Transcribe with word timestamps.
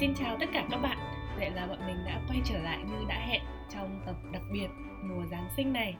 Xin 0.00 0.14
chào 0.14 0.36
tất 0.40 0.46
cả 0.52 0.66
các 0.70 0.78
bạn 0.78 0.98
Vậy 1.36 1.50
là 1.50 1.66
bọn 1.66 1.86
mình 1.86 1.96
đã 2.06 2.20
quay 2.28 2.40
trở 2.44 2.58
lại 2.58 2.78
như 2.84 3.04
đã 3.08 3.26
hẹn 3.26 3.42
trong 3.70 4.02
tập 4.06 4.16
đặc 4.32 4.42
biệt 4.52 4.68
mùa 5.02 5.26
Giáng 5.30 5.48
sinh 5.56 5.72
này 5.72 5.96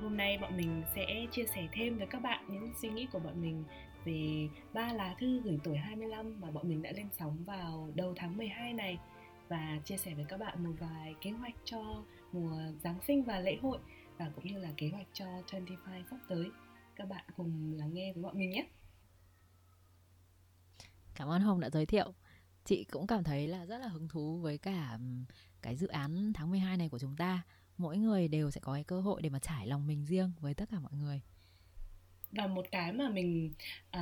Hôm 0.00 0.16
nay 0.16 0.38
bọn 0.38 0.56
mình 0.56 0.82
sẽ 0.94 1.26
chia 1.30 1.44
sẻ 1.54 1.68
thêm 1.72 1.98
với 1.98 2.06
các 2.06 2.22
bạn 2.22 2.44
những 2.48 2.72
suy 2.82 2.88
nghĩ 2.88 3.06
của 3.12 3.18
bọn 3.18 3.40
mình 3.42 3.64
về 4.04 4.48
ba 4.72 4.92
lá 4.92 5.14
thư 5.18 5.40
gửi 5.40 5.58
tuổi 5.64 5.76
25 5.76 6.40
mà 6.40 6.50
bọn 6.50 6.68
mình 6.68 6.82
đã 6.82 6.92
lên 6.92 7.08
sóng 7.18 7.44
vào 7.44 7.90
đầu 7.94 8.14
tháng 8.16 8.36
12 8.36 8.72
này 8.72 8.98
và 9.48 9.78
chia 9.84 9.96
sẻ 9.96 10.14
với 10.14 10.24
các 10.28 10.40
bạn 10.40 10.64
một 10.64 10.72
vài 10.80 11.14
kế 11.20 11.30
hoạch 11.30 11.54
cho 11.64 12.02
mùa 12.32 12.52
Giáng 12.82 12.98
sinh 13.06 13.22
và 13.24 13.40
lễ 13.40 13.58
hội 13.62 13.78
và 14.18 14.30
cũng 14.34 14.46
như 14.46 14.58
là 14.58 14.68
kế 14.76 14.88
hoạch 14.88 15.06
cho 15.12 15.24
25 15.52 16.04
sắp 16.10 16.16
tới. 16.28 16.50
Các 16.96 17.08
bạn 17.08 17.24
cùng 17.36 17.74
lắng 17.76 17.94
nghe 17.94 18.12
với 18.12 18.22
bọn 18.22 18.38
mình 18.38 18.50
nhé. 18.50 18.66
Cảm 21.14 21.28
ơn 21.28 21.40
Hồng 21.40 21.60
đã 21.60 21.70
giới 21.70 21.86
thiệu. 21.86 22.12
Chị 22.64 22.84
cũng 22.84 23.06
cảm 23.06 23.24
thấy 23.24 23.48
là 23.48 23.66
rất 23.66 23.78
là 23.78 23.88
hứng 23.88 24.08
thú 24.08 24.38
với 24.38 24.58
cả 24.58 24.98
cái 25.62 25.76
dự 25.76 25.88
án 25.88 26.32
tháng 26.32 26.50
12 26.50 26.76
này 26.76 26.88
của 26.88 26.98
chúng 26.98 27.16
ta. 27.16 27.42
Mỗi 27.78 27.96
người 27.96 28.28
đều 28.28 28.50
sẽ 28.50 28.60
có 28.60 28.72
cái 28.74 28.84
cơ 28.84 29.00
hội 29.00 29.22
để 29.22 29.28
mà 29.28 29.38
trải 29.38 29.66
lòng 29.66 29.86
mình 29.86 30.04
riêng 30.04 30.32
với 30.40 30.54
tất 30.54 30.68
cả 30.70 30.80
mọi 30.80 30.92
người. 30.92 31.20
Và 32.32 32.46
một 32.46 32.66
cái 32.70 32.92
mà 32.92 33.08
mình 33.08 33.52
uh, 33.96 34.00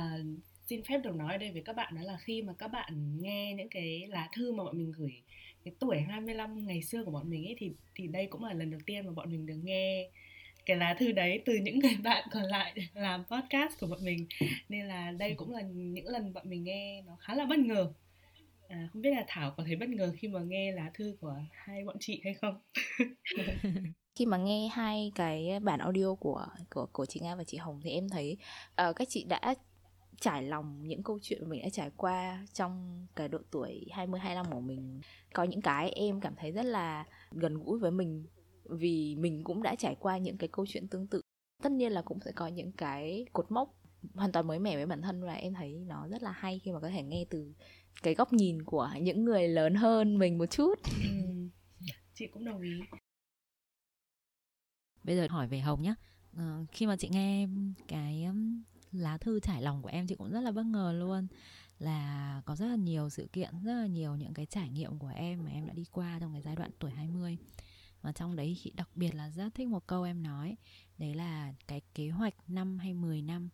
xin 0.67 0.83
phép 0.83 0.97
được 1.03 1.15
nói 1.15 1.33
ở 1.33 1.37
đây 1.37 1.51
với 1.51 1.61
các 1.61 1.75
bạn 1.75 1.95
đó 1.95 2.01
là 2.01 2.17
khi 2.17 2.41
mà 2.41 2.53
các 2.53 2.67
bạn 2.67 3.17
nghe 3.21 3.53
những 3.53 3.69
cái 3.69 4.07
lá 4.09 4.29
thư 4.33 4.51
mà 4.51 4.63
bọn 4.63 4.77
mình 4.77 4.91
gửi 4.91 5.21
cái 5.65 5.73
tuổi 5.79 5.99
25 5.99 6.67
ngày 6.67 6.83
xưa 6.83 7.03
của 7.03 7.11
bọn 7.11 7.29
mình 7.29 7.45
ấy 7.45 7.55
thì 7.57 7.71
thì 7.95 8.07
đây 8.07 8.27
cũng 8.27 8.43
là 8.43 8.53
lần 8.53 8.71
đầu 8.71 8.79
tiên 8.85 9.05
mà 9.05 9.11
bọn 9.11 9.31
mình 9.31 9.45
được 9.45 9.59
nghe 9.63 10.09
cái 10.65 10.77
lá 10.77 10.95
thư 10.99 11.11
đấy 11.11 11.41
từ 11.45 11.53
những 11.55 11.79
người 11.79 11.97
bạn 12.03 12.27
còn 12.31 12.43
lại 12.43 12.73
làm 12.93 13.23
podcast 13.23 13.79
của 13.79 13.87
bọn 13.87 14.05
mình 14.05 14.27
nên 14.69 14.85
là 14.85 15.11
đây 15.11 15.33
cũng 15.37 15.51
là 15.51 15.61
những 15.61 16.07
lần 16.07 16.33
bọn 16.33 16.49
mình 16.49 16.63
nghe 16.63 17.01
nó 17.01 17.15
khá 17.19 17.35
là 17.35 17.45
bất 17.45 17.59
ngờ 17.59 17.93
à, 18.69 18.89
không 18.93 19.01
biết 19.01 19.11
là 19.11 19.23
thảo 19.27 19.53
có 19.57 19.63
thấy 19.63 19.75
bất 19.75 19.89
ngờ 19.89 20.13
khi 20.17 20.27
mà 20.27 20.39
nghe 20.39 20.71
lá 20.71 20.91
thư 20.93 21.17
của 21.21 21.35
hai 21.51 21.85
bọn 21.85 21.95
chị 21.99 22.21
hay 22.23 22.33
không 22.33 22.61
khi 24.15 24.25
mà 24.25 24.37
nghe 24.37 24.67
hai 24.67 25.11
cái 25.15 25.59
bản 25.59 25.79
audio 25.79 26.13
của 26.13 26.47
của 26.69 26.87
của 26.91 27.05
chị 27.05 27.19
Nga 27.19 27.35
và 27.35 27.43
chị 27.43 27.57
Hồng 27.57 27.79
thì 27.83 27.89
em 27.89 28.09
thấy 28.09 28.37
uh, 28.89 28.95
các 28.95 29.09
chị 29.09 29.25
đã 29.29 29.55
trải 30.21 30.43
lòng 30.43 30.87
những 30.87 31.03
câu 31.03 31.19
chuyện 31.21 31.49
mình 31.49 31.61
đã 31.61 31.69
trải 31.69 31.91
qua 31.97 32.45
trong 32.53 33.05
cái 33.15 33.27
độ 33.27 33.39
tuổi 33.51 33.87
20 33.91 34.19
25 34.19 34.51
của 34.51 34.59
mình. 34.59 35.01
Có 35.33 35.43
những 35.43 35.61
cái 35.61 35.89
em 35.89 36.21
cảm 36.21 36.35
thấy 36.35 36.51
rất 36.51 36.65
là 36.65 37.05
gần 37.31 37.63
gũi 37.63 37.79
với 37.79 37.91
mình 37.91 38.25
vì 38.63 39.15
mình 39.15 39.43
cũng 39.43 39.63
đã 39.63 39.75
trải 39.75 39.95
qua 39.99 40.17
những 40.17 40.37
cái 40.37 40.49
câu 40.51 40.65
chuyện 40.69 40.87
tương 40.87 41.07
tự. 41.07 41.21
Tất 41.63 41.71
nhiên 41.71 41.91
là 41.91 42.01
cũng 42.01 42.19
sẽ 42.25 42.31
có 42.31 42.47
những 42.47 42.71
cái 42.71 43.25
cột 43.33 43.51
mốc 43.51 43.75
hoàn 44.13 44.31
toàn 44.31 44.47
mới 44.47 44.59
mẻ 44.59 44.75
với 44.75 44.85
bản 44.85 45.01
thân 45.01 45.23
và 45.23 45.33
em 45.33 45.53
thấy 45.53 45.79
nó 45.87 46.07
rất 46.07 46.23
là 46.23 46.31
hay 46.31 46.59
khi 46.63 46.71
mà 46.71 46.79
có 46.79 46.89
thể 46.89 47.03
nghe 47.03 47.25
từ 47.29 47.53
cái 48.03 48.15
góc 48.15 48.33
nhìn 48.33 48.63
của 48.63 48.89
những 49.01 49.25
người 49.25 49.47
lớn 49.47 49.75
hơn 49.75 50.19
mình 50.19 50.37
một 50.37 50.45
chút. 50.45 50.75
Ừ. 51.03 51.49
Chị 52.15 52.27
cũng 52.27 52.45
đồng 52.45 52.61
ý. 52.61 52.79
Bây 55.03 55.15
giờ 55.15 55.27
hỏi 55.29 55.47
về 55.47 55.59
Hồng 55.59 55.81
nhé. 55.81 55.93
Uh, 56.37 56.71
khi 56.71 56.87
mà 56.87 56.95
chị 56.95 57.09
nghe 57.09 57.47
cái 57.87 58.27
lá 58.91 59.17
thư 59.17 59.39
trải 59.39 59.61
lòng 59.61 59.81
của 59.81 59.89
em 59.89 60.07
chị 60.07 60.15
cũng 60.15 60.31
rất 60.31 60.41
là 60.41 60.51
bất 60.51 60.65
ngờ 60.65 60.95
luôn 60.99 61.27
là 61.79 62.41
có 62.45 62.55
rất 62.55 62.67
là 62.67 62.75
nhiều 62.75 63.09
sự 63.09 63.29
kiện, 63.33 63.49
rất 63.63 63.73
là 63.73 63.85
nhiều 63.85 64.15
những 64.15 64.33
cái 64.33 64.45
trải 64.45 64.69
nghiệm 64.69 64.99
của 64.99 65.11
em 65.15 65.43
mà 65.43 65.51
em 65.51 65.67
đã 65.67 65.73
đi 65.73 65.85
qua 65.91 66.17
trong 66.19 66.33
cái 66.33 66.41
giai 66.41 66.55
đoạn 66.55 66.71
tuổi 66.79 66.91
20 66.91 67.37
và 68.01 68.11
trong 68.11 68.35
đấy 68.35 68.57
chị 68.63 68.71
đặc 68.75 68.89
biệt 68.95 69.15
là 69.15 69.29
rất 69.29 69.55
thích 69.55 69.67
một 69.67 69.87
câu 69.87 70.03
em 70.03 70.23
nói 70.23 70.57
đấy 70.97 71.13
là 71.13 71.53
cái 71.67 71.81
kế 71.93 72.09
hoạch 72.09 72.33
năm 72.47 72.77
hay 72.79 72.93
10 72.93 73.21
năm 73.21 73.49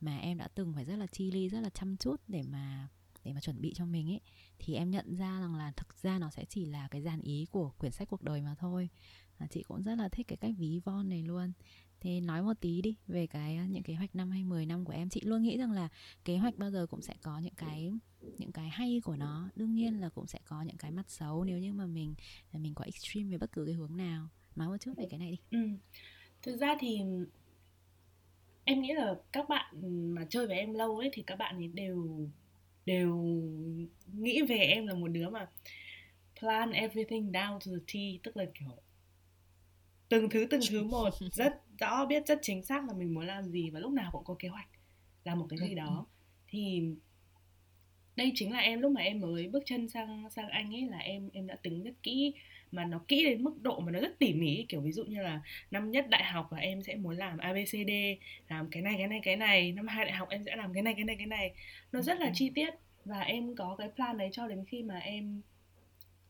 mà 0.00 0.18
em 0.18 0.38
đã 0.38 0.48
từng 0.54 0.72
phải 0.74 0.84
rất 0.84 0.96
là 0.96 1.06
chi 1.06 1.30
ly 1.30 1.48
rất 1.48 1.60
là 1.60 1.70
chăm 1.70 1.96
chút 1.96 2.20
để 2.28 2.42
mà 2.42 2.88
để 3.28 3.34
mà 3.34 3.40
chuẩn 3.40 3.60
bị 3.60 3.72
cho 3.74 3.86
mình 3.86 4.10
ấy 4.10 4.20
thì 4.58 4.74
em 4.74 4.90
nhận 4.90 5.16
ra 5.16 5.40
rằng 5.40 5.54
là 5.54 5.72
thực 5.76 6.02
ra 6.02 6.18
nó 6.18 6.30
sẽ 6.30 6.44
chỉ 6.44 6.64
là 6.64 6.88
cái 6.90 7.02
dàn 7.02 7.20
ý 7.20 7.46
của 7.50 7.72
quyển 7.78 7.92
sách 7.92 8.08
cuộc 8.08 8.22
đời 8.22 8.42
mà 8.42 8.54
thôi. 8.58 8.88
À, 9.38 9.46
chị 9.50 9.62
cũng 9.62 9.82
rất 9.82 9.94
là 9.94 10.08
thích 10.08 10.28
cái 10.28 10.36
cách 10.36 10.54
ví 10.58 10.80
von 10.84 11.08
này 11.08 11.22
luôn. 11.22 11.52
Thế 12.00 12.20
nói 12.20 12.42
một 12.42 12.52
tí 12.60 12.82
đi 12.82 12.96
về 13.06 13.26
cái 13.26 13.56
à, 13.56 13.66
những 13.66 13.82
kế 13.82 13.94
hoạch 13.94 14.16
năm 14.16 14.30
hay 14.30 14.44
10 14.44 14.66
năm 14.66 14.84
của 14.84 14.92
em. 14.92 15.08
Chị 15.08 15.20
luôn 15.20 15.42
nghĩ 15.42 15.58
rằng 15.58 15.72
là 15.72 15.88
kế 16.24 16.36
hoạch 16.36 16.58
bao 16.58 16.70
giờ 16.70 16.86
cũng 16.86 17.02
sẽ 17.02 17.14
có 17.22 17.38
những 17.38 17.54
cái 17.54 17.92
những 18.38 18.52
cái 18.52 18.68
hay 18.68 19.00
của 19.04 19.16
nó. 19.16 19.48
Đương 19.56 19.74
nhiên 19.74 20.00
là 20.00 20.08
cũng 20.08 20.26
sẽ 20.26 20.38
có 20.44 20.62
những 20.62 20.76
cái 20.76 20.90
mặt 20.90 21.10
xấu 21.10 21.44
nếu 21.44 21.58
như 21.58 21.72
mà 21.72 21.86
mình 21.86 22.14
à, 22.52 22.58
mình 22.58 22.74
có 22.74 22.84
extreme 22.84 23.30
về 23.30 23.38
bất 23.38 23.52
cứ 23.52 23.64
cái 23.64 23.74
hướng 23.74 23.96
nào. 23.96 24.28
Nói 24.56 24.68
một 24.68 24.76
chút 24.80 24.92
về 24.96 25.06
cái 25.10 25.18
này 25.18 25.30
đi. 25.30 25.38
Ừ. 25.50 25.68
Thực 26.42 26.56
ra 26.56 26.76
thì 26.80 27.00
em 28.64 28.82
nghĩ 28.82 28.92
là 28.92 29.14
các 29.32 29.48
bạn 29.48 29.74
mà 30.14 30.26
chơi 30.30 30.46
với 30.46 30.56
em 30.56 30.74
lâu 30.74 30.98
ấy 30.98 31.10
thì 31.12 31.22
các 31.22 31.36
bạn 31.36 31.56
ấy 31.56 31.68
đều 31.68 32.28
đều 32.88 33.16
nghĩ 34.12 34.42
về 34.42 34.56
em 34.56 34.86
là 34.86 34.94
một 34.94 35.08
đứa 35.08 35.30
mà 35.30 35.46
plan 36.40 36.70
everything 36.70 37.32
down 37.32 37.52
to 37.52 37.66
the 37.66 37.84
T 37.86 38.22
tức 38.22 38.36
là 38.36 38.44
kiểu 38.54 38.68
từng 40.08 40.30
thứ 40.30 40.46
từng 40.50 40.60
thứ 40.70 40.84
một 40.84 41.10
rất 41.32 41.52
rõ 41.78 42.06
biết 42.06 42.26
rất 42.26 42.38
chính 42.42 42.62
xác 42.62 42.88
là 42.88 42.94
mình 42.94 43.14
muốn 43.14 43.26
làm 43.26 43.44
gì 43.44 43.70
và 43.70 43.80
lúc 43.80 43.92
nào 43.92 44.10
cũng 44.12 44.24
có 44.24 44.36
kế 44.38 44.48
hoạch 44.48 44.68
làm 45.24 45.38
một 45.38 45.46
cái 45.50 45.58
gì 45.68 45.74
đó. 45.74 46.06
thì 46.48 46.82
đây 48.16 48.32
chính 48.34 48.52
là 48.52 48.58
em 48.58 48.80
lúc 48.80 48.92
mà 48.92 49.00
em 49.00 49.20
mới 49.20 49.48
bước 49.48 49.62
chân 49.66 49.88
sang 49.88 50.30
sang 50.30 50.48
anh 50.48 50.74
ấy 50.74 50.88
là 50.90 50.98
em 50.98 51.30
em 51.32 51.46
đã 51.46 51.56
tính 51.62 51.82
rất 51.82 52.02
kỹ 52.02 52.34
mà 52.70 52.84
nó 52.84 53.00
kỹ 53.08 53.24
đến 53.24 53.44
mức 53.44 53.62
độ 53.62 53.80
mà 53.80 53.92
nó 53.92 54.00
rất 54.00 54.18
tỉ 54.18 54.34
mỉ 54.34 54.66
kiểu 54.68 54.80
ví 54.80 54.92
dụ 54.92 55.04
như 55.04 55.22
là 55.22 55.40
năm 55.70 55.90
nhất 55.90 56.08
đại 56.08 56.24
học 56.24 56.52
là 56.52 56.58
em 56.58 56.82
sẽ 56.82 56.94
muốn 56.94 57.16
làm 57.16 57.38
abcd 57.38 57.90
làm 58.48 58.70
cái 58.70 58.82
này 58.82 58.94
cái 58.98 59.06
này 59.06 59.20
cái 59.22 59.36
này. 59.36 59.72
Năm 59.72 59.88
hai 59.88 60.04
đại 60.04 60.14
học 60.14 60.28
em 60.28 60.44
sẽ 60.44 60.56
làm 60.56 60.74
cái 60.74 60.82
này 60.82 60.94
cái 60.94 61.04
này 61.04 61.16
cái 61.16 61.26
này. 61.26 61.54
Nó 61.92 62.00
rất 62.00 62.20
là 62.20 62.30
chi 62.34 62.50
tiết 62.54 62.74
và 63.04 63.20
em 63.20 63.56
có 63.56 63.76
cái 63.78 63.90
plan 63.96 64.18
đấy 64.18 64.28
cho 64.32 64.48
đến 64.48 64.64
khi 64.68 64.82
mà 64.82 64.98
em 64.98 65.42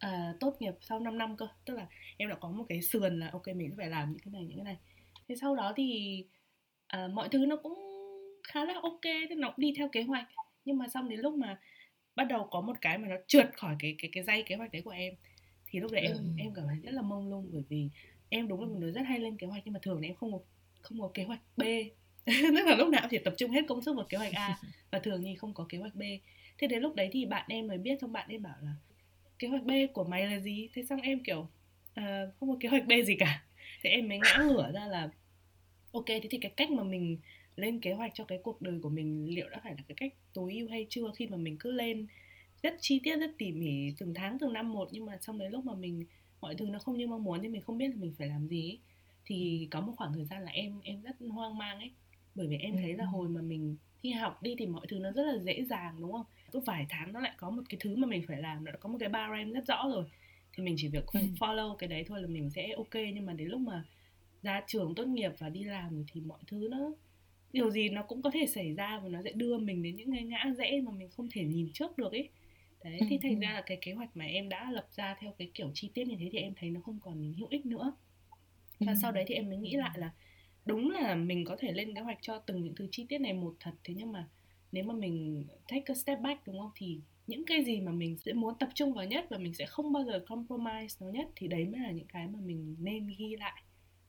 uh, 0.06 0.40
tốt 0.40 0.56
nghiệp 0.60 0.74
sau 0.80 1.00
5 1.00 1.18
năm 1.18 1.36
cơ. 1.36 1.48
Tức 1.64 1.74
là 1.74 1.86
em 2.16 2.28
đã 2.28 2.34
có 2.34 2.50
một 2.50 2.64
cái 2.68 2.82
sườn 2.82 3.20
là 3.20 3.28
ok 3.32 3.46
mình 3.56 3.74
phải 3.76 3.90
làm 3.90 4.12
những 4.12 4.18
cái 4.18 4.32
này 4.32 4.42
những 4.44 4.56
cái 4.56 4.64
này. 4.64 4.76
Thế 5.28 5.36
sau 5.36 5.56
đó 5.56 5.72
thì 5.76 6.24
uh, 6.96 7.10
mọi 7.12 7.28
thứ 7.28 7.46
nó 7.46 7.56
cũng 7.56 7.74
khá 8.48 8.64
là 8.64 8.74
ok 8.82 9.02
thì 9.02 9.34
nó 9.36 9.48
cũng 9.48 9.60
đi 9.60 9.74
theo 9.76 9.88
kế 9.88 10.02
hoạch. 10.02 10.26
Nhưng 10.64 10.78
mà 10.78 10.88
xong 10.88 11.08
đến 11.08 11.20
lúc 11.20 11.34
mà 11.34 11.58
bắt 12.14 12.24
đầu 12.24 12.48
có 12.50 12.60
một 12.60 12.80
cái 12.80 12.98
mà 12.98 13.08
nó 13.08 13.16
trượt 13.26 13.50
khỏi 13.56 13.76
cái 13.78 13.94
cái 13.98 14.10
cái 14.12 14.24
dây 14.24 14.42
kế 14.42 14.56
hoạch 14.56 14.72
đấy 14.72 14.82
của 14.82 14.90
em 14.90 15.14
thì 15.70 15.80
lúc 15.80 15.92
đấy 15.92 16.02
em 16.02 16.12
ừ. 16.12 16.22
em 16.38 16.54
cảm 16.54 16.64
thấy 16.68 16.76
rất 16.82 16.94
là 16.94 17.02
mông 17.02 17.30
lung 17.30 17.48
bởi 17.52 17.62
vì 17.68 17.88
em 18.28 18.48
đúng 18.48 18.60
là 18.60 18.66
một 18.66 18.78
đứa 18.78 18.90
rất 18.90 19.02
hay 19.02 19.18
lên 19.18 19.36
kế 19.36 19.46
hoạch 19.46 19.62
nhưng 19.64 19.74
mà 19.74 19.80
thường 19.82 19.98
thì 20.02 20.08
em 20.08 20.16
không 20.16 20.32
có 20.32 20.38
không 20.80 21.00
có 21.00 21.10
kế 21.14 21.24
hoạch 21.24 21.40
B. 21.56 21.62
Tức 22.26 22.66
là 22.66 22.76
lúc 22.76 22.88
nào 22.88 23.00
cũng 23.00 23.10
chỉ 23.10 23.18
tập 23.18 23.34
trung 23.36 23.50
hết 23.50 23.60
công 23.68 23.82
sức 23.82 23.96
vào 23.96 24.06
kế 24.08 24.18
hoạch 24.18 24.32
A 24.32 24.58
và 24.90 24.98
thường 24.98 25.22
thì 25.22 25.34
không 25.34 25.54
có 25.54 25.66
kế 25.68 25.78
hoạch 25.78 25.94
B. 25.94 26.02
Thế 26.58 26.66
đến 26.66 26.82
lúc 26.82 26.94
đấy 26.94 27.08
thì 27.12 27.26
bạn 27.26 27.46
em 27.48 27.66
mới 27.66 27.78
biết 27.78 28.00
xong 28.00 28.12
bạn 28.12 28.28
em 28.28 28.42
bảo 28.42 28.56
là 28.62 28.72
kế 29.38 29.48
hoạch 29.48 29.64
B 29.64 29.70
của 29.92 30.04
mày 30.04 30.26
là 30.26 30.40
gì? 30.40 30.68
Thế 30.74 30.84
xong 30.84 31.00
em 31.00 31.20
kiểu 31.24 31.40
uh, 32.00 32.04
không 32.40 32.48
có 32.48 32.56
kế 32.60 32.68
hoạch 32.68 32.86
B 32.86 32.92
gì 33.06 33.16
cả. 33.18 33.44
Thế 33.82 33.90
em 33.90 34.08
mới 34.08 34.18
ngã 34.18 34.44
ngửa 34.48 34.72
ra 34.72 34.86
là 34.86 35.10
ok 35.92 36.06
thế 36.06 36.28
thì 36.30 36.38
cái 36.38 36.52
cách 36.56 36.70
mà 36.70 36.82
mình 36.82 37.18
lên 37.56 37.80
kế 37.80 37.92
hoạch 37.92 38.12
cho 38.14 38.24
cái 38.24 38.38
cuộc 38.42 38.62
đời 38.62 38.78
của 38.82 38.88
mình 38.88 39.34
liệu 39.34 39.48
đã 39.48 39.60
phải 39.62 39.74
là 39.76 39.82
cái 39.88 39.94
cách 39.96 40.14
tối 40.32 40.54
ưu 40.54 40.68
hay 40.68 40.86
chưa 40.90 41.12
khi 41.16 41.26
mà 41.26 41.36
mình 41.36 41.56
cứ 41.58 41.70
lên 41.72 42.06
rất 42.62 42.74
chi 42.80 43.00
tiết 43.04 43.16
rất 43.16 43.30
tỉ 43.38 43.52
mỉ 43.52 43.92
từng 43.98 44.14
tháng 44.14 44.38
từng 44.38 44.52
năm 44.52 44.72
một 44.72 44.88
nhưng 44.92 45.06
mà 45.06 45.18
xong 45.20 45.38
đến 45.38 45.52
lúc 45.52 45.64
mà 45.64 45.74
mình 45.74 46.04
mọi 46.40 46.54
thứ 46.54 46.66
nó 46.66 46.78
không 46.78 46.98
như 46.98 47.06
mong 47.06 47.24
muốn 47.24 47.42
thì 47.42 47.48
mình 47.48 47.62
không 47.62 47.78
biết 47.78 47.88
là 47.88 47.96
mình 47.96 48.14
phải 48.18 48.26
làm 48.28 48.48
gì 48.48 48.70
ấy. 48.70 48.78
thì 49.24 49.68
có 49.70 49.80
một 49.80 49.92
khoảng 49.96 50.12
thời 50.12 50.24
gian 50.24 50.42
là 50.42 50.50
em 50.50 50.80
em 50.82 51.02
rất 51.02 51.16
hoang 51.30 51.58
mang 51.58 51.78
ấy 51.78 51.90
bởi 52.34 52.46
vì 52.46 52.56
em 52.56 52.76
thấy 52.76 52.94
là 52.94 53.04
ừ. 53.04 53.08
hồi 53.08 53.28
mà 53.28 53.42
mình 53.42 53.76
thi 54.02 54.10
học 54.10 54.42
đi 54.42 54.54
thì 54.58 54.66
mọi 54.66 54.86
thứ 54.88 54.98
nó 54.98 55.12
rất 55.12 55.22
là 55.22 55.38
dễ 55.38 55.64
dàng 55.64 55.96
đúng 56.00 56.12
không 56.12 56.24
cứ 56.52 56.60
vài 56.60 56.86
tháng 56.88 57.12
nó 57.12 57.20
lại 57.20 57.32
có 57.36 57.50
một 57.50 57.62
cái 57.68 57.78
thứ 57.80 57.96
mà 57.96 58.06
mình 58.06 58.24
phải 58.28 58.42
làm 58.42 58.64
nó 58.64 58.72
đã 58.72 58.78
có 58.78 58.88
một 58.88 58.96
cái 59.00 59.08
bar 59.08 59.30
em 59.32 59.52
rất 59.52 59.66
rõ 59.66 59.84
rồi 59.88 60.04
thì 60.52 60.62
mình 60.62 60.74
chỉ 60.78 60.88
việc 60.88 61.06
ừ. 61.06 61.20
follow 61.38 61.76
cái 61.76 61.88
đấy 61.88 62.04
thôi 62.08 62.22
là 62.22 62.28
mình 62.28 62.50
sẽ 62.50 62.72
ok 62.76 62.94
nhưng 63.14 63.26
mà 63.26 63.32
đến 63.32 63.48
lúc 63.48 63.60
mà 63.60 63.84
ra 64.42 64.62
trường 64.66 64.94
tốt 64.94 65.06
nghiệp 65.06 65.32
và 65.38 65.48
đi 65.48 65.64
làm 65.64 66.04
thì 66.12 66.20
mọi 66.20 66.38
thứ 66.46 66.68
nó 66.70 66.92
điều 67.52 67.70
gì 67.70 67.88
nó 67.88 68.02
cũng 68.02 68.22
có 68.22 68.30
thể 68.30 68.46
xảy 68.46 68.74
ra 68.74 69.00
và 69.02 69.08
nó 69.08 69.22
sẽ 69.22 69.32
đưa 69.32 69.58
mình 69.58 69.82
đến 69.82 69.96
những 69.96 70.12
cái 70.12 70.24
ngã 70.24 70.44
rẽ 70.58 70.80
mà 70.80 70.92
mình 70.92 71.08
không 71.10 71.28
thể 71.32 71.44
nhìn 71.44 71.70
trước 71.72 71.98
được 71.98 72.12
ấy 72.12 72.28
đấy 72.84 73.00
thì 73.08 73.18
thành 73.22 73.40
ra 73.40 73.52
là 73.52 73.62
cái 73.66 73.78
kế 73.80 73.92
hoạch 73.92 74.16
mà 74.16 74.24
em 74.24 74.48
đã 74.48 74.70
lập 74.70 74.86
ra 74.96 75.16
theo 75.20 75.32
cái 75.38 75.50
kiểu 75.54 75.70
chi 75.74 75.90
tiết 75.94 76.04
như 76.04 76.16
thế 76.18 76.28
thì 76.32 76.38
em 76.38 76.52
thấy 76.56 76.70
nó 76.70 76.80
không 76.80 76.98
còn 77.00 77.32
hữu 77.38 77.48
ích 77.48 77.66
nữa. 77.66 77.92
Và 78.80 78.94
sau 79.02 79.12
đấy 79.12 79.24
thì 79.26 79.34
em 79.34 79.48
mới 79.48 79.58
nghĩ 79.58 79.76
lại 79.76 79.98
là 79.98 80.12
đúng 80.64 80.90
là 80.90 81.14
mình 81.14 81.44
có 81.44 81.56
thể 81.58 81.72
lên 81.72 81.94
kế 81.94 82.00
hoạch 82.00 82.18
cho 82.22 82.38
từng 82.38 82.62
những 82.62 82.74
thứ 82.74 82.88
chi 82.90 83.06
tiết 83.08 83.18
này 83.18 83.32
một 83.32 83.54
thật 83.60 83.72
thế 83.84 83.94
nhưng 83.96 84.12
mà 84.12 84.28
nếu 84.72 84.84
mà 84.84 84.94
mình 84.94 85.46
take 85.68 85.84
a 85.86 85.94
step 85.94 86.20
back 86.20 86.46
đúng 86.46 86.58
không? 86.58 86.70
Thì 86.74 87.00
những 87.26 87.44
cái 87.46 87.64
gì 87.64 87.80
mà 87.80 87.92
mình 87.92 88.16
sẽ 88.18 88.32
muốn 88.32 88.54
tập 88.58 88.68
trung 88.74 88.92
vào 88.92 89.04
nhất 89.04 89.26
và 89.30 89.38
mình 89.38 89.54
sẽ 89.54 89.66
không 89.66 89.92
bao 89.92 90.04
giờ 90.04 90.24
compromise 90.26 90.96
nó 91.00 91.10
nhất 91.10 91.26
thì 91.36 91.48
đấy 91.48 91.64
mới 91.64 91.80
là 91.80 91.90
những 91.90 92.06
cái 92.06 92.26
mà 92.26 92.38
mình 92.40 92.76
nên 92.78 93.08
ghi 93.18 93.36
lại 93.38 93.62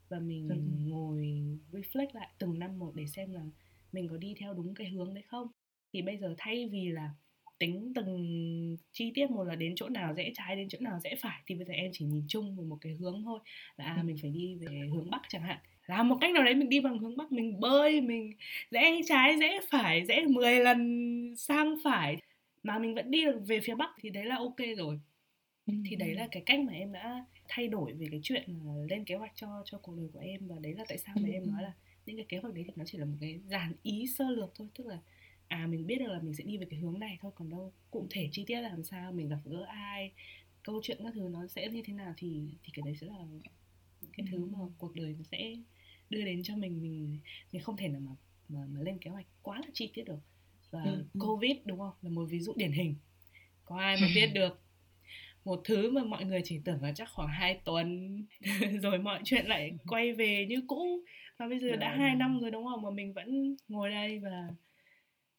và 0.08 0.18
mình 0.18 0.48
ừ. 0.48 0.56
ngồi 0.86 1.42
reflect 1.72 2.08
lại 2.12 2.28
từng 2.38 2.58
năm 2.58 2.78
một 2.78 2.92
để 2.94 3.06
xem 3.06 3.32
là 3.32 3.42
mình 3.92 4.08
có 4.08 4.16
đi 4.16 4.34
theo 4.38 4.54
đúng 4.54 4.74
cái 4.74 4.88
hướng 4.88 5.14
đấy 5.14 5.24
không. 5.28 5.46
Thì 5.92 6.02
bây 6.02 6.16
giờ 6.16 6.34
thay 6.38 6.68
vì 6.72 6.88
là 6.88 7.10
tính 7.60 7.92
từng 7.94 8.76
chi 8.92 9.12
tiết 9.14 9.30
một 9.30 9.44
là 9.44 9.54
đến 9.54 9.72
chỗ 9.76 9.88
nào 9.88 10.14
rẽ 10.14 10.30
trái 10.34 10.56
đến 10.56 10.68
chỗ 10.68 10.78
nào 10.80 11.00
rẽ 11.04 11.14
phải 11.20 11.40
thì 11.46 11.54
bây 11.54 11.64
giờ 11.64 11.72
em 11.72 11.90
chỉ 11.94 12.04
nhìn 12.04 12.24
chung 12.28 12.56
vào 12.56 12.64
một 12.64 12.78
cái 12.80 12.92
hướng 12.92 13.22
thôi. 13.24 13.40
Là 13.76 13.84
à, 13.84 14.02
mình 14.02 14.16
phải 14.22 14.30
đi 14.30 14.54
về 14.54 14.88
hướng 14.92 15.10
bắc 15.10 15.22
chẳng 15.28 15.42
hạn. 15.42 15.58
Làm 15.86 16.08
một 16.08 16.18
cách 16.20 16.30
nào 16.30 16.44
đấy 16.44 16.54
mình 16.54 16.68
đi 16.68 16.80
bằng 16.80 16.98
hướng 16.98 17.16
bắc 17.16 17.32
mình 17.32 17.60
bơi 17.60 18.00
mình 18.00 18.32
rẽ 18.70 19.00
trái 19.06 19.36
rẽ 19.40 19.60
phải 19.70 20.04
rẽ 20.04 20.24
10 20.28 20.60
lần 20.60 21.34
sang 21.36 21.74
phải. 21.84 22.16
Mà 22.62 22.78
mình 22.78 22.94
vẫn 22.94 23.10
đi 23.10 23.24
được 23.24 23.40
về 23.46 23.60
phía 23.60 23.74
bắc 23.74 23.90
thì 24.00 24.10
đấy 24.10 24.24
là 24.24 24.36
ok 24.36 24.58
rồi. 24.76 25.00
Thì 25.66 25.96
đấy 25.96 26.14
là 26.14 26.28
cái 26.30 26.42
cách 26.46 26.60
mà 26.60 26.72
em 26.72 26.92
đã 26.92 27.24
thay 27.48 27.68
đổi 27.68 27.92
về 27.92 28.06
cái 28.10 28.20
chuyện 28.22 28.58
lên 28.88 29.04
kế 29.04 29.14
hoạch 29.14 29.32
cho 29.34 29.62
cho 29.64 29.78
cuộc 29.78 29.96
đời 29.96 30.08
của 30.12 30.20
em. 30.20 30.48
Và 30.48 30.56
đấy 30.60 30.74
là 30.74 30.84
tại 30.88 30.98
sao 30.98 31.14
mà 31.20 31.28
em 31.32 31.46
nói 31.46 31.62
là 31.62 31.72
những 32.06 32.16
cái 32.16 32.26
kế 32.28 32.38
hoạch 32.38 32.54
đấy 32.54 32.64
thì 32.66 32.72
nó 32.76 32.84
chỉ 32.86 32.98
là 32.98 33.04
một 33.04 33.16
cái 33.20 33.40
dàn 33.46 33.72
ý 33.82 34.06
sơ 34.18 34.30
lược 34.30 34.52
thôi. 34.54 34.68
Tức 34.74 34.86
là 34.86 34.98
à 35.50 35.66
mình 35.66 35.86
biết 35.86 35.98
được 35.98 36.12
là 36.12 36.20
mình 36.22 36.34
sẽ 36.34 36.44
đi 36.44 36.58
về 36.58 36.66
cái 36.70 36.80
hướng 36.80 36.98
này 36.98 37.18
thôi 37.20 37.32
còn 37.34 37.50
đâu 37.50 37.72
cụ 37.90 38.06
thể 38.10 38.28
chi 38.32 38.44
tiết 38.46 38.60
là 38.60 38.68
làm 38.68 38.84
sao 38.84 39.12
mình 39.12 39.28
gặp 39.28 39.38
gỡ 39.44 39.64
ai 39.68 40.12
câu 40.62 40.80
chuyện 40.82 40.98
các 41.02 41.12
thứ 41.14 41.28
nó 41.32 41.46
sẽ 41.46 41.68
như 41.68 41.82
thế 41.84 41.92
nào 41.92 42.14
thì 42.16 42.42
thì 42.62 42.72
cái 42.74 42.82
đấy 42.84 42.96
sẽ 43.00 43.06
là 43.06 43.24
cái 44.12 44.26
thứ 44.30 44.46
mà 44.46 44.58
cuộc 44.78 44.94
đời 44.94 45.14
nó 45.18 45.24
sẽ 45.30 45.54
đưa 46.10 46.24
đến 46.24 46.42
cho 46.42 46.56
mình. 46.56 46.82
Mình 46.82 47.18
mình 47.52 47.62
không 47.62 47.76
thể 47.76 47.88
nào 47.88 48.00
mà 48.00 48.12
mà, 48.48 48.66
mà 48.68 48.80
lên 48.80 48.98
kế 48.98 49.10
hoạch 49.10 49.26
quá 49.42 49.58
là 49.58 49.66
chi 49.72 49.90
tiết 49.94 50.04
được. 50.04 50.20
Và 50.70 50.82
ừ. 50.82 51.04
covid 51.18 51.56
đúng 51.64 51.78
không? 51.78 51.92
Là 52.02 52.10
một 52.10 52.24
ví 52.24 52.40
dụ 52.40 52.52
điển 52.56 52.72
hình. 52.72 52.94
Có 53.64 53.76
ai 53.76 53.96
mà 54.00 54.08
biết 54.14 54.26
được 54.34 54.60
một 55.44 55.60
thứ 55.64 55.90
mà 55.90 56.04
mọi 56.04 56.24
người 56.24 56.40
chỉ 56.44 56.60
tưởng 56.64 56.82
là 56.82 56.92
chắc 56.92 57.08
khoảng 57.12 57.28
2 57.28 57.60
tuần 57.64 58.16
rồi 58.82 58.98
mọi 58.98 59.20
chuyện 59.24 59.46
lại 59.46 59.72
quay 59.88 60.12
về 60.12 60.46
như 60.48 60.62
cũ. 60.66 61.04
Và 61.36 61.48
bây 61.48 61.58
giờ 61.60 61.76
đã 61.76 61.96
hai 61.96 62.14
năm 62.14 62.40
rồi 62.40 62.50
đúng 62.50 62.64
không? 62.64 62.82
Mà 62.82 62.90
mình 62.90 63.12
vẫn 63.12 63.56
ngồi 63.68 63.90
đây 63.90 64.18
và 64.18 64.48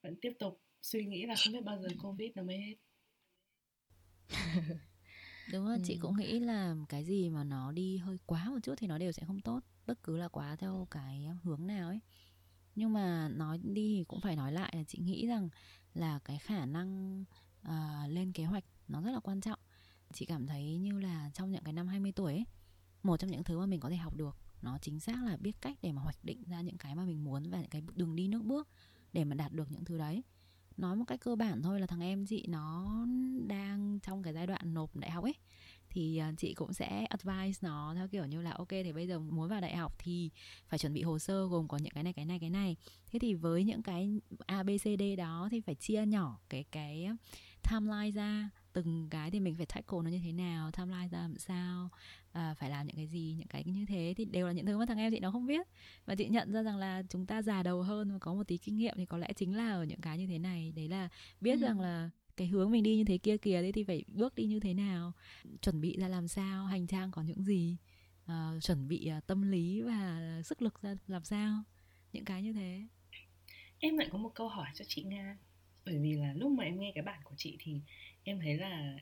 vẫn 0.01 0.15
tiếp 0.21 0.31
tục 0.39 0.61
suy 0.81 1.05
nghĩ 1.05 1.25
là 1.25 1.35
không 1.43 1.53
biết 1.53 1.63
bao 1.65 1.81
giờ 1.81 1.87
covid 2.01 2.31
nó 2.35 2.43
mới 2.43 2.57
hết. 2.57 2.75
Đúng 5.51 5.65
rồi 5.65 5.75
ừ. 5.75 5.81
chị 5.85 5.97
cũng 6.01 6.17
nghĩ 6.17 6.39
là 6.39 6.75
cái 6.89 7.03
gì 7.03 7.29
mà 7.29 7.43
nó 7.43 7.71
đi 7.71 7.97
hơi 7.97 8.17
quá 8.25 8.49
một 8.49 8.59
chút 8.63 8.75
thì 8.77 8.87
nó 8.87 8.97
đều 8.97 9.11
sẽ 9.11 9.23
không 9.25 9.41
tốt 9.41 9.59
bất 9.85 10.03
cứ 10.03 10.17
là 10.17 10.27
quá 10.27 10.55
theo 10.55 10.87
cái 10.91 11.29
hướng 11.43 11.67
nào 11.67 11.87
ấy. 11.87 11.99
Nhưng 12.75 12.93
mà 12.93 13.29
nói 13.29 13.59
đi 13.63 13.95
thì 13.97 14.03
cũng 14.07 14.21
phải 14.21 14.35
nói 14.35 14.51
lại 14.51 14.73
là 14.75 14.83
chị 14.83 14.99
nghĩ 14.99 15.27
rằng 15.27 15.49
là 15.93 16.19
cái 16.25 16.37
khả 16.37 16.65
năng 16.65 17.21
uh, 17.67 18.09
lên 18.09 18.31
kế 18.31 18.45
hoạch 18.45 18.63
nó 18.87 19.01
rất 19.01 19.11
là 19.11 19.19
quan 19.19 19.41
trọng. 19.41 19.59
Chị 20.13 20.25
cảm 20.25 20.47
thấy 20.47 20.77
như 20.77 20.99
là 20.99 21.31
trong 21.33 21.51
những 21.51 21.63
cái 21.63 21.73
năm 21.73 21.87
20 21.87 22.11
tuổi 22.11 22.33
ấy 22.33 22.45
một 23.03 23.17
trong 23.17 23.31
những 23.31 23.43
thứ 23.43 23.59
mà 23.59 23.65
mình 23.65 23.79
có 23.79 23.89
thể 23.89 23.95
học 23.95 24.15
được 24.15 24.37
nó 24.61 24.77
chính 24.81 24.99
xác 24.99 25.23
là 25.23 25.37
biết 25.37 25.61
cách 25.61 25.77
để 25.81 25.91
mà 25.91 26.01
hoạch 26.01 26.23
định 26.23 26.43
ra 26.43 26.61
những 26.61 26.77
cái 26.77 26.95
mà 26.95 27.05
mình 27.05 27.23
muốn 27.23 27.49
và 27.49 27.59
những 27.59 27.69
cái 27.69 27.83
đường 27.95 28.15
đi 28.15 28.27
nước 28.27 28.43
bước 28.43 28.67
để 29.13 29.23
mà 29.23 29.35
đạt 29.35 29.51
được 29.51 29.71
những 29.71 29.85
thứ 29.85 29.97
đấy. 29.97 30.23
Nói 30.77 30.95
một 30.95 31.05
cách 31.07 31.19
cơ 31.19 31.35
bản 31.35 31.61
thôi 31.61 31.79
là 31.79 31.87
thằng 31.87 32.01
em 32.01 32.25
chị 32.25 32.45
nó 32.47 33.05
đang 33.47 33.99
trong 33.99 34.23
cái 34.23 34.33
giai 34.33 34.47
đoạn 34.47 34.73
nộp 34.73 34.95
đại 34.95 35.11
học 35.11 35.23
ấy. 35.23 35.33
Thì 35.89 36.17
à, 36.17 36.33
chị 36.37 36.53
cũng 36.53 36.73
sẽ 36.73 37.05
advise 37.05 37.67
nó 37.67 37.93
theo 37.95 38.07
kiểu 38.07 38.25
như 38.25 38.41
là, 38.41 38.51
ok, 38.51 38.69
thì 38.69 38.93
bây 38.93 39.07
giờ 39.07 39.19
muốn 39.19 39.49
vào 39.49 39.61
đại 39.61 39.75
học 39.75 39.95
thì 39.99 40.29
phải 40.67 40.79
chuẩn 40.79 40.93
bị 40.93 41.01
hồ 41.01 41.19
sơ 41.19 41.47
gồm 41.47 41.67
có 41.67 41.77
những 41.77 41.93
cái 41.93 42.03
này 42.03 42.13
cái 42.13 42.25
này 42.25 42.39
cái 42.39 42.49
này. 42.49 42.75
Thế 43.11 43.19
thì 43.19 43.33
với 43.33 43.63
những 43.63 43.83
cái 43.83 44.19
a 44.45 44.63
b 44.63 44.69
c 44.69 44.83
d 44.83 45.03
đó 45.17 45.47
thì 45.51 45.61
phải 45.61 45.75
chia 45.75 46.05
nhỏ 46.05 46.39
cái 46.49 46.65
cái 46.71 47.05
à, 47.05 47.15
timeline 47.71 48.11
ra 48.11 48.49
từng 48.73 49.07
cái 49.09 49.31
thì 49.31 49.39
mình 49.39 49.55
phải 49.55 49.65
tackle 49.65 49.99
nó 50.03 50.09
như 50.09 50.19
thế 50.23 50.31
nào 50.31 50.71
timeline 50.71 51.07
ra 51.07 51.19
làm 51.19 51.37
sao 51.37 51.89
à, 52.31 52.55
phải 52.59 52.69
làm 52.69 52.87
những 52.87 52.95
cái 52.95 53.07
gì 53.07 53.35
những 53.39 53.47
cái 53.47 53.63
như 53.65 53.85
thế 53.85 54.13
thì 54.17 54.25
đều 54.25 54.47
là 54.47 54.53
những 54.53 54.65
thứ 54.65 54.77
mà 54.77 54.85
thằng 54.85 54.97
em 54.97 55.11
chị 55.11 55.19
nó 55.19 55.31
không 55.31 55.45
biết. 55.45 55.67
Và 56.05 56.15
chị 56.15 56.27
nhận 56.27 56.51
ra 56.51 56.63
rằng 56.63 56.77
là 56.77 57.03
chúng 57.09 57.25
ta 57.25 57.41
già 57.41 57.63
đầu 57.63 57.81
hơn 57.81 58.11
và 58.11 58.19
có 58.19 58.33
một 58.33 58.47
tí 58.47 58.57
kinh 58.57 58.77
nghiệm 58.77 58.93
thì 58.97 59.05
có 59.05 59.17
lẽ 59.17 59.33
chính 59.35 59.55
là 59.55 59.71
ở 59.71 59.83
những 59.83 60.01
cái 60.01 60.17
như 60.17 60.27
thế 60.27 60.39
này. 60.39 60.73
Đấy 60.75 60.87
là 60.87 61.09
biết 61.41 61.53
ừ. 61.53 61.61
rằng 61.61 61.79
là 61.79 62.09
cái 62.37 62.47
hướng 62.47 62.71
mình 62.71 62.83
đi 62.83 62.95
như 62.97 63.03
thế 63.03 63.17
kia 63.17 63.37
kìa 63.37 63.61
đấy 63.61 63.71
thì 63.71 63.83
phải 63.83 64.03
bước 64.07 64.35
đi 64.35 64.45
như 64.45 64.59
thế 64.59 64.73
nào 64.73 65.13
chuẩn 65.61 65.81
bị 65.81 65.97
ra 65.97 66.07
làm 66.07 66.27
sao 66.27 66.65
hành 66.65 66.87
trang 66.87 67.11
có 67.11 67.21
những 67.21 67.43
gì 67.43 67.77
uh, 68.25 68.63
chuẩn 68.63 68.87
bị 68.87 69.11
uh, 69.17 69.27
tâm 69.27 69.51
lý 69.51 69.81
và 69.81 70.41
sức 70.45 70.61
lực 70.61 70.81
ra 70.81 70.95
làm 71.07 71.23
sao 71.23 71.63
những 72.13 72.25
cái 72.25 72.41
như 72.43 72.53
thế. 72.53 72.87
Em 73.79 73.97
lại 73.97 74.07
có 74.11 74.17
một 74.17 74.31
câu 74.35 74.49
hỏi 74.49 74.69
cho 74.75 74.85
chị 74.87 75.03
nga 75.03 75.37
bởi 75.85 75.99
vì 75.99 76.13
là 76.13 76.33
lúc 76.33 76.51
mà 76.51 76.63
em 76.63 76.79
nghe 76.79 76.91
cái 76.95 77.03
bản 77.03 77.19
của 77.23 77.35
chị 77.37 77.57
thì 77.59 77.81
em 78.23 78.39
thấy 78.39 78.57
là 78.57 78.97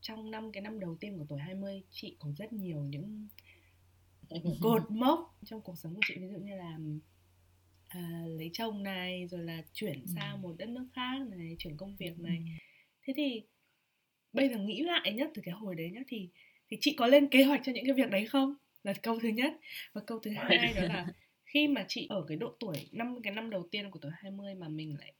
trong 0.00 0.30
năm 0.30 0.52
cái 0.52 0.62
năm 0.62 0.80
đầu 0.80 0.96
tiên 1.00 1.18
của 1.18 1.24
tuổi 1.28 1.38
20 1.38 1.82
chị 1.90 2.16
có 2.18 2.32
rất 2.38 2.52
nhiều 2.52 2.80
những 2.80 3.28
cột 4.60 4.90
mốc 4.90 5.38
trong 5.44 5.60
cuộc 5.60 5.78
sống 5.78 5.94
của 5.94 6.00
chị 6.06 6.14
ví 6.18 6.28
dụ 6.28 6.38
như 6.38 6.56
là 6.56 6.78
à, 7.88 8.24
lấy 8.26 8.50
chồng 8.52 8.82
này 8.82 9.26
rồi 9.26 9.44
là 9.44 9.62
chuyển 9.72 10.00
ừ. 10.00 10.06
sang 10.14 10.42
một 10.42 10.54
đất 10.58 10.68
nước 10.68 10.88
khác 10.94 11.18
này 11.30 11.56
chuyển 11.58 11.76
công 11.76 11.96
việc 11.96 12.18
này 12.18 12.36
ừ. 12.36 12.64
thế 13.02 13.12
thì 13.16 13.42
bây 14.32 14.48
giờ 14.48 14.58
nghĩ 14.58 14.82
lại 14.82 15.12
nhất 15.12 15.30
từ 15.34 15.42
cái 15.44 15.54
hồi 15.54 15.74
đấy 15.74 15.90
nhá 15.90 16.00
thì 16.08 16.28
thì 16.70 16.76
chị 16.80 16.94
có 16.96 17.06
lên 17.06 17.28
kế 17.28 17.44
hoạch 17.44 17.60
cho 17.64 17.72
những 17.72 17.84
cái 17.86 17.94
việc 17.94 18.10
đấy 18.10 18.26
không 18.26 18.54
là 18.82 18.92
câu 19.02 19.18
thứ 19.22 19.28
nhất 19.28 19.52
và 19.92 20.00
câu 20.06 20.18
thứ 20.18 20.30
hai 20.30 20.72
đó 20.76 20.82
là 20.82 21.06
khi 21.44 21.68
mà 21.68 21.84
chị 21.88 22.06
ở 22.10 22.24
cái 22.28 22.36
độ 22.36 22.56
tuổi 22.60 22.88
năm 22.92 23.22
cái 23.22 23.32
năm 23.32 23.50
đầu 23.50 23.68
tiên 23.70 23.90
của 23.90 23.98
tuổi 23.98 24.12
20 24.14 24.54
mà 24.54 24.68
mình 24.68 24.96
lại 24.98 25.12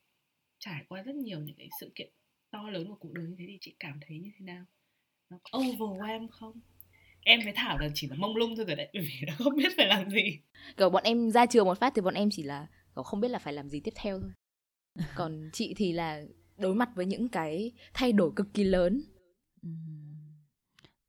trải 0.58 0.84
qua 0.88 1.02
rất 1.02 1.14
nhiều 1.14 1.40
những 1.40 1.56
cái 1.56 1.68
sự 1.80 1.92
kiện 1.94 2.12
to 2.50 2.70
lớn 2.70 2.88
của 2.88 2.94
cuộc 2.94 3.12
đời 3.12 3.24
như 3.26 3.34
thế 3.38 3.44
thì 3.48 3.58
chị 3.60 3.74
cảm 3.80 4.00
thấy 4.08 4.18
như 4.18 4.30
thế 4.38 4.44
nào? 4.44 4.64
Nó 5.30 5.38
có 5.42 5.58
overwhelm 5.58 6.28
không? 6.28 6.60
Em 7.20 7.40
với 7.44 7.52
thảo 7.56 7.78
là 7.78 7.88
chỉ 7.94 8.08
là 8.08 8.16
mông 8.16 8.36
lung 8.36 8.56
thôi 8.56 8.64
rồi 8.66 8.76
đấy 8.76 8.88
bởi 8.94 9.02
vì 9.02 9.26
nó 9.26 9.32
không 9.38 9.56
biết 9.56 9.72
phải 9.76 9.86
làm 9.86 10.10
gì. 10.10 10.38
Kiểu 10.76 10.90
bọn 10.90 11.04
em 11.04 11.30
ra 11.30 11.46
trường 11.46 11.66
một 11.66 11.78
phát 11.78 11.92
thì 11.96 12.02
bọn 12.02 12.14
em 12.14 12.30
chỉ 12.30 12.42
là 12.42 12.66
không 12.94 13.20
biết 13.20 13.28
là 13.28 13.38
phải 13.38 13.52
làm 13.52 13.68
gì 13.68 13.80
tiếp 13.80 13.94
theo 13.96 14.20
thôi. 14.20 14.30
Còn 15.14 15.50
chị 15.52 15.74
thì 15.76 15.92
là 15.92 16.22
đối 16.56 16.74
mặt 16.74 16.88
với 16.94 17.06
những 17.06 17.28
cái 17.28 17.72
thay 17.94 18.12
đổi 18.12 18.32
cực 18.36 18.46
kỳ 18.54 18.64
lớn. 18.64 19.02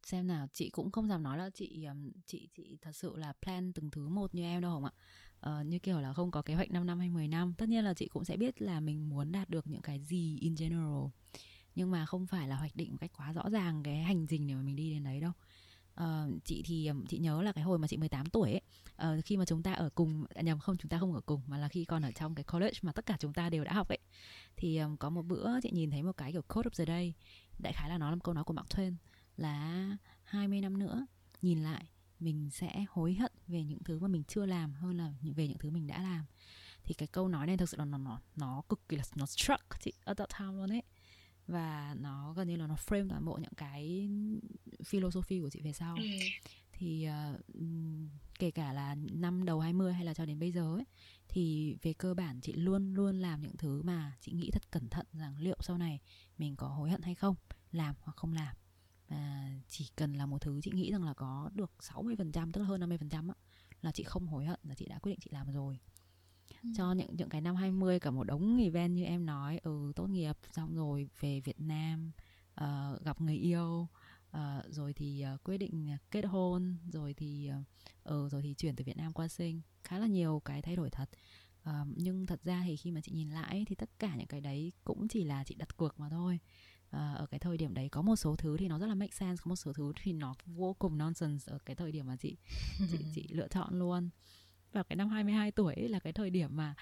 Xem 0.03 0.27
nào 0.27 0.47
chị 0.53 0.69
cũng 0.69 0.91
không 0.91 1.07
dám 1.07 1.23
nói 1.23 1.37
là 1.37 1.49
chị 1.53 1.85
chị 2.25 2.49
chị 2.53 2.77
thật 2.81 2.91
sự 2.93 3.15
là 3.15 3.33
plan 3.41 3.73
từng 3.73 3.91
thứ 3.91 4.07
một 4.07 4.35
như 4.35 4.43
em 4.43 4.61
đâu 4.61 4.71
không 4.71 4.85
ạ 4.85 4.91
uh, 5.45 5.65
như 5.65 5.79
kiểu 5.79 5.99
là 5.99 6.13
không 6.13 6.31
có 6.31 6.41
kế 6.41 6.55
hoạch 6.55 6.71
5 6.71 6.87
năm 6.87 6.99
hay 6.99 7.09
10 7.09 7.27
năm 7.27 7.53
tất 7.53 7.69
nhiên 7.69 7.83
là 7.83 7.93
chị 7.93 8.07
cũng 8.07 8.25
sẽ 8.25 8.37
biết 8.37 8.61
là 8.61 8.79
mình 8.79 9.09
muốn 9.09 9.31
đạt 9.31 9.49
được 9.49 9.67
những 9.67 9.81
cái 9.81 9.99
gì 9.99 10.37
in 10.41 10.55
general. 10.55 11.05
Nhưng 11.75 11.91
mà 11.91 12.05
không 12.05 12.27
phải 12.27 12.47
là 12.47 12.55
hoạch 12.55 12.75
định 12.75 12.91
một 12.91 12.97
cách 13.01 13.11
quá 13.17 13.33
rõ 13.33 13.49
ràng 13.49 13.83
cái 13.83 14.03
hành 14.03 14.27
trình 14.27 14.47
để 14.47 14.53
mà 14.53 14.61
mình 14.61 14.75
đi 14.75 14.91
đến 14.91 15.03
đấy 15.03 15.19
đâu. 15.19 15.31
Uh, 16.03 16.43
chị 16.45 16.63
thì 16.65 16.91
chị 17.07 17.17
nhớ 17.17 17.41
là 17.41 17.51
cái 17.51 17.63
hồi 17.63 17.79
mà 17.79 17.87
chị 17.87 17.97
18 17.97 18.25
tuổi 18.25 18.51
ấy 18.51 18.61
uh, 19.17 19.25
khi 19.25 19.37
mà 19.37 19.45
chúng 19.45 19.63
ta 19.63 19.73
ở 19.73 19.89
cùng 19.95 20.25
à, 20.35 20.41
nhầm 20.41 20.59
không 20.59 20.77
chúng 20.77 20.89
ta 20.89 20.99
không 20.99 21.13
ở 21.13 21.21
cùng 21.21 21.41
mà 21.47 21.57
là 21.57 21.67
khi 21.67 21.85
còn 21.85 22.01
ở 22.01 22.11
trong 22.11 22.35
cái 22.35 22.43
college 22.43 22.79
mà 22.81 22.91
tất 22.91 23.05
cả 23.05 23.17
chúng 23.19 23.33
ta 23.33 23.49
đều 23.49 23.63
đã 23.63 23.73
học 23.73 23.87
ấy. 23.87 23.99
Thì 24.55 24.77
um, 24.77 24.97
có 24.97 25.09
một 25.09 25.25
bữa 25.25 25.61
chị 25.61 25.71
nhìn 25.71 25.91
thấy 25.91 26.03
một 26.03 26.17
cái 26.17 26.31
kiểu 26.31 26.41
code 26.41 26.69
of 26.69 26.77
the 26.77 26.85
day 26.85 27.13
đại 27.59 27.73
khái 27.73 27.89
là 27.89 27.97
nó 27.97 28.09
là 28.09 28.15
một 28.15 28.23
câu 28.23 28.33
nói 28.33 28.43
của 28.43 28.53
Mark 28.53 28.67
Twain 28.67 28.93
là 29.37 29.97
20 30.23 30.61
năm 30.61 30.79
nữa 30.79 31.05
nhìn 31.41 31.63
lại 31.63 31.85
mình 32.19 32.49
sẽ 32.51 32.85
hối 32.89 33.13
hận 33.13 33.31
về 33.47 33.63
những 33.63 33.83
thứ 33.83 33.99
mà 33.99 34.07
mình 34.07 34.23
chưa 34.23 34.45
làm 34.45 34.73
hơn 34.73 34.97
là 34.97 35.13
về 35.21 35.47
những 35.47 35.57
thứ 35.57 35.69
mình 35.69 35.87
đã 35.87 36.01
làm. 36.01 36.25
Thì 36.83 36.93
cái 36.93 37.07
câu 37.07 37.27
nói 37.27 37.47
này 37.47 37.57
thực 37.57 37.69
sự 37.69 37.77
là 37.77 37.85
nó 37.85 37.97
nó 37.97 38.19
nó 38.35 38.61
cực 38.69 38.89
kỳ 38.89 38.97
là 38.97 39.03
nó 39.15 39.25
struck 39.25 39.79
chị 39.79 39.93
at 40.05 40.17
that 40.17 40.29
time 40.39 40.53
luôn 40.53 40.71
ấy. 40.71 40.83
Và 41.47 41.95
nó 41.99 42.33
gần 42.33 42.47
như 42.47 42.55
là 42.55 42.67
nó 42.67 42.75
frame 42.75 43.09
toàn 43.09 43.25
bộ 43.25 43.37
những 43.41 43.53
cái 43.57 44.09
philosophy 44.85 45.39
của 45.39 45.49
chị 45.49 45.61
về 45.61 45.73
sau. 45.73 45.95
Ừ. 45.95 46.03
thì 46.73 47.07
uh, 47.09 47.59
kể 48.39 48.51
cả 48.51 48.73
là 48.73 48.95
năm 49.11 49.45
đầu 49.45 49.59
20 49.59 49.93
hay 49.93 50.05
là 50.05 50.13
cho 50.13 50.25
đến 50.25 50.39
bây 50.39 50.51
giờ 50.51 50.75
ấy 50.75 50.85
thì 51.29 51.75
về 51.81 51.93
cơ 51.93 52.13
bản 52.13 52.41
chị 52.41 52.53
luôn 52.53 52.93
luôn 52.93 53.19
làm 53.19 53.41
những 53.41 53.57
thứ 53.57 53.81
mà 53.81 54.13
chị 54.21 54.31
nghĩ 54.31 54.49
thật 54.51 54.71
cẩn 54.71 54.89
thận 54.89 55.05
rằng 55.13 55.37
liệu 55.39 55.57
sau 55.61 55.77
này 55.77 55.99
mình 56.37 56.55
có 56.55 56.67
hối 56.67 56.89
hận 56.89 57.01
hay 57.01 57.15
không 57.15 57.35
làm 57.71 57.95
hoặc 58.01 58.17
không 58.17 58.33
làm 58.33 58.55
và 59.09 59.49
chỉ 59.67 59.89
cần 59.95 60.13
là 60.13 60.25
một 60.25 60.41
thứ 60.41 60.59
chị 60.63 60.71
nghĩ 60.71 60.91
rằng 60.91 61.03
là 61.03 61.13
có 61.13 61.49
được 61.53 61.71
60% 61.79 62.51
tức 62.51 62.61
là 62.61 62.67
hơn 62.67 62.81
50% 62.81 63.29
á 63.29 63.35
là 63.81 63.91
chị 63.91 64.03
không 64.03 64.27
hối 64.27 64.45
hận 64.45 64.59
là 64.63 64.75
chị 64.75 64.85
đã 64.85 64.99
quyết 64.99 65.11
định 65.11 65.19
chị 65.21 65.29
làm 65.33 65.51
rồi. 65.51 65.79
Ừ. 66.63 66.69
cho 66.77 66.93
những 66.93 67.15
những 67.15 67.29
cái 67.29 67.41
năm 67.41 67.55
20 67.55 67.99
cả 67.99 68.11
một 68.11 68.23
đống 68.23 68.57
event 68.57 68.95
như 68.95 69.03
em 69.03 69.25
nói 69.25 69.59
ừ 69.63 69.91
tốt 69.95 70.07
nghiệp 70.07 70.37
xong 70.51 70.75
rồi 70.75 71.09
về 71.19 71.39
Việt 71.39 71.59
Nam 71.61 72.11
uh, 72.63 73.01
gặp 73.03 73.21
người 73.21 73.35
yêu 73.35 73.87
uh, 74.37 74.65
rồi 74.69 74.93
thì 74.93 75.25
uh, 75.33 75.43
quyết 75.43 75.57
định 75.57 75.97
kết 76.11 76.25
hôn 76.25 76.77
rồi 76.91 77.13
thì 77.13 77.49
uh, 77.59 77.65
ừ, 78.03 78.29
rồi 78.31 78.41
thì 78.41 78.53
chuyển 78.53 78.75
từ 78.75 78.83
Việt 78.83 78.97
Nam 78.97 79.13
qua 79.13 79.27
sinh. 79.27 79.61
Khá 79.83 79.99
là 79.99 80.07
nhiều 80.07 80.41
cái 80.45 80.61
thay 80.61 80.75
đổi 80.75 80.89
thật. 80.89 81.09
Uh, 81.69 81.87
nhưng 81.95 82.25
thật 82.25 82.43
ra 82.43 82.63
thì 82.65 82.75
khi 82.75 82.91
mà 82.91 83.01
chị 83.01 83.11
nhìn 83.11 83.29
lại 83.29 83.65
thì 83.67 83.75
tất 83.75 83.89
cả 83.99 84.15
những 84.15 84.27
cái 84.27 84.41
đấy 84.41 84.71
cũng 84.83 85.07
chỉ 85.07 85.23
là 85.23 85.43
chị 85.43 85.55
đặt 85.55 85.77
cược 85.77 85.99
mà 85.99 86.09
thôi 86.09 86.39
uh, 86.95 87.17
ở 87.17 87.25
cái 87.31 87.39
thời 87.39 87.57
điểm 87.57 87.73
đấy 87.73 87.89
có 87.89 88.01
một 88.01 88.15
số 88.15 88.35
thứ 88.35 88.57
thì 88.57 88.67
nó 88.67 88.79
rất 88.79 88.87
là 88.87 88.95
make 88.95 89.11
sense 89.11 89.41
có 89.45 89.49
một 89.49 89.55
số 89.55 89.73
thứ 89.73 89.93
thì 90.03 90.13
nó 90.13 90.35
vô 90.45 90.73
cùng 90.73 90.97
nonsense 90.97 91.51
ở 91.51 91.57
cái 91.65 91.75
thời 91.75 91.91
điểm 91.91 92.07
mà 92.07 92.15
chị 92.15 92.37
chị 92.91 92.97
chị 93.15 93.27
lựa 93.29 93.47
chọn 93.47 93.79
luôn. 93.79 94.09
Vào 94.71 94.83
cái 94.83 94.95
năm 94.95 95.09
22 95.09 95.51
tuổi 95.51 95.73
ấy 95.73 95.89
là 95.89 95.99
cái 95.99 96.13
thời 96.13 96.29
điểm 96.29 96.49
mà 96.55 96.75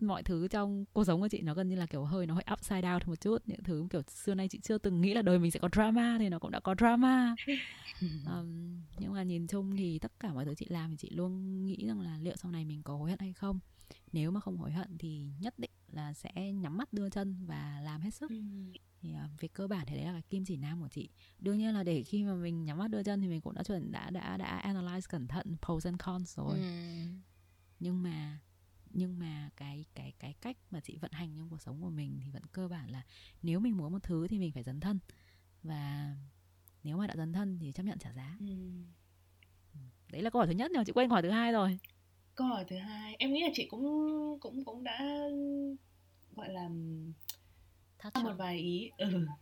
mọi 0.00 0.22
thứ 0.22 0.48
trong 0.48 0.84
cuộc 0.92 1.04
sống 1.04 1.20
của 1.20 1.28
chị 1.28 1.42
nó 1.42 1.54
gần 1.54 1.68
như 1.68 1.76
là 1.76 1.86
kiểu 1.86 2.04
hơi 2.04 2.26
nó 2.26 2.34
hơi 2.34 2.44
upside 2.52 2.82
down 2.82 3.00
một 3.06 3.20
chút 3.20 3.42
những 3.46 3.62
thứ 3.62 3.86
kiểu 3.90 4.02
xưa 4.02 4.34
nay 4.34 4.48
chị 4.48 4.60
chưa 4.62 4.78
từng 4.78 5.00
nghĩ 5.00 5.14
là 5.14 5.22
đời 5.22 5.38
mình 5.38 5.50
sẽ 5.50 5.60
có 5.60 5.68
drama 5.72 6.16
thì 6.18 6.28
nó 6.28 6.38
cũng 6.38 6.50
đã 6.50 6.60
có 6.60 6.74
drama. 6.78 7.34
Um, 8.00 8.82
nhưng 8.98 9.12
mà 9.12 9.22
nhìn 9.22 9.46
chung 9.46 9.76
thì 9.76 9.98
tất 9.98 10.12
cả 10.20 10.32
mọi 10.32 10.44
thứ 10.44 10.54
chị 10.54 10.66
làm 10.68 10.90
thì 10.90 10.96
chị 10.96 11.10
luôn 11.10 11.66
nghĩ 11.66 11.86
rằng 11.86 12.00
là 12.00 12.18
liệu 12.22 12.36
sau 12.36 12.50
này 12.50 12.64
mình 12.64 12.82
có 12.82 12.96
hối 12.96 13.10
hận 13.10 13.18
hay 13.18 13.32
không? 13.32 13.58
Nếu 14.12 14.30
mà 14.30 14.40
không 14.40 14.56
hối 14.56 14.72
hận 14.72 14.98
thì 14.98 15.30
nhất 15.40 15.58
định 15.58 15.70
là 15.96 16.12
sẽ 16.12 16.52
nhắm 16.52 16.76
mắt 16.76 16.92
đưa 16.92 17.10
chân 17.10 17.46
và 17.46 17.80
làm 17.84 18.00
hết 18.00 18.10
sức. 18.10 18.30
Thì 19.00 19.10
uh, 19.10 19.40
về 19.40 19.48
cơ 19.48 19.66
bản 19.66 19.86
thì 19.86 19.96
đấy 19.96 20.04
là 20.04 20.12
cái 20.12 20.22
kim 20.22 20.44
chỉ 20.44 20.56
nam 20.56 20.80
của 20.80 20.88
chị. 20.88 21.08
Đương 21.38 21.58
nhiên 21.58 21.74
là 21.74 21.82
để 21.82 22.02
khi 22.02 22.24
mà 22.24 22.34
mình 22.34 22.64
nhắm 22.64 22.78
mắt 22.78 22.88
đưa 22.88 23.02
chân 23.02 23.20
thì 23.20 23.28
mình 23.28 23.40
cũng 23.40 23.54
đã 23.54 23.62
chuẩn 23.62 23.92
đã 23.92 24.10
đã 24.10 24.36
đã 24.36 24.62
analyze 24.64 25.00
cẩn 25.08 25.28
thận 25.28 25.56
pros 25.66 25.86
and 25.86 25.98
cons 25.98 26.36
rồi. 26.36 26.58
Ừ. 26.58 26.64
nhưng 27.80 28.02
mà 28.02 28.38
nhưng 28.90 29.18
mà 29.18 29.50
cái 29.56 29.84
cái 29.94 30.12
cái 30.18 30.34
cách 30.40 30.56
mà 30.70 30.80
chị 30.80 30.96
vận 30.96 31.12
hành 31.12 31.36
trong 31.36 31.48
cuộc 31.50 31.62
sống 31.62 31.82
của 31.82 31.90
mình 31.90 32.18
thì 32.24 32.30
vẫn 32.30 32.42
cơ 32.52 32.68
bản 32.68 32.90
là 32.90 33.02
nếu 33.42 33.60
mình 33.60 33.76
muốn 33.76 33.92
một 33.92 34.02
thứ 34.02 34.28
thì 34.28 34.38
mình 34.38 34.52
phải 34.52 34.62
dấn 34.62 34.80
thân. 34.80 34.98
Và 35.62 36.14
nếu 36.84 36.96
mà 36.96 37.06
đã 37.06 37.16
dấn 37.16 37.32
thân 37.32 37.58
thì 37.58 37.72
chấp 37.72 37.82
nhận 37.82 37.98
trả 37.98 38.12
giá. 38.12 38.36
Ừ. 38.40 38.46
đấy 40.12 40.22
là 40.22 40.30
câu 40.30 40.40
hỏi 40.40 40.46
thứ 40.46 40.52
nhất 40.52 40.70
nhưng 40.70 40.80
mà 40.80 40.84
chị 40.84 40.92
quên 40.92 41.08
câu 41.08 41.14
hỏi 41.14 41.22
thứ 41.22 41.30
hai 41.30 41.52
rồi. 41.52 41.78
Câu 42.34 42.46
hỏi 42.46 42.64
thứ 42.68 42.76
hai 42.76 43.14
em 43.18 43.32
nghĩ 43.32 43.42
là 43.42 43.50
chị 43.54 43.66
cũng 43.70 43.84
cũng 44.40 44.64
cũng 44.64 44.84
đã 44.84 44.98
gọi 46.36 46.48
là 46.52 46.68
Thắt 47.98 48.24
một 48.24 48.34
vài 48.38 48.58
ý. 48.58 48.90
Ừ. 48.98 49.26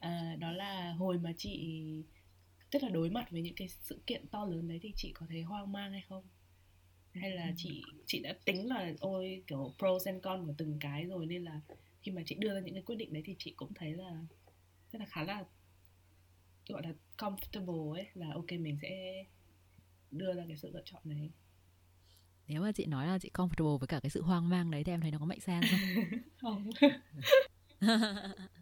À, 0.00 0.36
đó 0.38 0.52
là 0.52 0.92
hồi 0.92 1.18
mà 1.18 1.32
chị 1.36 1.82
tức 2.70 2.82
là 2.82 2.88
đối 2.88 3.10
mặt 3.10 3.30
với 3.30 3.42
những 3.42 3.54
cái 3.54 3.68
sự 3.68 3.98
kiện 4.06 4.26
to 4.26 4.44
lớn 4.46 4.68
đấy 4.68 4.78
thì 4.82 4.92
chị 4.96 5.12
có 5.14 5.26
thấy 5.28 5.42
hoang 5.42 5.72
mang 5.72 5.92
hay 5.92 6.02
không? 6.08 6.24
Hay 7.14 7.30
là 7.30 7.52
chị 7.56 7.82
chị 8.06 8.20
đã 8.20 8.34
tính 8.44 8.68
là 8.68 8.92
ôi 9.00 9.42
kiểu 9.46 9.74
pros 9.78 10.06
and 10.06 10.22
cons 10.22 10.46
của 10.46 10.54
từng 10.58 10.76
cái 10.80 11.04
rồi 11.04 11.26
nên 11.26 11.44
là 11.44 11.60
khi 12.02 12.12
mà 12.12 12.22
chị 12.26 12.34
đưa 12.34 12.54
ra 12.54 12.60
những 12.60 12.74
cái 12.74 12.82
quyết 12.82 12.96
định 12.96 13.12
đấy 13.12 13.22
thì 13.26 13.36
chị 13.38 13.52
cũng 13.56 13.74
thấy 13.74 13.92
là 13.94 14.24
rất 14.92 14.98
là 14.98 15.06
khá 15.06 15.24
là 15.24 15.44
gọi 16.68 16.82
là 16.82 16.92
comfortable 17.18 17.92
ấy 17.92 18.06
là 18.14 18.32
ok 18.34 18.52
mình 18.52 18.78
sẽ 18.82 19.24
đưa 20.10 20.34
ra 20.34 20.44
cái 20.48 20.56
sự 20.56 20.70
lựa 20.72 20.82
chọn 20.84 21.02
này 21.04 21.30
nếu 22.48 22.62
mà 22.62 22.72
chị 22.72 22.86
nói 22.86 23.06
là 23.06 23.18
chị 23.18 23.30
comfortable 23.34 23.78
với 23.78 23.86
cả 23.86 24.00
cái 24.00 24.10
sự 24.10 24.22
hoang 24.22 24.48
mang 24.48 24.70
đấy 24.70 24.84
thì 24.84 24.92
em 24.92 25.00
thấy 25.00 25.10
nó 25.10 25.18
có 25.18 25.26
mạnh 25.26 25.40
sang 25.40 25.62
không? 25.62 25.80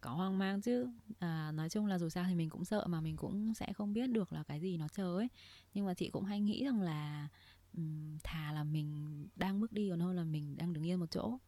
Có 0.00 0.10
hoang 0.10 0.38
mang 0.38 0.60
chứ. 0.60 0.88
À, 1.18 1.52
nói 1.52 1.68
chung 1.68 1.86
là 1.86 1.98
dù 1.98 2.08
sao 2.08 2.24
thì 2.28 2.34
mình 2.34 2.50
cũng 2.50 2.64
sợ 2.64 2.86
mà 2.86 3.00
mình 3.00 3.16
cũng 3.16 3.54
sẽ 3.54 3.72
không 3.72 3.92
biết 3.92 4.10
được 4.10 4.32
là 4.32 4.42
cái 4.42 4.60
gì 4.60 4.76
nó 4.76 4.88
chờ 4.88 5.16
ấy. 5.16 5.28
Nhưng 5.74 5.86
mà 5.86 5.94
chị 5.94 6.10
cũng 6.10 6.24
hay 6.24 6.40
nghĩ 6.40 6.64
rằng 6.64 6.80
là 6.80 7.28
um, 7.76 8.18
thà 8.24 8.52
là 8.52 8.64
mình 8.64 9.28
đang 9.36 9.60
bước 9.60 9.72
đi 9.72 9.90
còn 9.90 10.00
hơn 10.00 10.16
là 10.16 10.24
mình 10.24 10.56
đang 10.56 10.72
đứng 10.72 10.86
yên 10.86 11.00
một 11.00 11.10
chỗ. 11.10 11.38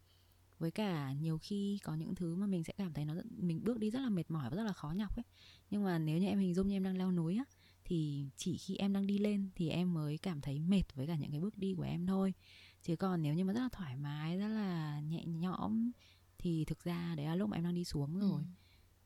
Với 0.58 0.70
cả 0.70 1.12
nhiều 1.12 1.38
khi 1.38 1.78
có 1.82 1.94
những 1.94 2.14
thứ 2.14 2.36
mà 2.36 2.46
mình 2.46 2.64
sẽ 2.64 2.72
cảm 2.76 2.92
thấy 2.92 3.04
nó 3.04 3.14
mình 3.36 3.64
bước 3.64 3.78
đi 3.78 3.90
rất 3.90 4.00
là 4.00 4.08
mệt 4.08 4.30
mỏi 4.30 4.50
và 4.50 4.56
rất 4.56 4.64
là 4.64 4.72
khó 4.72 4.90
nhọc 4.90 5.16
ấy. 5.16 5.24
Nhưng 5.70 5.84
mà 5.84 5.98
nếu 5.98 6.18
như 6.18 6.26
em 6.26 6.38
hình 6.38 6.54
dung 6.54 6.68
như 6.68 6.76
em 6.76 6.82
đang 6.84 6.98
leo 6.98 7.12
núi 7.12 7.36
á 7.36 7.44
thì 7.88 8.30
chỉ 8.36 8.58
khi 8.58 8.76
em 8.76 8.92
đang 8.92 9.06
đi 9.06 9.18
lên 9.18 9.50
thì 9.54 9.68
em 9.68 9.94
mới 9.94 10.18
cảm 10.18 10.40
thấy 10.40 10.58
mệt 10.58 10.82
với 10.94 11.06
cả 11.06 11.16
những 11.16 11.30
cái 11.30 11.40
bước 11.40 11.58
đi 11.58 11.74
của 11.74 11.82
em 11.82 12.06
thôi. 12.06 12.34
Chứ 12.82 12.96
còn 12.96 13.22
nếu 13.22 13.34
như 13.34 13.44
mà 13.44 13.52
rất 13.52 13.60
là 13.60 13.68
thoải 13.72 13.96
mái 13.96 14.38
rất 14.38 14.48
là 14.48 15.00
nhẹ 15.00 15.24
nhõm 15.24 15.90
thì 16.38 16.64
thực 16.64 16.84
ra 16.84 17.14
đấy 17.16 17.26
là 17.26 17.34
lúc 17.34 17.48
mà 17.48 17.56
em 17.56 17.64
đang 17.64 17.74
đi 17.74 17.84
xuống 17.84 18.18
rồi. 18.18 18.42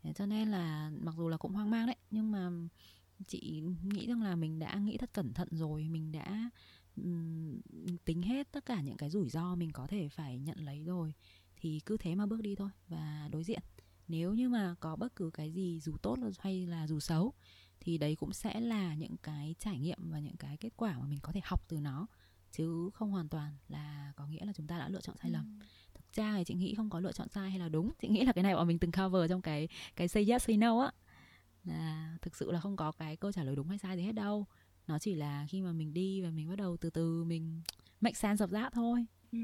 Ừ. 0.05 0.11
cho 0.15 0.27
nên 0.27 0.49
là 0.49 0.91
mặc 1.01 1.15
dù 1.19 1.29
là 1.29 1.37
cũng 1.37 1.53
hoang 1.53 1.71
mang 1.71 1.87
đấy 1.87 1.97
nhưng 2.11 2.33
mà 2.33 2.51
chị 3.27 3.63
nghĩ 3.83 4.07
rằng 4.07 4.23
là 4.23 4.37
mình 4.37 4.59
đã 4.59 4.75
nghĩ 4.75 4.97
thật 4.97 5.11
cẩn 5.13 5.33
thận 5.33 5.49
rồi. 5.51 5.89
Mình 5.89 6.13
đã 6.13 6.51
um, 6.97 7.61
tính 8.05 8.23
hết 8.23 8.53
tất 8.53 8.67
cả 8.67 8.81
những 8.81 8.97
cái 8.97 9.11
rủi 9.11 9.29
ro 9.29 9.55
mình 9.55 9.73
có 9.73 9.87
thể 9.87 10.09
phải 10.09 10.39
nhận 10.39 10.59
lấy 10.59 10.85
rồi. 10.85 11.15
Thì 11.57 11.81
cứ 11.87 11.97
thế 11.97 12.15
mà 12.15 12.27
bước 12.27 12.41
đi 12.41 12.55
thôi 12.55 12.71
và 12.89 13.29
đối 13.33 13.45
diện. 13.45 13.63
Nếu 14.09 14.35
như 14.35 14.49
mà 14.49 14.75
có 14.81 14.97
bất 14.97 15.17
cứ 15.17 15.31
cái 15.31 15.53
gì 15.53 15.81
dù 15.81 15.97
tốt 16.03 16.19
hay 16.39 16.67
là 16.67 16.87
dù 16.87 17.01
xấu 17.01 17.35
thì 17.85 17.99
đấy 17.99 18.17
cũng 18.17 18.33
sẽ 18.33 18.61
là 18.61 18.95
những 18.95 19.17
cái 19.23 19.55
trải 19.59 19.79
nghiệm 19.79 20.11
và 20.11 20.19
những 20.19 20.37
cái 20.37 20.57
kết 20.57 20.73
quả 20.77 20.99
mà 20.99 21.07
mình 21.07 21.19
có 21.23 21.33
thể 21.33 21.41
học 21.45 21.65
từ 21.69 21.81
nó. 21.81 22.07
Chứ 22.53 22.91
không 22.95 23.11
hoàn 23.11 23.29
toàn 23.29 23.57
là 23.69 24.13
có 24.17 24.27
nghĩa 24.27 24.45
là 24.45 24.53
chúng 24.53 24.67
ta 24.67 24.79
đã 24.79 24.89
lựa 24.89 25.01
chọn 25.01 25.17
sai 25.23 25.31
lầm. 25.31 25.59
Ừ. 25.61 25.67
thực 25.95 26.13
ra 26.15 26.35
thì 26.37 26.45
chị 26.45 26.55
nghĩ 26.55 26.75
không 26.75 26.91
có 26.91 27.01
lựa 27.01 27.13
chọn 27.13 27.29
sai 27.29 27.51
hay 27.51 27.59
là 27.59 27.69
đúng 27.69 27.91
chị 28.01 28.09
nghĩ 28.09 28.25
là 28.25 28.33
cái 28.33 28.45
này 28.45 28.55
bọn 28.55 28.67
mình 28.69 28.79
từng 28.79 28.93
cover 28.93 29.31
trong 29.31 29.43
cái 29.43 29.69
cái 29.97 30.09
say 30.09 30.27
yes 30.31 30.47
say 30.47 30.57
no 30.57 30.81
á. 30.81 30.93
Là 31.65 32.17
thực 32.23 32.37
sự 32.37 32.53
là 32.53 32.61
không 32.61 32.77
có 32.77 32.93
cái 32.93 33.17
câu 33.17 33.33
trả 33.33 33.45
lời 33.45 33.57
đúng 33.57 33.69
hay 33.69 33.79
sai 33.79 33.97
gì 33.97 34.03
hết 34.03 34.13
đâu. 34.13 34.47
Nó 34.87 34.99
chỉ 34.99 35.15
là 35.15 35.47
khi 35.51 35.63
mà 35.63 35.73
mình 35.73 35.95
đi 35.95 36.21
và 36.21 36.31
mình 36.31 36.49
bắt 36.49 36.57
đầu 36.57 36.77
từ 36.77 36.91
từ 36.91 37.25
mình 37.25 37.63
make 38.01 38.15
sense 38.15 38.45
of 38.45 38.53
that 38.53 38.73
thôi. 38.73 39.07
Ừ. 39.33 39.39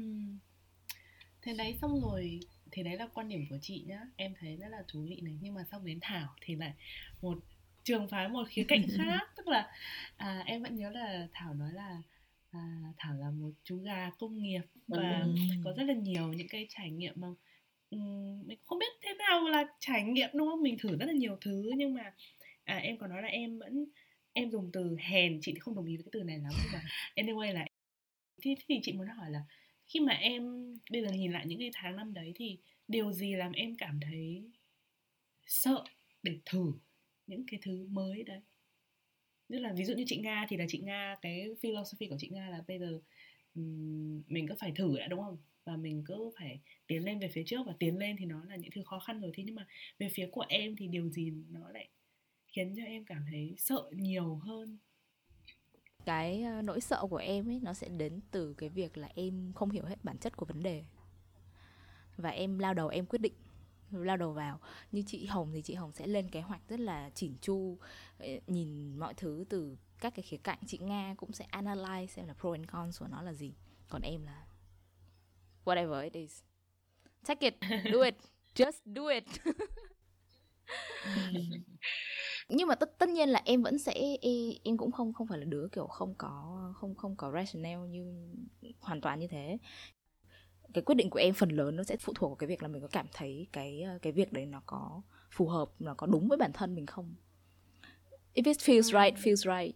thế 1.41 1.53
đấy 1.53 1.77
xong 1.81 2.01
rồi 2.01 2.39
thì 2.71 2.83
đấy 2.83 2.95
là 2.97 3.07
quan 3.13 3.29
điểm 3.29 3.45
của 3.49 3.57
chị 3.61 3.83
nhá. 3.87 4.01
Em 4.15 4.33
thấy 4.39 4.57
rất 4.57 4.67
là 4.69 4.83
thú 4.87 5.05
vị 5.09 5.21
này. 5.21 5.37
Nhưng 5.41 5.53
mà 5.53 5.63
xong 5.71 5.85
đến 5.85 5.99
thảo 6.01 6.35
thì 6.41 6.55
lại 6.55 6.73
một 7.21 7.39
trường 7.83 8.07
phái 8.07 8.27
một 8.27 8.47
khía 8.49 8.65
cạnh 8.67 8.81
khác. 8.97 9.21
Tức 9.37 9.47
là 9.47 9.71
à, 10.17 10.43
em 10.45 10.63
vẫn 10.63 10.75
nhớ 10.75 10.89
là 10.89 11.27
thảo 11.33 11.53
nói 11.53 11.69
là 11.73 12.01
à, 12.51 12.59
thảo 12.97 13.13
là 13.19 13.31
một 13.31 13.51
chú 13.63 13.77
gà 13.77 14.09
công 14.19 14.41
nghiệp 14.41 14.61
và 14.87 15.21
ừ. 15.23 15.35
có 15.63 15.73
rất 15.77 15.83
là 15.83 15.93
nhiều 15.93 16.33
những 16.33 16.47
cái 16.47 16.67
trải 16.69 16.91
nghiệm 16.91 17.13
mà 17.15 17.27
um, 17.89 18.47
mình 18.47 18.57
không 18.65 18.79
biết 18.79 18.93
thế 19.01 19.13
nào 19.13 19.41
là 19.41 19.65
trải 19.79 20.03
nghiệm 20.03 20.29
đúng 20.33 20.47
không? 20.47 20.61
Mình 20.61 20.77
thử 20.79 20.97
rất 20.97 21.05
là 21.05 21.13
nhiều 21.13 21.37
thứ 21.41 21.71
nhưng 21.77 21.93
mà 21.93 22.13
à, 22.63 22.77
em 22.77 22.97
có 22.97 23.07
nói 23.07 23.21
là 23.21 23.27
em 23.27 23.59
vẫn 23.59 23.85
em 24.33 24.51
dùng 24.51 24.69
từ 24.73 24.97
hèn. 24.99 25.39
Chị 25.41 25.53
không 25.59 25.75
đồng 25.75 25.85
ý 25.85 25.97
với 25.97 26.03
cái 26.03 26.09
từ 26.11 26.23
này 26.23 26.37
lắm 26.37 26.53
nhưng 26.63 26.73
mà 26.73 26.81
anyway 27.15 27.53
là 27.53 27.65
thì, 28.41 28.55
thì 28.67 28.79
chị 28.83 28.93
muốn 28.93 29.07
hỏi 29.07 29.31
là 29.31 29.41
khi 29.85 29.99
mà 29.99 30.13
em 30.13 30.73
bây 30.91 31.01
giờ 31.01 31.11
nhìn 31.11 31.31
lại 31.31 31.45
những 31.45 31.59
cái 31.59 31.71
tháng 31.73 31.95
năm 31.95 32.13
đấy 32.13 32.33
thì 32.35 32.57
điều 32.87 33.11
gì 33.11 33.35
làm 33.35 33.51
em 33.51 33.75
cảm 33.77 33.99
thấy 33.99 34.43
sợ 35.47 35.83
để 36.23 36.39
thử 36.45 36.73
những 37.29 37.45
cái 37.47 37.59
thứ 37.63 37.87
mới 37.89 38.23
đấy. 38.23 38.41
Tức 39.49 39.59
là 39.59 39.73
ví 39.73 39.85
dụ 39.85 39.93
như 39.93 40.03
chị 40.07 40.17
nga 40.17 40.45
thì 40.49 40.57
là 40.57 40.65
chị 40.67 40.79
nga 40.79 41.15
cái 41.21 41.47
philosophy 41.61 42.07
của 42.07 42.17
chị 42.19 42.29
nga 42.29 42.49
là 42.49 42.63
bây 42.67 42.79
giờ 42.79 42.99
um, 43.55 44.23
mình 44.27 44.47
cứ 44.47 44.55
phải 44.59 44.71
thử 44.75 44.97
đã 44.97 45.07
đúng 45.07 45.21
không? 45.21 45.37
Và 45.63 45.77
mình 45.77 46.03
cứ 46.05 46.31
phải 46.39 46.59
tiến 46.87 47.05
lên 47.05 47.19
về 47.19 47.29
phía 47.33 47.43
trước 47.45 47.59
và 47.65 47.73
tiến 47.79 47.97
lên 47.97 48.15
thì 48.19 48.25
nó 48.25 48.45
là 48.45 48.55
những 48.55 48.71
thứ 48.71 48.83
khó 48.85 48.99
khăn 48.99 49.21
rồi. 49.21 49.31
Thế 49.35 49.43
nhưng 49.43 49.55
mà 49.55 49.67
về 49.99 50.09
phía 50.13 50.29
của 50.31 50.45
em 50.49 50.75
thì 50.75 50.87
điều 50.87 51.09
gì 51.09 51.33
nó 51.49 51.69
lại 51.69 51.89
khiến 52.47 52.73
cho 52.77 52.83
em 52.83 53.05
cảm 53.05 53.25
thấy 53.31 53.55
sợ 53.57 53.89
nhiều 53.91 54.35
hơn? 54.35 54.77
Cái 56.05 56.43
ờ, 56.43 56.61
nỗi 56.61 56.81
sợ 56.81 57.05
của 57.09 57.17
em 57.17 57.49
ấy 57.49 57.59
nó 57.63 57.73
sẽ 57.73 57.89
đến 57.89 58.19
từ 58.31 58.53
cái 58.53 58.69
việc 58.69 58.97
là 58.97 59.09
em 59.15 59.51
không 59.55 59.71
hiểu 59.71 59.85
hết 59.85 60.03
bản 60.03 60.17
chất 60.17 60.37
của 60.37 60.45
vấn 60.45 60.63
đề. 60.63 60.83
Và 62.17 62.29
em 62.29 62.59
lao 62.59 62.73
đầu 62.73 62.87
em 62.87 63.05
quyết 63.05 63.21
định 63.21 63.33
lao 63.91 64.17
đầu 64.17 64.33
vào. 64.33 64.59
Như 64.91 65.03
chị 65.07 65.25
hồng 65.25 65.51
thì 65.53 65.61
chị 65.61 65.73
hồng 65.73 65.91
sẽ 65.91 66.07
lên 66.07 66.29
kế 66.29 66.41
hoạch 66.41 66.61
rất 66.69 66.79
là 66.79 67.09
chỉn 67.09 67.33
chu 67.41 67.77
ờ, 68.17 68.27
nhìn 68.47 68.97
mọi 68.99 69.13
thứ 69.13 69.45
từ 69.49 69.77
các 69.99 70.15
cái 70.15 70.23
khía 70.23 70.37
cạnh. 70.37 70.59
Chị 70.67 70.77
nga 70.77 71.13
cũng 71.17 71.31
sẽ 71.31 71.47
analyze 71.51 72.07
xem 72.07 72.27
là 72.27 72.33
pro 72.33 72.51
and 72.51 72.67
cons 72.67 72.99
của 72.99 73.07
nó 73.07 73.21
là 73.21 73.33
gì. 73.33 73.53
Còn 73.89 74.01
em 74.01 74.23
là 74.23 74.45
whatever 75.65 76.03
it 76.03 76.13
is. 76.13 76.41
Take 77.25 77.49
it, 77.49 77.55
do 77.93 78.01
it, 78.01 78.15
just 78.55 78.79
do 78.85 79.07
it. 79.07 79.23
Nhưng 82.49 82.67
mà 82.67 82.75
tất 82.75 82.97
tất 82.97 83.09
nhiên 83.09 83.29
là 83.29 83.41
em 83.45 83.61
vẫn 83.61 83.77
sẽ 83.77 84.17
em 84.63 84.77
cũng 84.77 84.91
không 84.91 85.13
không 85.13 85.27
phải 85.27 85.37
là 85.39 85.45
đứa 85.45 85.67
kiểu 85.71 85.87
không 85.87 86.15
có, 86.17 86.73
không 86.75 86.95
không 86.95 87.15
có 87.15 87.31
rationale 87.31 87.87
như, 87.87 88.29
hoàn 88.79 89.01
toàn 89.01 89.19
như 89.19 89.27
thế 89.27 89.57
cái 90.73 90.81
quyết 90.81 90.95
định 90.95 91.09
của 91.09 91.19
em 91.19 91.33
phần 91.33 91.49
lớn 91.49 91.75
nó 91.75 91.83
sẽ 91.83 91.97
phụ 91.97 92.13
thuộc 92.15 92.29
vào 92.29 92.35
cái 92.35 92.47
việc 92.47 92.61
là 92.61 92.67
mình 92.67 92.81
có 92.81 92.87
cảm 92.87 93.05
thấy 93.13 93.47
cái 93.51 93.81
ờ, 93.81 93.99
cái 94.01 94.13
việc 94.13 94.33
đấy 94.33 94.45
nó 94.45 94.61
có 94.65 95.01
phù 95.31 95.47
hợp 95.47 95.69
nó 95.79 95.93
có 95.93 96.07
đúng 96.07 96.27
với 96.27 96.37
bản 96.37 96.51
thân 96.53 96.75
mình 96.75 96.85
không? 96.85 97.15
If 98.33 98.43
it 98.45 98.57
feels 98.57 98.81
right 98.81 99.25
feels 99.25 99.59
right. 99.59 99.75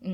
Ừ. 0.00 0.10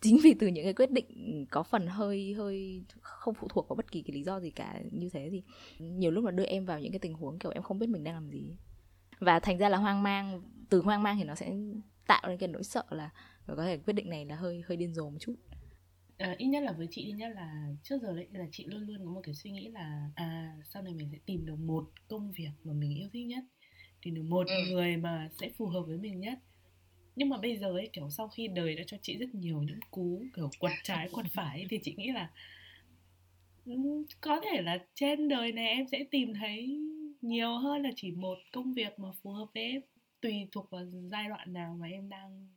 chính 0.00 0.18
vì 0.22 0.34
từ 0.34 0.46
những 0.46 0.64
cái 0.64 0.72
quyết 0.72 0.90
định 0.90 1.46
có 1.50 1.62
phần 1.62 1.86
hơi 1.86 2.34
hơi 2.34 2.82
không 3.00 3.34
phụ 3.34 3.48
thuộc 3.50 3.68
vào 3.68 3.76
bất 3.76 3.92
kỳ 3.92 4.02
cái 4.02 4.14
lý 4.14 4.22
do 4.22 4.40
gì 4.40 4.50
cả 4.50 4.80
như 4.90 5.08
thế 5.12 5.28
thì 5.30 5.42
nhiều 5.78 6.10
lúc 6.10 6.24
là 6.24 6.30
đưa 6.30 6.44
em 6.44 6.64
vào 6.64 6.80
những 6.80 6.92
cái 6.92 6.98
tình 6.98 7.14
huống 7.14 7.38
kiểu 7.38 7.52
em 7.52 7.62
không 7.62 7.78
biết 7.78 7.88
mình 7.88 8.04
đang 8.04 8.14
làm 8.14 8.28
gì. 8.30 8.56
Và 9.20 9.40
thành 9.40 9.58
ra 9.58 9.68
là 9.68 9.78
hoang 9.78 10.02
mang 10.02 10.42
từ 10.68 10.80
hoang 10.80 11.02
mang 11.02 11.16
thì 11.18 11.24
nó 11.24 11.34
sẽ 11.34 11.56
tạo 12.06 12.22
nên 12.28 12.38
cái 12.38 12.48
nỗi 12.48 12.62
sợ 12.62 12.84
là 12.90 13.10
có 13.46 13.64
thể 13.64 13.78
quyết 13.78 13.92
định 13.92 14.10
này 14.10 14.24
là 14.24 14.36
hơi 14.36 14.62
hơi 14.66 14.76
điên 14.76 14.94
rồ 14.94 15.10
một 15.10 15.18
chút 15.20 15.34
à, 16.18 16.34
ít 16.38 16.46
nhất 16.46 16.62
là 16.62 16.72
với 16.72 16.88
chị 16.90 17.02
ít 17.02 17.12
nhất 17.12 17.32
là 17.34 17.68
trước 17.82 18.02
giờ 18.02 18.16
đấy 18.16 18.26
là 18.32 18.46
chị 18.52 18.64
luôn 18.64 18.82
luôn 18.86 18.98
có 19.04 19.10
một 19.12 19.20
cái 19.24 19.34
suy 19.34 19.50
nghĩ 19.50 19.68
là 19.68 20.10
à 20.14 20.56
sau 20.64 20.82
này 20.82 20.94
mình 20.94 21.08
sẽ 21.12 21.18
tìm 21.26 21.46
được 21.46 21.58
một 21.58 21.90
công 22.08 22.32
việc 22.32 22.50
mà 22.64 22.72
mình 22.72 22.94
yêu 22.98 23.08
thích 23.12 23.26
nhất 23.26 23.44
tìm 24.02 24.14
được 24.14 24.22
một 24.22 24.46
ừ. 24.46 24.54
người 24.70 24.96
mà 24.96 25.28
sẽ 25.40 25.50
phù 25.56 25.66
hợp 25.66 25.82
với 25.86 25.98
mình 25.98 26.20
nhất 26.20 26.38
nhưng 27.16 27.28
mà 27.28 27.38
bây 27.38 27.56
giờ 27.56 27.68
ấy 27.68 27.88
kiểu 27.92 28.10
sau 28.10 28.28
khi 28.28 28.48
đời 28.48 28.74
đã 28.74 28.82
cho 28.86 28.96
chị 29.02 29.16
rất 29.16 29.34
nhiều 29.34 29.62
những 29.62 29.80
cú 29.90 30.22
kiểu 30.36 30.50
quật 30.58 30.72
trái 30.82 31.08
quật 31.12 31.26
phải 31.32 31.58
ấy, 31.58 31.66
thì 31.70 31.78
chị 31.82 31.94
nghĩ 31.96 32.10
là 32.10 32.30
có 34.20 34.40
thể 34.44 34.62
là 34.62 34.78
trên 34.94 35.28
đời 35.28 35.52
này 35.52 35.68
em 35.68 35.86
sẽ 35.92 36.04
tìm 36.10 36.34
thấy 36.34 36.80
nhiều 37.22 37.58
hơn 37.58 37.82
là 37.82 37.90
chỉ 37.96 38.10
một 38.10 38.38
công 38.52 38.74
việc 38.74 38.98
mà 38.98 39.08
phù 39.22 39.30
hợp 39.30 39.46
với 39.54 39.62
em 39.62 39.82
tùy 40.20 40.48
thuộc 40.52 40.70
vào 40.70 40.84
giai 41.10 41.28
đoạn 41.28 41.52
nào 41.52 41.76
mà 41.80 41.86
em 41.86 42.08
đang 42.08 42.48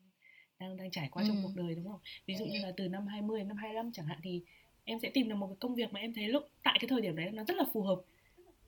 đang 0.60 0.78
đang 0.78 0.92
trải 0.92 1.10
qua 1.12 1.24
ừ. 1.24 1.28
trong 1.28 1.38
cuộc 1.44 1.56
đời 1.56 1.76
đúng 1.76 1.88
không? 1.88 2.00
Ví 2.26 2.36
dụ 2.36 2.46
như 2.46 2.60
là 2.60 2.72
từ 2.78 2.88
năm 2.88 3.08
20 3.08 3.40
đến 3.40 3.48
năm 3.48 3.58
25 3.58 3.92
chẳng 3.92 4.06
hạn 4.06 4.20
thì 4.24 4.42
em 4.84 5.00
sẽ 5.00 5.10
tìm 5.10 5.30
được 5.30 5.36
một 5.36 5.48
cái 5.48 5.58
công 5.60 5.76
việc 5.76 5.94
mà 5.94 6.00
em 6.00 6.14
thấy 6.14 6.28
lúc 6.28 6.44
tại 6.64 6.78
cái 6.82 6.88
thời 6.88 7.02
điểm 7.02 7.16
đấy 7.16 7.32
nó 7.32 7.44
rất 7.44 7.58
là 7.58 7.64
phù 7.74 7.82
hợp 7.82 8.02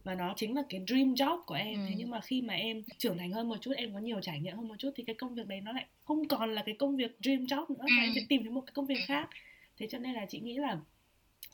và 0.04 0.16
nó 0.16 0.34
chính 0.38 0.56
là 0.56 0.64
cái 0.70 0.82
dream 0.88 1.14
job 1.14 1.44
của 1.46 1.56
em. 1.56 1.80
Ừ. 1.80 1.86
thế 1.90 1.96
nhưng 1.98 2.10
mà 2.10 2.22
khi 2.22 2.42
mà 2.42 2.54
em 2.54 2.84
trưởng 2.98 3.18
thành 3.18 3.32
hơn 3.32 3.50
một 3.50 3.58
chút 3.62 3.72
em 3.78 3.94
có 3.94 4.00
nhiều 4.00 4.22
trải 4.22 4.40
nghiệm 4.40 4.58
hơn 4.58 4.68
một 4.68 4.76
chút 4.78 4.92
thì 4.96 5.04
cái 5.04 5.16
công 5.16 5.36
việc 5.36 5.48
đấy 5.48 5.62
nó 5.62 5.72
lại 5.72 5.86
không 6.04 6.28
còn 6.28 6.56
là 6.56 6.64
cái 6.66 6.76
công 6.80 6.96
việc 6.96 7.18
dream 7.24 7.46
job 7.46 7.66
nữa 7.70 7.86
mà 7.90 8.02
em 8.04 8.12
sẽ 8.16 8.22
tìm 8.30 8.44
thấy 8.44 8.52
một 8.52 8.62
cái 8.62 8.74
công 8.74 8.86
việc 8.86 9.00
khác. 9.06 9.30
Thế 9.78 9.88
cho 9.90 9.98
nên 9.98 10.14
là 10.14 10.26
chị 10.26 10.40
nghĩ 10.40 10.58
là 10.58 10.80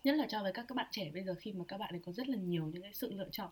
nhất 0.04 0.16
là 0.16 0.26
cho 0.30 0.44
với 0.44 0.54
các 0.54 0.66
các 0.68 0.76
bạn 0.76 0.88
trẻ 0.92 1.12
bây 1.14 1.24
giờ 1.24 1.36
khi 1.40 1.54
mà 1.54 1.66
các 1.68 1.78
bạn 1.78 1.94
ấy 1.94 2.02
có 2.06 2.12
rất 2.12 2.30
là 2.30 2.38
nhiều 2.38 2.66
những 2.74 2.82
cái 2.82 2.94
sự 2.94 3.14
lựa 3.14 3.30
chọn 3.32 3.50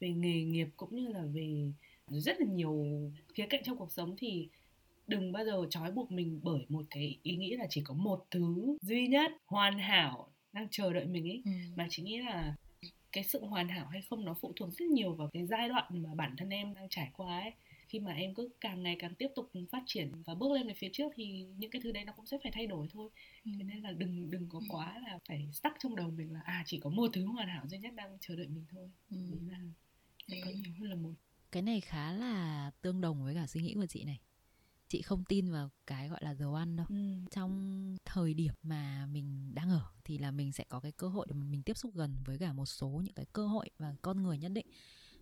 về 0.00 0.08
nghề 0.08 0.42
nghiệp 0.42 0.68
cũng 0.76 0.96
như 0.96 1.08
là 1.08 1.22
về 1.34 1.72
rất 2.08 2.40
là 2.40 2.46
nhiều 2.46 2.86
khía 3.34 3.46
cạnh 3.50 3.62
trong 3.64 3.76
cuộc 3.76 3.92
sống 3.92 4.16
thì 4.18 4.48
đừng 5.06 5.32
bao 5.32 5.44
giờ 5.44 5.66
trói 5.70 5.92
buộc 5.92 6.12
mình 6.12 6.40
bởi 6.42 6.66
một 6.68 6.86
cái 6.90 7.18
ý 7.22 7.36
nghĩ 7.36 7.56
là 7.56 7.66
chỉ 7.70 7.82
có 7.84 7.94
một 7.94 8.26
thứ 8.30 8.76
duy 8.82 9.06
nhất 9.06 9.32
hoàn 9.46 9.78
hảo 9.78 10.32
đang 10.52 10.68
chờ 10.70 10.92
đợi 10.92 11.06
mình 11.06 11.28
ấy. 11.28 11.42
Ừ. 11.44 11.50
mà 11.76 11.86
chị 11.90 12.02
nghĩ 12.02 12.18
là 12.18 12.54
cái 13.12 13.24
sự 13.24 13.44
hoàn 13.44 13.68
hảo 13.68 13.86
hay 13.86 14.02
không 14.02 14.24
nó 14.24 14.34
phụ 14.40 14.52
thuộc 14.56 14.70
rất 14.72 14.84
nhiều 14.88 15.14
vào 15.14 15.28
cái 15.32 15.46
giai 15.46 15.68
đoạn 15.68 16.02
mà 16.02 16.14
bản 16.14 16.34
thân 16.36 16.48
em 16.48 16.74
đang 16.74 16.88
trải 16.90 17.10
qua 17.12 17.40
ấy. 17.40 17.52
Khi 17.88 18.00
mà 18.00 18.12
em 18.12 18.34
cứ 18.34 18.48
càng 18.60 18.82
ngày 18.82 18.96
càng 18.98 19.14
tiếp 19.14 19.28
tục 19.34 19.50
phát 19.70 19.82
triển 19.86 20.12
và 20.26 20.34
bước 20.34 20.52
lên 20.52 20.66
về 20.66 20.74
phía 20.74 20.88
trước 20.92 21.12
thì 21.16 21.46
những 21.56 21.70
cái 21.70 21.82
thứ 21.84 21.92
đấy 21.92 22.04
nó 22.04 22.12
cũng 22.12 22.26
sẽ 22.26 22.38
phải 22.42 22.52
thay 22.52 22.66
đổi 22.66 22.88
thôi. 22.92 23.10
Ừ. 23.44 23.50
thế 23.58 23.64
nên 23.64 23.82
là 23.82 23.92
đừng 23.92 24.30
đừng 24.30 24.48
có 24.48 24.60
quá 24.68 24.98
là 25.04 25.18
phải 25.28 25.48
stuck 25.52 25.76
trong 25.78 25.96
đầu 25.96 26.10
mình 26.10 26.32
là 26.32 26.40
à 26.44 26.62
chỉ 26.66 26.80
có 26.80 26.90
một 26.90 27.10
thứ 27.12 27.24
hoàn 27.24 27.48
hảo 27.48 27.68
duy 27.68 27.78
nhất 27.78 27.94
đang 27.94 28.18
chờ 28.20 28.36
đợi 28.36 28.46
mình 28.46 28.64
thôi. 28.70 28.90
Ừ. 29.10 29.16
Đấy 29.30 29.40
là 29.50 29.58
sẽ 30.28 30.40
có 30.44 30.50
nhiều 30.50 30.72
hơn 30.78 30.90
là 30.90 30.96
một. 30.96 31.14
Cái 31.52 31.62
này 31.62 31.80
khá 31.80 32.12
là 32.12 32.70
tương 32.82 33.00
đồng 33.00 33.24
với 33.24 33.34
cả 33.34 33.46
suy 33.46 33.62
nghĩ 33.62 33.74
của 33.74 33.86
chị 33.86 34.04
này 34.04 34.18
chị 34.88 35.02
không 35.02 35.24
tin 35.24 35.52
vào 35.52 35.70
cái 35.86 36.08
gọi 36.08 36.20
là 36.22 36.34
the 36.34 36.44
one 36.44 36.76
đâu. 36.76 36.86
Ừ. 36.88 36.96
trong 37.30 37.96
thời 38.04 38.34
điểm 38.34 38.54
mà 38.62 39.06
mình 39.06 39.54
đang 39.54 39.70
ở 39.70 39.82
thì 40.04 40.18
là 40.18 40.30
mình 40.30 40.52
sẽ 40.52 40.64
có 40.68 40.80
cái 40.80 40.92
cơ 40.92 41.08
hội 41.08 41.26
để 41.28 41.34
mình 41.34 41.62
tiếp 41.62 41.76
xúc 41.76 41.94
gần 41.94 42.16
với 42.24 42.38
cả 42.38 42.52
một 42.52 42.66
số 42.66 42.88
những 42.88 43.14
cái 43.14 43.26
cơ 43.32 43.46
hội 43.46 43.70
và 43.78 43.94
con 44.02 44.22
người 44.22 44.38
nhất 44.38 44.52
định. 44.52 44.66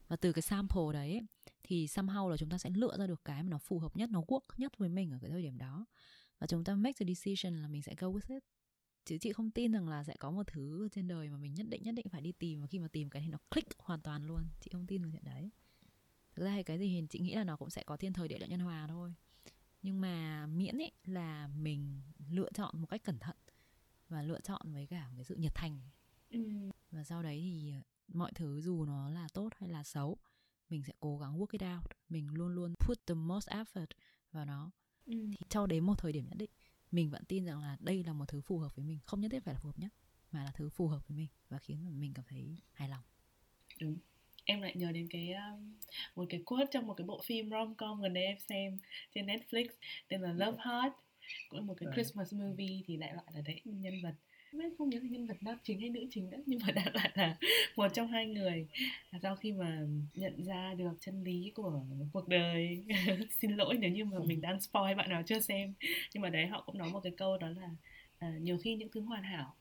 Và 0.09 0.17
từ 0.17 0.33
cái 0.33 0.43
sample 0.43 0.93
đấy 0.93 1.13
ấy, 1.13 1.23
thì 1.63 1.87
somehow 1.87 2.29
là 2.29 2.37
chúng 2.37 2.49
ta 2.49 2.59
sẽ 2.59 2.71
lựa 2.71 2.97
ra 2.99 3.07
được 3.07 3.25
cái 3.25 3.43
mà 3.43 3.49
nó 3.49 3.59
phù 3.59 3.79
hợp 3.79 3.97
nhất 3.97 4.11
nó 4.11 4.21
work 4.21 4.41
nhất 4.57 4.79
với 4.79 4.89
mình 4.89 5.11
ở 5.11 5.19
cái 5.23 5.31
thời 5.31 5.43
điểm 5.43 5.59
đó. 5.59 5.87
Và 6.39 6.47
chúng 6.47 6.65
ta 6.65 6.75
make 6.75 6.93
the 6.99 7.15
decision 7.15 7.63
là 7.63 7.69
mình 7.69 7.83
sẽ 7.83 7.95
go 7.99 8.09
with 8.09 8.35
it. 8.35 8.45
Chứ 9.05 9.19
chị 9.21 9.33
không 9.33 9.51
tin 9.51 9.73
rằng 9.73 9.89
là 9.89 10.05
sẽ 10.05 10.17
có 10.19 10.31
một 10.31 10.47
thứ 10.47 10.89
trên 10.93 11.09
đời 11.09 11.29
mà 11.29 11.37
mình 11.37 11.55
nhất 11.55 11.67
định 11.69 11.83
nhất 11.83 11.95
định 11.95 12.09
phải 12.09 12.21
đi 12.21 12.33
tìm. 12.33 12.61
Và 12.61 12.67
khi 12.67 12.79
mà 12.79 12.89
tìm 12.89 13.11
cái 13.11 13.23
thì 13.23 13.29
nó 13.29 13.39
click 13.51 13.79
hoàn 13.79 14.01
toàn 14.01 14.27
luôn. 14.27 14.43
Chị 14.61 14.71
không 14.73 14.87
tin 14.87 15.03
vào 15.03 15.11
chuyện 15.13 15.25
đấy. 15.25 15.51
Thực 16.37 16.45
ra 16.45 16.55
thì 16.57 16.63
cái 16.63 16.79
gì 16.79 17.01
thì 17.01 17.07
chị 17.11 17.19
nghĩ 17.19 17.35
là 17.35 17.45
nó 17.45 17.57
cũng 17.57 17.71
sẽ 17.71 17.83
có 17.83 17.97
thiên 17.97 18.13
thời 18.13 18.29
địa 18.29 18.39
lợi 18.39 18.49
nhân 18.49 18.61
hòa 18.61 18.87
thôi 18.89 19.15
nhưng 19.85 20.01
mà 20.01 20.47
miễn 20.47 20.79
ấy 20.79 20.93
là 21.05 21.49
mình 21.49 22.03
lựa 22.31 22.49
chọn 22.55 22.81
một 22.81 22.87
cách 22.87 23.03
cẩn 23.05 23.19
thận 23.19 23.37
và 24.09 24.23
lựa 24.23 24.41
chọn 24.41 24.73
với 24.73 24.87
cả 24.87 25.11
cái 25.17 25.25
sự 25.25 25.35
nhiệt 25.35 25.55
thành. 25.55 25.81
Ừ. 26.31 26.71
và 26.91 27.05
sau 27.05 27.23
đấy 27.23 27.41
thì 27.41 27.75
mọi 28.09 28.33
thứ 28.35 28.61
dù 28.61 28.85
nó 28.85 29.11
là 29.11 29.29
tốt 29.35 29.49
hay 29.59 29.69
là 29.69 29.85
xấu 29.85 30.17
mình 30.69 30.83
sẽ 30.87 30.93
cố 31.01 31.19
gắng 31.19 31.39
work 31.39 31.47
it 31.51 31.63
out. 31.63 31.91
Mình 32.09 32.35
luôn 32.35 32.55
luôn 32.55 32.75
put 32.79 33.07
the 33.07 33.15
most 33.15 33.49
effort 33.49 33.87
vào 34.33 34.45
nó. 34.45 34.71
Ừ. 35.07 35.29
thì 35.33 35.47
cho 35.49 35.67
đến 35.67 35.85
một 35.85 35.99
thời 35.99 36.13
điểm 36.13 36.27
nhất 36.29 36.37
định 36.39 36.51
mình 36.91 37.11
vẫn 37.11 37.25
tin 37.25 37.45
rằng 37.45 37.61
là 37.61 37.77
đây 37.81 38.05
là 38.05 38.13
một 38.13 38.29
thứ 38.29 38.41
phù 38.41 38.59
hợp 38.59 38.77
với 38.77 38.85
mình. 38.85 38.99
Không 39.07 39.21
nhất 39.21 39.31
thiết 39.33 39.45
phải 39.45 39.55
là 39.55 39.61
phù 39.61 39.69
hợp 39.69 39.79
nhất 39.79 39.93
mà 40.31 40.45
là 40.45 40.51
thứ 40.55 40.69
phù 40.69 40.89
hợp 40.89 41.09
với 41.09 41.17
mình 41.17 41.29
và 41.49 41.59
khiến 41.59 42.01
mình 42.01 42.15
cảm 42.15 42.25
thấy 42.29 42.63
hài 42.73 42.89
lòng. 42.89 43.03
Đúng 43.81 43.99
em 44.45 44.63
lại 44.63 44.73
nhớ 44.77 44.93
đến 44.93 45.07
cái 45.11 45.33
um, 45.33 45.75
một 46.15 46.25
cái 46.29 46.43
quote 46.45 46.67
trong 46.71 46.87
một 46.87 46.95
cái 46.95 47.07
bộ 47.07 47.21
phim 47.25 47.49
rom-com 47.51 48.01
gần 48.01 48.15
đây 48.15 48.25
em 48.25 48.39
xem 48.39 48.79
trên 49.15 49.27
Netflix 49.27 49.67
tên 50.09 50.21
là 50.21 50.33
Love 50.33 50.59
Heart. 50.65 50.95
Cũng 51.49 51.67
một 51.67 51.75
cái 51.77 51.87
Vâng. 51.87 51.95
Christmas 51.95 52.35
movie 52.35 52.83
thì 52.87 52.97
đại 52.97 53.13
loại 53.13 53.27
là 53.35 53.41
đấy 53.41 53.61
nhân 53.65 53.95
vật. 54.03 54.15
Biết 54.53 54.65
không 54.79 54.89
nhớ 54.89 54.99
là 55.03 55.09
nhân 55.09 55.27
vật 55.27 55.37
nam 55.41 55.59
chính 55.63 55.81
hay 55.81 55.91
nữ 55.91 56.07
chính 56.11 56.31
nữa 56.31 56.39
nhưng 56.47 56.61
mà 56.67 56.73
đại 56.73 56.91
loại 56.95 57.11
là 57.15 57.37
một 57.77 57.89
trong 57.95 58.09
hai 58.09 58.27
người 58.27 58.67
sau 59.23 59.37
khi 59.37 59.53
mà 59.53 59.81
nhận 60.15 60.45
ra 60.45 60.75
được 60.75 60.93
chân 61.01 61.25
lý 61.25 61.53
của 61.55 61.83
cuộc 62.13 62.29
đời. 62.29 62.85
Xin 63.41 63.57
lỗi 63.57 63.77
nếu 63.81 63.91
như 63.91 64.05
mà 64.05 64.19
mình 64.27 64.41
đang 64.41 64.61
spoil 64.61 64.97
bạn 64.97 65.11
nào 65.11 65.23
chưa 65.27 65.41
xem 65.41 65.75
nhưng 66.15 66.23
mà 66.23 66.29
đấy 66.29 66.47
họ 66.47 66.63
cũng 66.67 66.79
nói 66.79 66.91
một 66.91 67.01
cái 67.01 67.13
câu 67.17 67.39
đó 67.39 67.49
là 67.49 67.71
à, 68.19 68.35
nhiều 68.41 68.59
khi 68.59 68.75
những 68.75 68.91
thứ 68.93 69.01
hoàn 69.01 69.23
hảo 69.23 69.55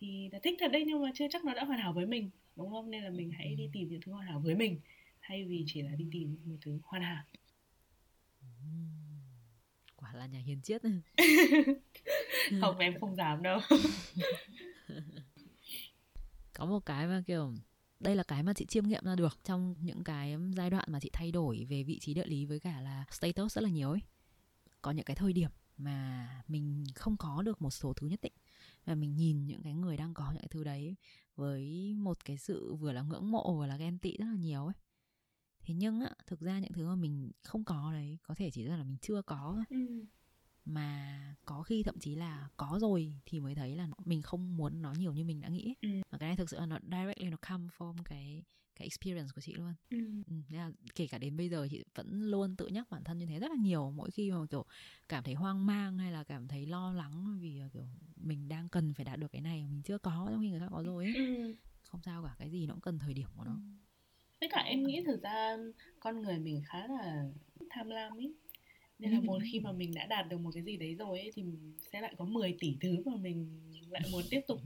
thì 0.00 0.28
là 0.32 0.38
thích 0.42 0.54
thật 0.60 0.68
đấy 0.72 0.84
nhưng 0.86 1.02
mà 1.02 1.10
chưa 1.14 1.26
chắc 1.30 1.44
nó 1.44 1.54
đã 1.54 1.64
hoàn 1.64 1.80
hảo 1.80 1.92
với 1.92 2.06
mình 2.06 2.30
đúng 2.56 2.70
không? 2.70 2.90
Nên 2.90 3.02
là 3.02 3.10
mình 3.10 3.30
hãy 3.30 3.54
đi 3.54 3.68
tìm 3.72 3.88
những 3.88 4.00
thứ 4.00 4.12
hoàn 4.12 4.26
hảo 4.26 4.40
với 4.40 4.54
mình 4.54 4.80
thay 5.22 5.44
vì 5.44 5.64
chỉ 5.66 5.82
là 5.82 5.90
đi 5.94 6.06
tìm 6.12 6.36
một 6.44 6.56
thứ 6.60 6.78
hoàn 6.84 7.02
hảo. 7.02 7.24
Quả 9.96 10.12
là 10.12 10.26
nhà 10.26 10.38
hiền 10.38 10.60
triết 10.62 10.82
không 12.60 12.78
em 12.78 13.00
không 13.00 13.16
dám 13.16 13.42
đâu. 13.42 13.60
Có 16.54 16.66
một 16.66 16.86
cái 16.86 17.06
mà 17.06 17.22
kiểu 17.26 17.52
đây 18.00 18.16
là 18.16 18.22
cái 18.22 18.42
mà 18.42 18.52
chị 18.52 18.66
chiêm 18.66 18.86
nghiệm 18.86 19.04
ra 19.04 19.14
được 19.14 19.38
trong 19.44 19.74
những 19.80 20.04
cái 20.04 20.36
giai 20.56 20.70
đoạn 20.70 20.84
mà 20.88 21.00
chị 21.00 21.10
thay 21.12 21.32
đổi 21.32 21.66
về 21.68 21.82
vị 21.82 21.98
trí 21.98 22.14
địa 22.14 22.26
lý 22.26 22.46
với 22.46 22.60
cả 22.60 22.80
là 22.80 23.04
status 23.10 23.54
rất 23.54 23.64
là 23.64 23.70
nhiều 23.70 23.90
ấy. 23.90 24.00
Có 24.82 24.90
những 24.90 25.04
cái 25.04 25.16
thời 25.16 25.32
điểm 25.32 25.50
mà 25.76 26.28
mình 26.48 26.84
không 26.94 27.16
có 27.16 27.42
được 27.42 27.62
một 27.62 27.70
số 27.70 27.92
thứ 27.92 28.06
nhất 28.06 28.20
định 28.22 28.32
và 28.84 28.94
mình 28.94 29.16
nhìn 29.16 29.46
những 29.46 29.62
cái 29.62 29.74
người 29.74 29.96
đang 29.96 30.14
có 30.14 30.30
những 30.32 30.40
cái 30.40 30.48
thứ 30.50 30.64
đấy 30.64 30.96
với 31.36 31.94
một 31.94 32.24
cái 32.24 32.38
sự 32.38 32.74
vừa 32.74 32.92
là 32.92 33.02
ngưỡng 33.02 33.30
mộ 33.30 33.56
vừa 33.56 33.66
là 33.66 33.76
ghen 33.76 33.98
tị 33.98 34.16
rất 34.18 34.26
là 34.26 34.36
nhiều 34.36 34.66
ấy 34.66 34.74
thế 35.60 35.74
nhưng 35.74 36.00
á 36.00 36.10
thực 36.26 36.40
ra 36.40 36.58
những 36.58 36.72
thứ 36.72 36.86
mà 36.86 36.94
mình 36.94 37.32
không 37.42 37.64
có 37.64 37.92
đấy 37.92 38.18
có 38.22 38.34
thể 38.34 38.50
chỉ 38.50 38.62
là 38.64 38.84
mình 38.84 38.96
chưa 39.00 39.22
có 39.22 39.52
thôi 39.54 39.64
ừ. 39.70 40.04
mà 40.64 41.34
có 41.44 41.62
khi 41.62 41.82
thậm 41.82 41.98
chí 41.98 42.14
là 42.14 42.48
có 42.56 42.78
rồi 42.80 43.14
thì 43.26 43.40
mới 43.40 43.54
thấy 43.54 43.76
là 43.76 43.88
mình 44.04 44.22
không 44.22 44.56
muốn 44.56 44.82
nó 44.82 44.92
nhiều 44.92 45.12
như 45.12 45.24
mình 45.24 45.40
đã 45.40 45.48
nghĩ. 45.48 45.74
Ừ. 45.82 45.88
và 46.10 46.18
cái 46.18 46.28
này 46.28 46.36
thực 46.36 46.50
sự 46.50 46.60
là 46.60 46.66
nó 46.66 46.78
directly 46.82 47.30
nó 47.30 47.36
come 47.48 47.68
from 47.78 47.94
cái 48.04 48.42
cái 48.76 48.86
experience 48.86 49.30
của 49.34 49.40
chị 49.40 49.52
luôn 49.54 49.74
Ừ. 49.90 49.98
ừ, 50.26 50.34
nên 50.48 50.60
là 50.60 50.70
kể 50.94 51.06
cả 51.06 51.18
đến 51.18 51.36
bây 51.36 51.48
giờ 51.48 51.68
chị 51.70 51.84
vẫn 51.94 52.22
luôn 52.30 52.56
tự 52.56 52.66
nhắc 52.68 52.90
bản 52.90 53.04
thân 53.04 53.18
như 53.18 53.26
thế 53.26 53.38
rất 53.38 53.50
là 53.50 53.56
nhiều 53.60 53.90
mỗi 53.96 54.10
khi 54.10 54.30
mà 54.30 54.46
kiểu 54.50 54.64
cảm 55.08 55.24
thấy 55.24 55.34
hoang 55.34 55.66
mang 55.66 55.98
hay 55.98 56.12
là 56.12 56.24
cảm 56.24 56.48
thấy 56.48 56.66
lo 56.66 56.92
lắng 56.92 57.38
vì 57.40 57.58
là 57.58 57.68
kiểu 57.72 57.86
mình 58.16 58.48
đang 58.48 58.68
cần 58.68 58.94
phải 58.94 59.04
đạt 59.04 59.18
được 59.18 59.32
cái 59.32 59.40
này 59.40 59.66
mình 59.70 59.82
chưa 59.82 59.98
có 59.98 60.26
trong 60.30 60.40
khi 60.42 60.50
người 60.50 60.60
khác 60.60 60.68
có 60.70 60.82
rồi 60.82 61.04
ấy. 61.04 61.14
Ừ. 61.14 61.54
không 61.90 62.02
sao 62.02 62.22
cả 62.24 62.34
cái 62.38 62.50
gì 62.50 62.66
nó 62.66 62.74
cũng 62.74 62.80
cần 62.80 62.98
thời 62.98 63.14
điểm 63.14 63.28
của 63.36 63.44
nó 63.44 63.56
với 64.40 64.48
cả 64.52 64.60
em 64.60 64.82
nghĩ 64.86 65.02
thực 65.06 65.22
ra 65.22 65.56
con 66.00 66.22
người 66.22 66.38
mình 66.38 66.62
khá 66.66 66.86
là 66.86 67.24
tham 67.70 67.88
lam 67.88 68.16
ý 68.18 68.32
nên 68.98 69.12
là 69.12 69.20
một 69.20 69.38
khi 69.52 69.60
mà 69.60 69.72
mình 69.72 69.94
đã 69.94 70.06
đạt 70.06 70.28
được 70.28 70.40
một 70.40 70.50
cái 70.54 70.62
gì 70.62 70.76
đấy 70.76 70.94
rồi 70.94 71.20
ấy 71.20 71.32
thì 71.34 71.42
sẽ 71.92 72.00
lại 72.00 72.14
có 72.18 72.24
10 72.24 72.56
tỷ 72.60 72.76
thứ 72.80 73.02
mà 73.06 73.16
mình 73.16 73.60
lại 73.90 74.02
muốn 74.12 74.22
tiếp 74.30 74.40
tục 74.46 74.60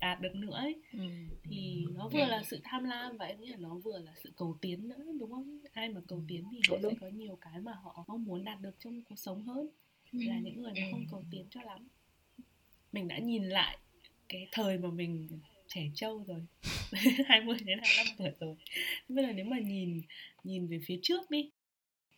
đạt 0.00 0.20
được 0.20 0.34
nữa 0.34 0.56
ấy. 0.56 0.82
Ừ. 0.92 0.98
thì 1.44 1.84
nó 1.94 2.08
vừa 2.08 2.24
là 2.24 2.42
sự 2.42 2.60
tham 2.64 2.84
lam 2.84 3.16
và 3.16 3.26
em 3.26 3.40
nghĩ 3.40 3.48
là 3.48 3.56
nó 3.56 3.74
vừa 3.74 3.98
là 3.98 4.12
sự 4.22 4.32
cầu 4.36 4.58
tiến 4.60 4.88
nữa 4.88 5.04
đúng 5.20 5.30
không? 5.30 5.60
Ai 5.72 5.88
mà 5.88 6.00
cầu 6.08 6.22
tiến 6.28 6.44
thì 6.52 6.60
họ 6.68 6.78
sẽ 6.82 6.88
có 7.00 7.08
nhiều 7.08 7.38
cái 7.40 7.60
mà 7.60 7.72
họ 7.72 8.04
mong 8.08 8.24
muốn 8.24 8.44
đạt 8.44 8.60
được 8.60 8.74
trong 8.78 9.02
cuộc 9.02 9.18
sống 9.18 9.42
hơn 9.42 9.68
là 10.12 10.38
những 10.38 10.62
người 10.62 10.72
mà 10.80 10.86
không 10.90 11.06
cầu 11.10 11.24
tiến 11.30 11.46
cho 11.50 11.62
lắm. 11.62 11.88
Mình 12.92 13.08
đã 13.08 13.18
nhìn 13.18 13.44
lại 13.44 13.78
cái 14.28 14.48
thời 14.52 14.78
mà 14.78 14.90
mình 14.90 15.28
trẻ 15.68 15.90
trâu 15.94 16.24
rồi 16.26 16.40
20 17.26 17.56
đến 17.64 17.78
25 17.82 18.14
tuổi 18.18 18.30
rồi. 18.40 18.56
Bây 19.08 19.26
giờ 19.26 19.32
nếu 19.32 19.44
mà 19.44 19.58
nhìn 19.58 20.00
nhìn 20.44 20.66
về 20.66 20.80
phía 20.86 20.98
trước 21.02 21.30
đi 21.30 21.50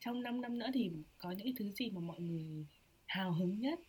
trong 0.06 0.22
5 0.22 0.40
năm 0.40 0.58
nữa 0.58 0.66
thì 0.74 0.90
có 1.18 1.30
những 1.30 1.46
cái 1.46 1.54
thứ 1.58 1.70
gì 1.70 1.90
mà 1.90 2.00
mọi 2.00 2.20
người 2.20 2.66
hào 3.06 3.32
hứng 3.32 3.60
nhất? 3.60 3.80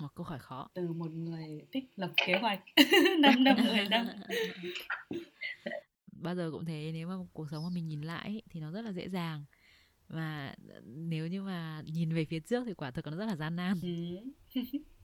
Một 0.00 0.08
câu 0.14 0.26
hỏi 0.26 0.38
khó. 0.38 0.68
Từ 0.74 0.92
một 0.92 1.10
người 1.10 1.66
thích 1.72 1.84
lập 1.96 2.12
kế 2.26 2.38
hoạch. 2.40 2.60
5 3.20 3.34
năm 3.44 3.56
10 3.66 3.88
năm. 3.88 4.06
Bao 6.12 6.34
giờ 6.34 6.50
cũng 6.50 6.64
thế 6.64 6.90
nếu 6.92 7.08
mà 7.08 7.14
cuộc 7.32 7.46
sống 7.50 7.64
mà 7.64 7.70
mình 7.70 7.88
nhìn 7.88 8.02
lại 8.02 8.28
ấy, 8.28 8.42
thì 8.50 8.60
nó 8.60 8.72
rất 8.72 8.82
là 8.82 8.92
dễ 8.92 9.08
dàng. 9.08 9.44
Và 10.08 10.56
nếu 10.84 11.26
như 11.26 11.42
mà 11.42 11.82
nhìn 11.84 12.14
về 12.14 12.24
phía 12.24 12.40
trước 12.40 12.64
thì 12.66 12.74
quả 12.74 12.90
thực 12.90 13.06
nó 13.06 13.16
rất 13.16 13.26
là 13.26 13.36
gian 13.36 13.56
nan. 13.56 13.80
Ừ. 13.82 14.60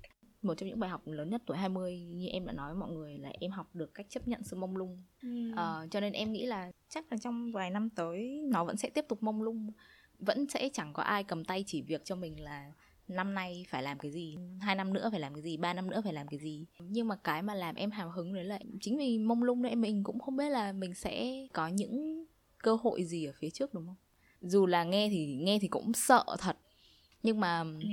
Một 0.44 0.54
trong 0.54 0.68
những 0.68 0.80
bài 0.80 0.90
học 0.90 1.02
lớn 1.06 1.30
nhất 1.30 1.42
tuổi 1.46 1.56
20 1.56 1.98
như 1.98 2.26
em 2.28 2.46
đã 2.46 2.52
nói 2.52 2.72
với 2.72 2.80
mọi 2.80 2.90
người 2.90 3.18
là 3.18 3.32
em 3.40 3.50
học 3.50 3.74
được 3.74 3.94
cách 3.94 4.06
chấp 4.08 4.28
nhận 4.28 4.42
sự 4.44 4.56
mông 4.56 4.76
lung. 4.76 5.02
Ừ. 5.22 5.52
Ờ, 5.56 5.86
cho 5.90 6.00
nên 6.00 6.12
em 6.12 6.32
nghĩ 6.32 6.46
là 6.46 6.72
chắc 6.88 7.12
là 7.12 7.18
trong 7.18 7.52
vài 7.52 7.70
năm 7.70 7.90
tới 7.90 8.42
nó 8.44 8.64
vẫn 8.64 8.76
sẽ 8.76 8.90
tiếp 8.90 9.04
tục 9.08 9.22
mông 9.22 9.42
lung. 9.42 9.72
Vẫn 10.18 10.48
sẽ 10.48 10.68
chẳng 10.72 10.92
có 10.92 11.02
ai 11.02 11.24
cầm 11.24 11.44
tay 11.44 11.64
chỉ 11.66 11.82
việc 11.82 12.04
cho 12.04 12.16
mình 12.16 12.40
là 12.40 12.72
năm 13.08 13.34
nay 13.34 13.66
phải 13.68 13.82
làm 13.82 13.98
cái 13.98 14.10
gì, 14.10 14.36
hai 14.60 14.74
năm 14.74 14.92
nữa 14.92 15.08
phải 15.10 15.20
làm 15.20 15.34
cái 15.34 15.42
gì, 15.42 15.56
ba 15.56 15.74
năm 15.74 15.90
nữa 15.90 16.00
phải 16.04 16.12
làm 16.12 16.28
cái 16.28 16.38
gì. 16.38 16.66
Nhưng 16.78 17.08
mà 17.08 17.16
cái 17.16 17.42
mà 17.42 17.54
làm 17.54 17.74
em 17.74 17.90
hào 17.90 18.10
hứng 18.10 18.34
đấy 18.34 18.44
là 18.44 18.58
chính 18.80 18.98
vì 18.98 19.18
mông 19.18 19.42
lung 19.42 19.62
đấy 19.62 19.76
mình 19.76 20.04
cũng 20.04 20.18
không 20.18 20.36
biết 20.36 20.48
là 20.48 20.72
mình 20.72 20.94
sẽ 20.94 21.46
có 21.52 21.68
những 21.68 22.24
cơ 22.58 22.76
hội 22.82 23.04
gì 23.04 23.24
ở 23.24 23.32
phía 23.36 23.50
trước 23.50 23.74
đúng 23.74 23.86
không? 23.86 23.96
Dù 24.40 24.66
là 24.66 24.84
nghe 24.84 25.08
thì 25.08 25.26
nghe 25.26 25.58
thì 25.58 25.68
cũng 25.68 25.92
sợ 25.92 26.24
thật. 26.38 26.56
Nhưng 27.24 27.40
mà 27.40 27.60
Ừ. 27.60 27.88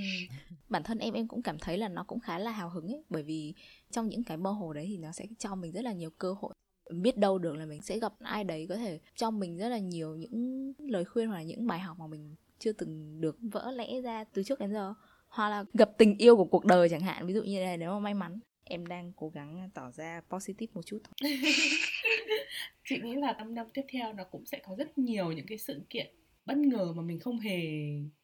bản 0.70 0.84
thân 0.84 0.98
em 1.00 1.14
em 1.14 1.28
cũng 1.28 1.42
cảm 1.42 1.60
thấy 1.60 1.78
là 1.78 1.88
nó 1.90 2.04
cũng 2.04 2.20
khá 2.20 2.38
là 2.40 2.52
hào 2.52 2.70
hứng 2.70 2.88
ấy. 2.88 3.04
Bởi 3.10 3.24
vì 3.24 3.54
trong 3.92 4.10
những 4.10 4.24
cái 4.24 4.38
mơ 4.38 4.52
hồ 4.52 4.74
đấy 4.74 4.86
thì 4.90 4.98
nó 4.98 5.12
sẽ 5.12 5.26
cho 5.38 5.56
mình 5.56 5.72
rất 5.72 5.84
là 5.84 5.94
nhiều 5.94 6.10
cơ 6.10 6.34
hội. 6.34 6.54
Biết 6.94 7.18
đâu 7.18 7.38
được 7.38 7.56
là 7.56 7.66
mình 7.66 7.82
sẽ 7.82 8.00
gặp 8.00 8.14
ai 8.20 8.44
đấy 8.44 8.66
có 8.70 8.76
thể 8.76 9.00
cho 9.16 9.32
mình 9.32 9.58
rất 9.58 9.70
là 9.70 9.78
nhiều 9.80 10.16
những 10.16 10.74
lời 10.78 11.06
khuyên 11.06 11.28
hoặc 11.28 11.36
là 11.36 11.44
những 11.44 11.68
bài 11.68 11.80
học 11.80 12.00
mà 12.00 12.08
mình 12.08 12.36
chưa 12.60 12.72
từng 12.72 13.22
được 13.22 13.38
vỡ 13.42 13.72
lẽ 13.72 14.02
ra 14.02 14.24
từ 14.24 14.44
trước 14.44 14.60
đến 14.60 14.74
giờ. 14.74 14.94
Hoặc 15.28 15.50
là 15.50 15.66
gặp 15.74 15.90
tình 15.98 16.18
yêu 16.18 16.38
của 16.38 16.46
cuộc 16.46 16.66
đời 16.66 16.90
chẳng 16.90 17.02
hạn 17.02 17.28
ví 17.28 17.34
dụ 17.34 17.44
như 17.44 17.60
này 17.60 17.78
nếu 17.78 17.92
mà 17.92 18.00
may 18.00 18.14
mắn. 18.14 18.40
Em 18.64 18.88
đang 18.88 19.12
cố 19.16 19.30
gắng 19.30 19.70
tỏ 19.74 19.92
ra 19.92 20.22
positive 20.30 20.72
một 20.74 20.86
chút 20.86 21.00
thôi. 21.04 21.32
Chị 22.86 23.00
nghĩ 23.04 23.16
là 23.16 23.34
5 23.38 23.56
năm 23.56 23.68
tiếp 23.74 23.82
theo 23.92 24.14
nó 24.14 24.24
cũng 24.24 24.46
sẽ 24.46 24.60
có 24.64 24.76
rất 24.76 24.98
nhiều 24.98 25.32
những 25.32 25.46
cái 25.46 25.58
sự 25.58 25.82
kiện 25.90 26.16
bất 26.46 26.58
ngờ 26.58 26.94
mà 26.96 27.02
mình 27.02 27.20
không 27.20 27.40
hề 27.40 27.62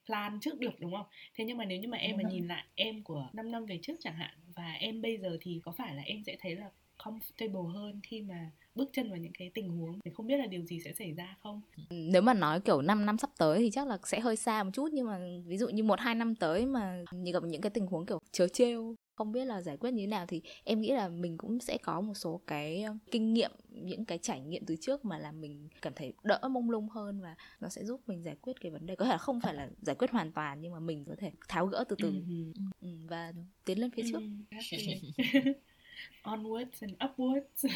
plan 0.08 0.39
trước 0.41 0.60
được 0.60 0.80
đúng 0.80 0.91
không? 0.91 1.06
Thế 1.36 1.46
nhưng 1.46 1.58
mà 1.58 1.65
nếu 1.65 1.80
như 1.80 1.88
mà 1.88 1.98
em 1.98 2.17
mà 2.17 2.24
rồi. 2.24 2.32
nhìn 2.32 2.48
lại 2.48 2.65
em 2.76 3.04
của 3.04 3.30
5 3.34 3.52
năm 3.52 3.65
về 3.65 3.80
trước 3.82 3.93
chẳng 4.00 4.15
hạn 4.15 4.34
và 4.56 4.72
em 4.72 5.02
bây 5.02 5.17
giờ 5.17 5.38
thì 5.41 5.62
có 5.65 5.72
phải 5.72 5.96
là 5.96 6.02
em 6.02 6.24
sẽ 6.24 6.38
thấy 6.41 6.56
là 6.56 6.70
comfortable 6.98 7.67
hơn 7.67 8.00
khi 8.04 8.22
mà 8.22 8.52
bước 8.76 8.89
chân 8.93 9.10
vào 9.10 9.17
những 9.17 9.32
cái 9.38 9.52
tình 9.54 9.70
huống 9.70 9.91
mình 10.06 10.13
không 10.13 10.28
biết 10.28 10.38
là 10.38 10.46
điều 10.46 10.62
gì 10.65 10.80
sẽ 10.86 10.93
xảy 10.93 11.12
ra 11.13 11.36
không? 11.43 11.62
nếu 11.89 12.22
mà 12.22 12.34
nói 12.34 12.60
kiểu 12.62 12.82
5 12.82 13.06
năm 13.06 13.17
sắp 13.17 13.30
tới 13.38 13.60
thì 13.60 13.70
chắc 13.72 13.88
là 13.88 13.98
sẽ 14.04 14.20
hơi 14.20 14.36
xa 14.36 14.63
một 14.63 14.72
chút 14.74 14.89
nhưng 14.93 15.08
mà 15.08 15.20
ví 15.46 15.58
dụ 15.58 15.70
như 15.70 15.84
một 15.84 16.00
hai 16.00 16.15
năm 16.15 16.36
tới 16.36 16.65
mà 16.65 17.04
như 17.12 17.32
gặp 17.32 17.43
những 17.43 17.62
cái 17.62 17.70
tình 17.70 17.88
huống 17.88 18.06
kiểu 18.06 18.20
chớ 18.32 18.48
trêu 18.48 18.96
không 19.17 19.32
biết 19.32 19.45
là 19.45 19.62
giải 19.62 19.77
quyết 19.77 19.91
như 19.91 20.03
thế 20.03 20.08
nào 20.08 20.25
thì 20.27 20.41
em 20.63 20.82
nghĩ 20.82 20.91
là 20.91 21.10
mình 21.10 21.38
cũng 21.38 21.60
sẽ 21.60 21.77
có 21.77 22.01
một 22.01 22.13
số 22.13 22.41
cái 22.47 22.86
kinh 23.12 23.34
nghiệm 23.34 23.51
những 23.69 24.06
cái 24.06 24.17
trải 24.17 24.41
nghiệm 24.41 24.65
từ 24.65 24.75
trước 24.82 25.06
mà 25.06 25.17
làm 25.17 25.41
mình 25.41 25.69
cảm 25.82 25.93
thấy 25.95 26.13
đỡ 26.23 26.39
mông 26.51 26.69
lung 26.69 26.89
hơn 26.89 27.21
và 27.21 27.36
nó 27.60 27.69
sẽ 27.69 27.86
giúp 27.86 28.01
mình 28.08 28.23
giải 28.23 28.36
quyết 28.41 28.53
cái 28.62 28.71
vấn 28.71 28.86
đề 28.86 28.95
có 28.95 29.06
thể 29.06 29.12
là 29.12 29.17
không 29.17 29.41
phải 29.41 29.53
là 29.53 29.69
giải 29.82 29.95
quyết 29.95 30.12
hoàn 30.12 30.32
toàn 30.32 30.62
nhưng 30.62 30.71
mà 30.73 30.80
mình 30.80 31.06
có 31.06 31.15
thể 31.17 31.32
tháo 31.47 31.65
gỡ 31.67 31.84
từ 31.89 31.95
từ 31.99 32.12
Mhm. 32.12 32.53
ừ, 32.82 32.88
và 33.08 33.34
tiến 33.65 33.80
lên 33.80 33.91
phía 33.91 34.03
trước. 34.12 34.21
Onwards 36.23 36.82
and 36.82 36.93
upwards. 36.99 37.69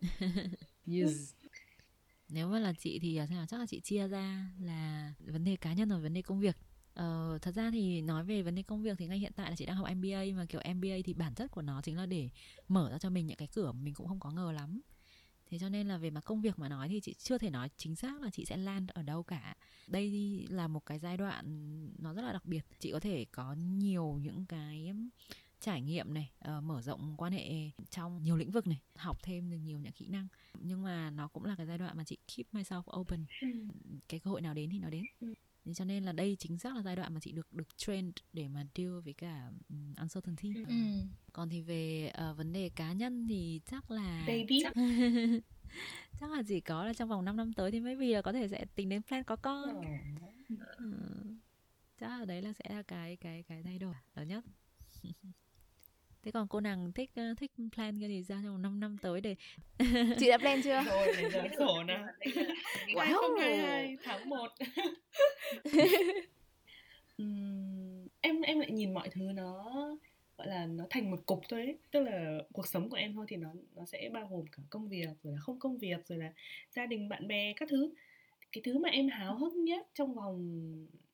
yes. 0.86 1.34
nếu 2.28 2.48
mà 2.48 2.58
là 2.58 2.72
chị 2.78 2.98
thì 3.02 3.16
à, 3.16 3.26
xem 3.26 3.36
nào 3.36 3.46
chắc 3.48 3.60
là 3.60 3.66
chị 3.66 3.80
chia 3.80 4.08
ra 4.08 4.46
là 4.60 5.12
vấn 5.18 5.44
đề 5.44 5.56
cá 5.56 5.72
nhân 5.72 5.88
và 5.88 5.96
vấn 5.98 6.14
đề 6.14 6.22
công 6.22 6.40
việc 6.40 6.56
Ờ, 6.94 7.38
thật 7.42 7.54
ra 7.54 7.70
thì 7.70 8.02
nói 8.02 8.24
về 8.24 8.42
vấn 8.42 8.54
đề 8.54 8.62
công 8.62 8.82
việc 8.82 8.98
thì 8.98 9.06
ngay 9.06 9.18
hiện 9.18 9.32
tại 9.36 9.50
là 9.50 9.56
chị 9.56 9.66
đang 9.66 9.76
học 9.76 9.88
MBA 9.96 10.24
mà 10.36 10.46
kiểu 10.48 10.60
MBA 10.74 10.96
thì 11.04 11.14
bản 11.14 11.34
chất 11.34 11.50
của 11.50 11.62
nó 11.62 11.82
chính 11.82 11.96
là 11.96 12.06
để 12.06 12.28
mở 12.68 12.90
ra 12.90 12.98
cho 12.98 13.10
mình 13.10 13.26
những 13.26 13.36
cái 13.36 13.48
cửa 13.54 13.72
mình 13.72 13.94
cũng 13.94 14.08
không 14.08 14.20
có 14.20 14.30
ngờ 14.30 14.52
lắm. 14.52 14.80
Thế 15.50 15.58
cho 15.58 15.68
nên 15.68 15.88
là 15.88 15.98
về 15.98 16.10
mặt 16.10 16.24
công 16.24 16.40
việc 16.40 16.58
mà 16.58 16.68
nói 16.68 16.88
thì 16.88 17.00
chị 17.00 17.14
chưa 17.18 17.38
thể 17.38 17.50
nói 17.50 17.68
chính 17.76 17.96
xác 17.96 18.20
là 18.20 18.30
chị 18.30 18.44
sẽ 18.44 18.56
land 18.56 18.90
ở 18.90 19.02
đâu 19.02 19.22
cả. 19.22 19.56
Đây 19.86 20.46
là 20.48 20.68
một 20.68 20.86
cái 20.86 20.98
giai 20.98 21.16
đoạn 21.16 21.44
nó 21.98 22.14
rất 22.14 22.22
là 22.22 22.32
đặc 22.32 22.44
biệt. 22.46 22.66
Chị 22.78 22.92
có 22.92 23.00
thể 23.00 23.24
có 23.32 23.54
nhiều 23.58 24.18
những 24.22 24.46
cái 24.46 24.92
trải 25.60 25.82
nghiệm 25.82 26.14
này, 26.14 26.30
uh, 26.58 26.64
mở 26.64 26.82
rộng 26.82 27.14
quan 27.16 27.32
hệ 27.32 27.70
trong 27.90 28.22
nhiều 28.22 28.36
lĩnh 28.36 28.50
vực 28.50 28.66
này, 28.66 28.80
học 28.96 29.18
thêm 29.22 29.50
được 29.50 29.56
nhiều 29.56 29.78
những 29.78 29.92
kỹ 29.92 30.06
năng. 30.08 30.28
Nhưng 30.60 30.82
mà 30.82 31.10
nó 31.10 31.28
cũng 31.28 31.44
là 31.44 31.54
cái 31.56 31.66
giai 31.66 31.78
đoạn 31.78 31.96
mà 31.96 32.04
chị 32.04 32.18
keep 32.36 32.54
myself 32.54 33.00
open. 33.00 33.24
Mm. 33.42 33.68
Cái 34.08 34.20
cơ 34.20 34.30
hội 34.30 34.40
nào 34.40 34.54
đến 34.54 34.70
thì 34.70 34.78
nó 34.78 34.90
đến. 34.90 35.04
Thế 35.64 35.74
cho 35.74 35.84
nên 35.84 36.04
là 36.04 36.12
đây 36.12 36.36
chính 36.38 36.58
xác 36.58 36.76
là 36.76 36.82
giai 36.82 36.96
đoạn 36.96 37.14
mà 37.14 37.20
chị 37.20 37.32
được 37.32 37.52
được 37.52 37.76
trained 37.76 38.14
để 38.32 38.48
mà 38.48 38.66
deal 38.74 39.00
với 39.04 39.12
cả 39.12 39.50
um, 39.68 39.94
uncertainty. 39.94 40.54
Ừ. 40.54 40.64
ừ. 40.68 40.74
Còn 41.32 41.48
thì 41.48 41.60
về 41.60 42.12
uh, 42.30 42.36
vấn 42.36 42.52
đề 42.52 42.70
cá 42.76 42.92
nhân 42.92 43.26
thì 43.28 43.60
chắc 43.66 43.90
là 43.90 44.24
Baby. 44.26 44.60
chắc 46.20 46.30
là 46.30 46.42
chỉ 46.48 46.60
có 46.60 46.84
là 46.84 46.94
trong 46.94 47.08
vòng 47.08 47.24
5 47.24 47.36
năm 47.36 47.52
tới 47.52 47.70
thì 47.70 47.80
maybe 47.80 48.06
là 48.06 48.22
có 48.22 48.32
thể 48.32 48.48
sẽ 48.48 48.64
tính 48.74 48.88
đến 48.88 49.02
plan 49.02 49.24
có 49.24 49.36
con. 49.36 49.80
Ừ. 50.76 50.92
Chắc 52.00 52.08
là 52.08 52.24
đấy 52.24 52.42
là 52.42 52.52
sẽ 52.52 52.74
là 52.74 52.82
cái 52.82 53.16
cái 53.16 53.42
cái 53.42 53.62
thay 53.62 53.78
đổi 53.78 53.94
lớn 54.14 54.28
nhất. 54.28 54.44
Thế 56.22 56.30
còn 56.30 56.48
cô 56.48 56.60
nàng 56.60 56.92
thích 56.92 57.10
uh, 57.32 57.38
thích 57.38 57.52
plan 57.72 58.00
cái 58.00 58.08
gì 58.08 58.22
ra 58.22 58.40
trong 58.44 58.62
5 58.62 58.80
năm 58.80 58.96
tới 59.02 59.20
để 59.20 59.36
chị 60.18 60.28
đã 60.30 60.38
plan 60.38 60.62
chưa 60.62 60.82
Rồi, 60.82 61.06
để 61.16 61.30
giờ 61.32 61.42
sổ 61.58 61.82
nào. 61.82 62.06
Wow. 62.86 62.98
2022 62.98 63.96
tháng 64.04 64.28
1. 64.28 64.48
Ừm, 67.16 68.08
em 68.20 68.40
em 68.40 68.58
lại 68.60 68.70
nhìn 68.70 68.94
mọi 68.94 69.08
thứ 69.08 69.32
nó 69.34 69.64
gọi 70.38 70.46
là 70.46 70.66
nó 70.66 70.84
thành 70.90 71.10
một 71.10 71.26
cục 71.26 71.40
thôi 71.48 71.60
ấy. 71.60 71.78
Tức 71.90 72.00
là 72.00 72.38
cuộc 72.52 72.68
sống 72.68 72.90
của 72.90 72.96
em 72.96 73.14
thôi 73.14 73.26
thì 73.28 73.36
nó 73.36 73.48
nó 73.76 73.84
sẽ 73.84 74.10
bao 74.12 74.28
gồm 74.30 74.44
cả 74.52 74.62
công 74.70 74.88
việc 74.88 75.08
rồi 75.22 75.32
là 75.32 75.38
không 75.40 75.58
công 75.58 75.78
việc 75.78 76.06
rồi 76.06 76.18
là 76.18 76.32
gia 76.70 76.86
đình 76.86 77.08
bạn 77.08 77.28
bè 77.28 77.52
các 77.56 77.68
thứ. 77.68 77.94
Cái 78.52 78.62
thứ 78.64 78.78
mà 78.78 78.88
em 78.88 79.08
háo 79.08 79.38
hức 79.38 79.52
nhất 79.52 79.86
trong 79.94 80.14
vòng 80.14 80.62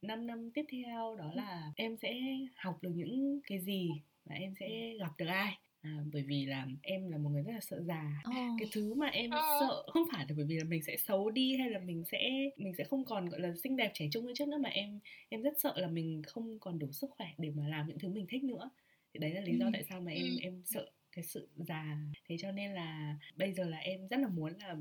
5 0.03 0.27
năm 0.27 0.51
tiếp 0.51 0.65
theo 0.73 1.17
đó 1.19 1.33
là 1.35 1.73
em 1.77 1.97
sẽ 1.97 2.15
học 2.57 2.79
được 2.83 2.93
những 2.95 3.41
cái 3.45 3.61
gì 3.61 3.91
và 4.29 4.35
em 4.35 4.55
sẽ 4.61 4.95
gặp 5.01 5.11
được 5.19 5.27
ai. 5.27 5.59
À, 5.81 5.97
bởi 6.13 6.23
vì 6.23 6.47
là 6.47 6.67
em 6.83 7.11
là 7.11 7.19
một 7.19 7.31
người 7.31 7.43
rất 7.43 7.53
là 7.53 7.61
sợ 7.61 7.81
già 7.83 8.23
oh, 8.29 8.35
cái 8.59 8.69
thứ 8.73 8.95
mà 8.95 9.07
em 9.07 9.31
Ờ. 9.31 9.43
sợ 9.61 9.83
không 9.93 10.03
phải 10.13 10.27
là 10.29 10.35
bởi 10.37 10.47
vì 10.47 10.57
là 10.59 10.65
mình 10.65 10.83
sẽ 10.83 10.97
xấu 10.97 11.31
đi 11.31 11.57
hay 11.57 11.71
là 11.71 11.79
mình 11.79 12.05
sẽ 12.05 12.31
mình 12.57 12.75
sẽ 12.79 12.85
không 12.85 13.05
còn 13.05 13.29
gọi 13.29 13.41
là 13.41 13.55
xinh 13.63 13.77
đẹp 13.77 13.91
trẻ 13.95 14.09
trung 14.13 14.27
như 14.27 14.33
trước 14.37 14.49
nữa 14.49 14.59
mà 14.59 14.69
em 14.69 15.01
em 15.29 15.43
rất 15.43 15.55
sợ 15.61 15.75
là 15.77 15.89
mình 15.89 16.23
không 16.27 16.59
còn 16.61 16.79
đủ 16.79 16.93
sức 16.93 17.11
khỏe 17.11 17.29
để 17.39 17.51
mà 17.51 17.69
làm 17.69 17.89
những 17.89 17.99
thứ 17.99 18.09
mình 18.09 18.27
thích 18.29 18.45
nữa 18.45 18.71
thì 19.15 19.19
đấy 19.21 19.31
là 19.35 19.41
lý 19.41 19.57
do 19.59 19.67
Ừ. 19.67 19.71
tại 19.73 19.85
sao 19.89 20.01
mà 20.01 20.13
em 20.13 20.25
Ừ. 20.27 20.39
em 20.43 20.63
sợ 20.65 20.91
cái 21.13 21.25
sự 21.25 21.49
già 21.57 21.97
thế 22.29 22.37
cho 22.41 22.53
nên 22.53 22.73
là 22.73 23.17
bây 23.37 23.53
giờ 23.53 23.65
là 23.65 23.79
em 23.79 24.09
rất 24.09 24.21
là 24.21 24.29
muốn 24.29 24.53
là 24.59 24.77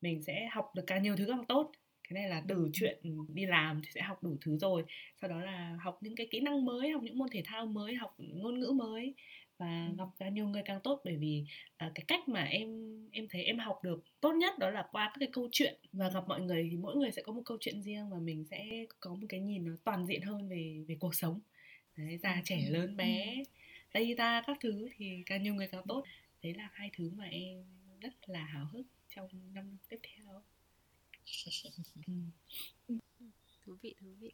mình 0.00 0.22
sẽ 0.22 0.48
học 0.52 0.72
được 0.74 0.84
càng 0.86 1.02
nhiều 1.02 1.16
thứ 1.16 1.24
càng 1.28 1.44
tốt 1.48 1.72
cái 2.08 2.14
này 2.20 2.28
là 2.28 2.42
từ 2.48 2.70
chuyện 2.72 2.98
đi 3.28 3.46
làm 3.46 3.82
thì 3.82 3.88
sẽ 3.94 4.02
học 4.02 4.22
đủ 4.22 4.36
thứ 4.40 4.56
rồi. 4.56 4.84
Sau 5.20 5.30
đó 5.30 5.40
là 5.40 5.78
học 5.82 5.98
những 6.00 6.16
cái 6.16 6.26
kỹ 6.30 6.40
năng 6.40 6.64
mới 6.64 6.90
học 6.90 7.02
những 7.02 7.18
môn 7.18 7.28
thể 7.32 7.42
thao 7.44 7.66
mới 7.66 7.94
học 7.94 8.14
ngôn 8.18 8.60
ngữ 8.60 8.72
mới 8.74 9.14
và 9.58 9.88
gặp 9.98 10.08
càng 10.18 10.34
nhiều 10.34 10.48
người 10.48 10.62
càng 10.64 10.80
tốt. 10.80 11.00
Bởi 11.04 11.16
vì 11.16 11.44
à, 11.76 11.90
cái 11.94 12.04
cách 12.08 12.28
mà 12.28 12.42
em 12.42 12.68
em 13.12 13.28
thấy 13.30 13.44
em 13.44 13.58
học 13.58 13.80
được 13.84 14.04
tốt 14.20 14.32
nhất 14.32 14.58
đó 14.58 14.70
là 14.70 14.88
qua 14.92 15.10
các 15.14 15.16
cái 15.20 15.28
câu 15.32 15.48
chuyện 15.52 15.74
và 15.92 16.08
gặp 16.08 16.28
mọi 16.28 16.40
người 16.40 16.68
thì 16.70 16.76
mỗi 16.76 16.96
người 16.96 17.10
sẽ 17.10 17.22
có 17.22 17.32
một 17.32 17.42
câu 17.44 17.58
chuyện 17.60 17.82
riêng 17.82 18.10
và 18.10 18.18
mình 18.18 18.44
sẽ 18.44 18.86
có 19.00 19.14
một 19.14 19.26
cái 19.28 19.40
nhìn 19.40 19.64
nó 19.64 19.72
toàn 19.84 20.06
diện 20.06 20.22
hơn 20.22 20.48
về 20.48 20.84
về 20.88 20.96
cuộc 21.00 21.14
sống. 21.14 21.40
Đấy, 21.96 22.18
già 22.18 22.42
trẻ 22.44 22.66
lớn 22.68 22.96
bé 22.96 23.42
tây 23.92 24.14
ta 24.18 24.42
các 24.46 24.56
thứ 24.60 24.88
thì 24.96 25.22
càng 25.26 25.42
nhiều 25.42 25.54
người 25.54 25.68
càng 25.68 25.86
tốt. 25.88 26.04
Đấy 26.42 26.54
là 26.54 26.68
hai 26.72 26.90
thứ 26.96 27.10
mà 27.16 27.24
em 27.24 27.64
rất 28.00 28.12
là 28.26 28.44
háo 28.44 28.66
hức 28.72 28.86
trong 29.16 29.28
năm 29.54 29.76
tiếp 29.88 29.98
theo. 30.02 30.42
Thú 33.66 33.74
vị 33.82 33.94
thú 34.00 34.06
vị. 34.20 34.32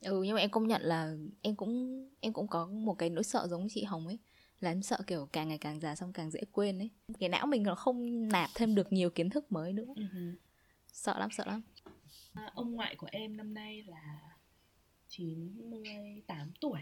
ừ 0.00 0.22
nhưng 0.22 0.34
mà 0.34 0.40
em 0.40 0.50
công 0.50 0.66
nhận 0.66 0.82
là 0.82 1.14
em 1.42 1.56
cũng 1.56 2.04
em 2.20 2.32
cũng 2.32 2.48
có 2.48 2.66
một 2.66 2.94
cái 2.94 3.10
nỗi 3.10 3.24
sợ 3.24 3.46
giống 3.50 3.66
chị 3.70 3.84
Hồng 3.84 4.06
ấy. 4.06 4.18
Là 4.60 4.70
em 4.70 4.82
sợ 4.82 4.98
kiểu 5.06 5.28
càng 5.32 5.48
ngày 5.48 5.58
càng 5.58 5.80
già 5.80 5.94
xong 5.94 6.12
càng 6.12 6.30
dễ 6.30 6.40
quên 6.52 6.78
ấy. 6.78 6.90
Cái 7.18 7.28
não 7.28 7.46
mình 7.46 7.62
nó 7.62 7.74
không 7.74 8.28
nạp 8.28 8.50
thêm 8.54 8.74
được 8.74 8.92
nhiều 8.92 9.10
kiến 9.10 9.30
thức 9.30 9.52
mới 9.52 9.72
nữa. 9.72 9.94
Ừ. 9.96 10.02
sợ 10.92 11.18
lắm 11.18 11.30
sợ 11.30 11.44
lắm. 11.46 11.62
À, 12.34 12.50
ông 12.54 12.72
ngoại 12.72 12.96
của 12.96 13.08
em 13.12 13.36
năm 13.36 13.54
nay 13.54 13.82
là 13.82 14.20
98 15.08 16.52
tuổi 16.60 16.80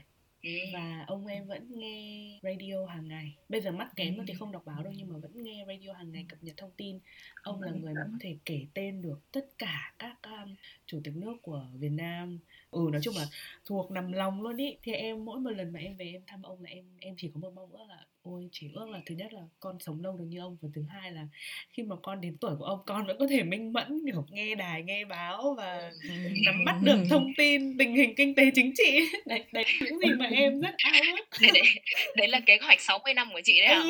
và 0.73 1.05
ông 1.07 1.27
em 1.27 1.47
vẫn 1.47 1.67
nghe 1.79 2.39
radio 2.43 2.87
hàng 2.87 3.09
ngày. 3.09 3.37
Bây 3.49 3.61
giờ 3.61 3.71
mắt 3.71 3.89
kém 3.97 4.17
rồi 4.17 4.25
thì 4.29 4.35
không 4.35 4.53
đọc 4.53 4.63
báo 4.67 4.83
đâu 4.83 4.93
nhưng 4.97 5.13
mà 5.13 5.19
vẫn 5.19 5.45
nghe 5.45 5.65
radio 5.69 5.93
hàng 5.93 6.13
ngày 6.13 6.27
cập 6.29 6.43
nhật 6.43 6.57
thông 6.57 6.71
tin. 6.77 6.99
Ông 7.43 7.63
là 7.63 7.73
người 7.73 7.95
mà 7.95 8.01
có 8.13 8.19
thể 8.21 8.37
kể 8.45 8.67
tên 8.75 9.03
được 9.03 9.21
tất 9.33 9.49
cả 9.59 9.95
các 9.99 10.17
um, 10.23 10.55
chủ 10.87 11.01
tịch 11.05 11.17
nước 11.17 11.37
của 11.43 11.67
Việt 11.75 11.93
Nam. 11.93 12.39
Ừ 12.71 12.89
nói 12.93 13.01
chung 13.05 13.17
là 13.17 13.27
thuộc 13.65 13.91
nằm 13.91 14.13
lòng 14.13 14.43
luôn 14.43 14.57
ý. 14.57 14.77
Thì 14.83 14.93
em 14.93 15.25
mỗi 15.25 15.41
một 15.41 15.51
lần 15.51 15.73
mà 15.73 15.81
em 15.81 15.97
về 15.97 16.13
em 16.13 16.23
thăm 16.27 16.43
ông 16.43 16.63
là 16.63 16.71
em 16.71 16.85
em 17.01 17.15
chỉ 17.19 17.31
có 17.35 17.41
một 17.41 17.53
mong 17.55 17.73
ước 17.73 17.87
là 17.89 18.07
ôi 18.27 18.49
chỉ 18.53 18.71
ước 18.75 18.89
là 18.89 19.01
thứ 19.07 19.15
nhất 19.15 19.33
là 19.33 19.41
con 19.61 19.79
sống 19.81 20.03
lâu 20.03 20.17
được 20.17 20.25
như 20.29 20.39
ông 20.41 20.57
và 20.63 20.69
thứ 20.75 20.83
hai 20.89 21.13
là 21.13 21.27
khi 21.71 21.83
mà 21.83 21.97
con 22.03 22.21
đến 22.21 22.37
tuổi 22.41 22.57
của 22.59 22.65
ông 22.65 22.81
con 22.87 23.07
vẫn 23.07 23.17
có 23.19 23.27
thể 23.31 23.43
minh 23.43 23.73
mẫn 23.73 24.03
kiểu 24.07 24.27
nghe 24.31 24.55
đài 24.55 24.83
nghe 24.83 25.05
báo 25.05 25.55
và 25.57 25.93
nắm 26.45 26.65
bắt 26.65 26.77
được 26.83 26.97
thông 27.11 27.33
tin 27.37 27.79
tình 27.79 27.95
hình 27.95 28.15
kinh 28.17 28.35
tế 28.35 28.51
chính 28.55 28.73
trị. 28.75 29.01
Đấy 29.27 29.45
đấy 29.53 29.65
là 29.65 29.87
những 29.87 29.99
gì 29.99 30.09
mà 30.19 30.27
em 30.27 30.61
rất 30.61 30.75
ao 30.79 31.03
ước. 31.17 31.25
Đấy, 31.43 31.51
đấy, 31.55 31.63
đấy 32.17 32.29
là 32.29 32.41
kế 32.41 32.59
hoạch 32.63 32.81
60 32.81 33.15
năm 33.15 33.29
của 33.33 33.41
chị 33.45 33.61
đấy 33.61 33.69
hả? 33.69 33.83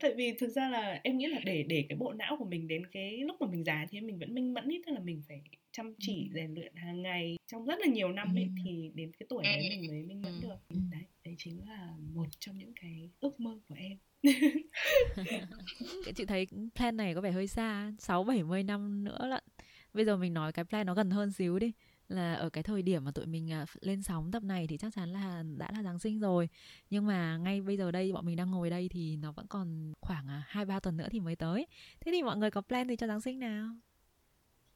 tại 0.00 0.12
vì 0.16 0.32
thực 0.38 0.48
ra 0.48 0.68
là 0.68 1.00
em 1.02 1.18
nghĩ 1.18 1.26
là 1.26 1.40
để 1.44 1.64
để 1.68 1.84
cái 1.88 1.96
bộ 1.96 2.12
não 2.12 2.36
của 2.38 2.44
mình 2.44 2.68
đến 2.68 2.86
cái 2.92 3.18
lúc 3.18 3.36
mà 3.40 3.46
mình 3.50 3.64
già 3.64 3.86
thì 3.90 4.00
mình 4.00 4.18
vẫn 4.18 4.34
minh 4.34 4.54
mẫn 4.54 4.68
ý 4.68 4.82
tức 4.86 4.92
là 4.92 5.00
mình 5.00 5.22
phải 5.28 5.40
chăm 5.76 5.94
chỉ 5.98 6.30
rèn 6.34 6.54
luyện 6.54 6.74
hàng 6.76 7.02
ngày 7.02 7.36
trong 7.46 7.64
rất 7.66 7.78
là 7.80 7.86
nhiều 7.86 8.08
năm 8.12 8.34
ấy 8.36 8.44
Ừ. 8.44 8.50
thì 8.64 8.90
đến 8.94 9.12
cái 9.18 9.26
tuổi 9.28 9.42
đấy 9.44 9.68
mình 9.70 9.90
mới 9.90 10.02
minh 10.02 10.22
mẫn 10.22 10.40
được 10.40 10.56
Ừ. 10.68 10.76
đấy 10.90 11.02
đấy 11.24 11.34
chính 11.38 11.68
là 11.68 11.94
một 12.14 12.26
trong 12.38 12.58
những 12.58 12.72
cái 12.80 13.10
ước 13.20 13.40
mơ 13.40 13.58
của 13.68 13.74
em 13.78 13.98
chị 16.16 16.24
thấy 16.24 16.46
plan 16.74 16.96
này 16.96 17.14
có 17.14 17.20
vẻ 17.20 17.30
hơi 17.32 17.46
xa 17.46 17.92
6 17.98 18.24
70 18.24 18.62
năm 18.62 19.04
nữa 19.04 19.26
lận. 19.26 19.44
Bây 19.94 20.04
giờ 20.04 20.16
mình 20.16 20.34
nói 20.34 20.52
cái 20.52 20.64
plan 20.64 20.86
nó 20.86 20.94
gần 20.94 21.10
hơn 21.10 21.32
xíu 21.32 21.58
đi 21.58 21.72
là 22.08 22.34
ở 22.34 22.50
cái 22.50 22.62
thời 22.62 22.82
điểm 22.82 23.04
mà 23.04 23.10
tụi 23.10 23.26
mình 23.26 23.52
à, 23.52 23.66
lên 23.80 24.02
sóng 24.02 24.30
tập 24.32 24.42
này 24.42 24.66
thì 24.66 24.76
chắc 24.76 24.92
chắn 24.94 25.08
là 25.08 25.42
đã 25.58 25.70
là 25.72 25.82
Giáng 25.82 25.98
sinh 25.98 26.20
rồi. 26.20 26.48
Nhưng 26.90 27.06
mà 27.06 27.36
ngay 27.36 27.60
bây 27.60 27.76
giờ 27.76 27.90
đây 27.90 28.12
bọn 28.12 28.26
mình 28.26 28.36
đang 28.36 28.50
ngồi 28.50 28.70
đây 28.70 28.88
thì 28.88 29.16
nó 29.16 29.32
vẫn 29.32 29.46
còn 29.46 29.92
khoảng 30.00 30.28
à, 30.28 30.42
2 30.46 30.64
3 30.64 30.80
tuần 30.80 30.96
nữa 30.96 31.08
thì 31.10 31.20
mới 31.20 31.36
tới. 31.36 31.66
Thế 32.00 32.12
thì 32.12 32.22
mọi 32.22 32.36
người 32.36 32.50
có 32.50 32.60
plan 32.60 32.88
gì 32.88 32.96
cho 32.96 33.06
Giáng 33.06 33.20
sinh 33.20 33.38
nào? 33.38 33.76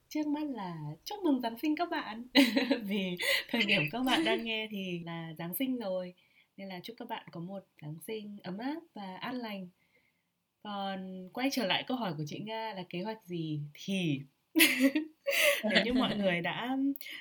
Trước 0.09 0.27
mắt 0.27 0.49
là 0.49 0.75
chúc 1.05 1.19
mừng 1.23 1.41
Giáng 1.41 1.57
sinh 1.57 1.75
các 1.75 1.89
bạn! 1.89 2.23
Vì 2.83 3.17
thời 3.49 3.61
điểm 3.65 3.81
các 3.91 4.03
bạn 4.05 4.23
đang 4.25 4.43
nghe 4.43 4.67
thì 4.71 4.99
là 5.05 5.33
Giáng 5.37 5.55
sinh 5.55 5.77
rồi, 5.77 6.13
nên 6.57 6.67
là 6.67 6.79
chúc 6.83 6.95
các 6.99 7.07
bạn 7.07 7.27
có 7.31 7.39
một 7.39 7.59
Giáng 7.81 7.95
sinh 8.07 8.37
ấm 8.43 8.57
áp 8.57 8.79
và 8.93 9.15
an 9.15 9.35
lành. 9.35 9.69
Còn 10.63 11.29
quay 11.33 11.49
trở 11.51 11.65
lại 11.65 11.83
câu 11.87 11.97
hỏi 11.97 12.13
của 12.17 12.23
chị 12.27 12.39
Nga 12.39 12.73
là 12.73 12.83
kế 12.89 13.01
hoạch 13.03 13.25
gì 13.25 13.59
thì 13.73 14.21
nếu 15.63 15.85
như 15.85 15.93
mọi 15.93 16.17
người 16.17 16.41
đã 16.41 16.77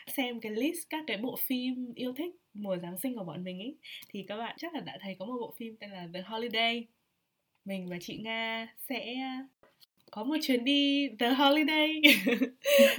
xem 0.06 0.40
cái 0.40 0.52
list 0.52 0.78
các 0.90 1.04
cái 1.06 1.16
bộ 1.16 1.36
phim 1.36 1.92
yêu 1.94 2.12
thích 2.16 2.34
mùa 2.54 2.76
Giáng 2.76 2.98
sinh 2.98 3.16
của 3.16 3.24
bọn 3.24 3.44
mình 3.44 3.58
ấy, 3.58 3.76
thì 4.08 4.24
các 4.28 4.36
bạn 4.36 4.56
chắc 4.58 4.74
là 4.74 4.80
đã 4.80 4.98
thấy 5.00 5.16
có 5.18 5.26
một 5.26 5.36
bộ 5.40 5.54
phim 5.56 5.76
tên 5.76 5.90
là 5.90 6.08
The 6.14 6.20
Holiday. 6.20 6.86
Mình 7.64 7.88
và 7.88 7.96
chị 8.00 8.18
Nga 8.18 8.68
sẽ 8.88 9.16
có 10.10 10.24
một 10.24 10.34
chuyến 10.42 10.64
đi 10.64 11.08
The 11.18 11.30
Holiday. 11.30 12.02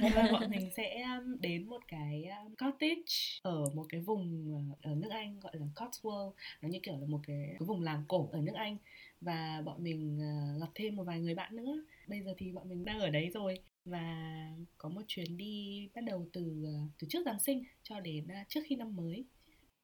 Và 0.00 0.28
bọn 0.32 0.50
mình 0.50 0.70
sẽ 0.76 1.02
um, 1.02 1.40
đến 1.40 1.66
một 1.68 1.82
cái 1.88 2.24
um, 2.24 2.54
cottage 2.54 3.02
ở 3.42 3.64
một 3.74 3.86
cái 3.88 4.00
vùng 4.00 4.54
uh, 4.54 4.82
ở 4.82 4.94
nước 4.94 5.10
Anh 5.10 5.40
gọi 5.40 5.52
là 5.56 5.66
Cotswold. 5.74 6.32
Nó 6.62 6.68
như 6.68 6.78
kiểu 6.82 6.96
là 7.00 7.06
một 7.06 7.20
cái, 7.26 7.46
cái 7.48 7.66
vùng 7.66 7.82
làng 7.82 8.04
cổ 8.08 8.28
ở 8.32 8.40
nước 8.40 8.54
Anh. 8.54 8.76
Và 9.20 9.62
bọn 9.64 9.82
mình 9.82 10.18
uh, 10.18 10.60
gặp 10.60 10.68
thêm 10.74 10.96
một 10.96 11.04
vài 11.04 11.20
người 11.20 11.34
bạn 11.34 11.56
nữa. 11.56 11.84
Bây 12.06 12.22
giờ 12.22 12.34
thì 12.38 12.52
bọn 12.52 12.68
mình 12.68 12.84
đang 12.84 13.00
ở 13.00 13.10
đấy 13.10 13.30
rồi. 13.34 13.58
Và 13.84 14.46
có 14.78 14.88
một 14.88 15.02
chuyến 15.06 15.36
đi 15.36 15.88
bắt 15.94 16.04
đầu 16.04 16.28
từ 16.32 16.64
uh, 16.64 16.90
từ 16.98 17.06
trước 17.10 17.22
Giáng 17.24 17.40
sinh 17.40 17.64
cho 17.82 18.00
đến 18.00 18.26
trước 18.48 18.60
khi 18.66 18.76
năm 18.76 18.96
mới. 18.96 19.24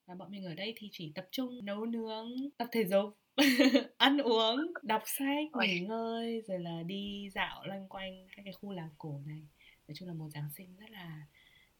Và 0.07 0.15
bọn 0.15 0.31
mình 0.31 0.45
ở 0.45 0.55
đây 0.55 0.75
thì 0.77 0.89
chỉ 0.93 1.13
tập 1.15 1.29
trung 1.31 1.65
nấu 1.65 1.87
nướng 1.87 2.29
tập 2.59 2.69
thể 2.73 2.85
dục 2.85 3.17
ăn 3.97 4.19
uống 4.19 4.73
đọc 4.83 5.03
sách 5.07 5.47
Ôi. 5.53 5.67
nghỉ 5.67 5.81
ngơi 5.81 6.43
rồi 6.49 6.59
là 6.59 6.83
đi 6.87 7.29
dạo 7.35 7.63
loanh 7.67 7.89
quanh 7.89 8.27
các 8.37 8.43
cái 8.45 8.53
khu 8.53 8.73
làng 8.73 8.91
cổ 8.99 9.21
này 9.27 9.43
nói 9.89 9.95
chung 9.99 10.09
là 10.09 10.15
một 10.15 10.29
giáng 10.35 10.49
sinh 10.57 10.77
rất 10.77 10.91
là 10.91 11.23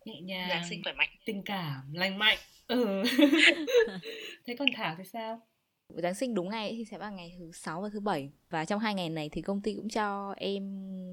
nhẹ 0.05 0.21
nhàng 0.21 0.49
Giáng 0.49 0.69
sinh 0.71 0.83
khỏe 0.85 0.93
mạnh. 0.93 1.09
tình 1.25 1.43
cảm 1.43 1.93
lành 1.93 2.19
mạnh 2.19 2.39
ừ 2.67 3.03
thế 4.47 4.57
còn 4.59 4.69
thảo 4.75 4.95
thì 4.99 5.05
sao 5.13 5.41
Giáng 5.89 6.15
sinh 6.15 6.35
đúng 6.35 6.49
ngày 6.49 6.69
ấy 6.69 6.77
thì 6.77 6.85
sẽ 6.85 6.99
vào 6.99 7.13
ngày 7.13 7.35
thứ 7.39 7.51
sáu 7.53 7.81
và 7.83 7.89
thứ 7.93 8.01
bảy 8.01 8.31
và 8.51 8.65
trong 8.65 8.81
hai 8.81 8.95
ngày 8.95 9.09
này 9.09 9.29
thì 9.33 9.43
công 9.43 9.61
ty 9.63 9.75
cũng 9.75 9.89
cho 9.89 10.35
em 10.37 10.63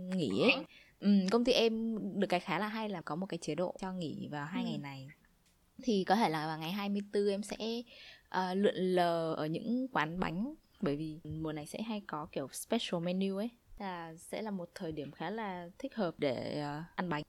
nghỉ 0.10 0.29
ấy. 0.41 0.65
Ừ, 0.99 1.10
công 1.32 1.45
ty 1.45 1.51
em 1.51 1.97
được 2.19 2.27
cái 2.27 2.39
khá 2.39 2.60
là 2.60 2.67
hay 2.67 2.89
là 2.89 3.01
có 3.01 3.15
một 3.15 3.25
cái 3.25 3.38
chế 3.41 3.56
độ 3.56 3.75
cho 3.79 3.91
nghỉ 3.93 4.27
vào 4.32 4.45
hai 4.45 4.63
Ừ. 4.63 4.69
ngày 4.69 4.77
này. 4.77 5.08
Thì 5.84 6.03
có 6.03 6.15
thể 6.15 6.29
là 6.29 6.47
vào 6.47 6.60
ngày 6.60 6.71
24 6.71 7.27
em 7.29 7.43
sẽ 7.43 7.58
ờ, 8.33 8.53
lượn 8.53 8.75
lờ 8.75 9.33
ở 9.33 9.45
những 9.45 9.87
quán 9.87 10.19
bánh 10.19 10.55
bởi 10.81 10.95
vì 10.95 11.19
mùa 11.23 11.53
này 11.53 11.65
sẽ 11.65 11.81
hay 11.81 12.01
có 12.07 12.27
kiểu 12.31 12.47
special 12.51 13.01
menu 13.01 13.37
ấy 13.37 13.49
là 13.77 14.13
sẽ 14.17 14.41
là 14.41 14.51
một 14.51 14.69
thời 14.75 14.91
điểm 14.91 15.11
khá 15.11 15.29
là 15.29 15.69
thích 15.79 15.95
hợp 15.95 16.15
để 16.17 16.59
ờ, 16.61 16.83
ăn 16.95 17.09
bánh. 17.09 17.23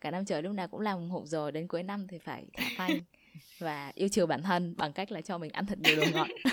Cả 0.00 0.10
năm 0.10 0.24
trời 0.24 0.42
lúc 0.42 0.52
nào 0.52 0.68
cũng 0.68 0.80
làm 0.80 1.10
hộp 1.10 1.22
rồi 1.26 1.52
đến 1.52 1.68
cuối 1.68 1.82
năm 1.82 2.06
thì 2.08 2.18
phải 2.18 2.46
thả 2.52 2.64
phanh 2.76 3.00
và 3.58 3.92
yêu 3.94 4.08
chiều 4.08 4.26
bản 4.26 4.42
thân 4.42 4.74
bằng 4.76 4.92
cách 4.92 5.12
là 5.12 5.20
cho 5.20 5.38
mình 5.38 5.50
ăn 5.50 5.66
thật 5.66 5.78
nhiều 5.78 5.96
đồ 5.96 6.04
ngọt. 6.12 6.28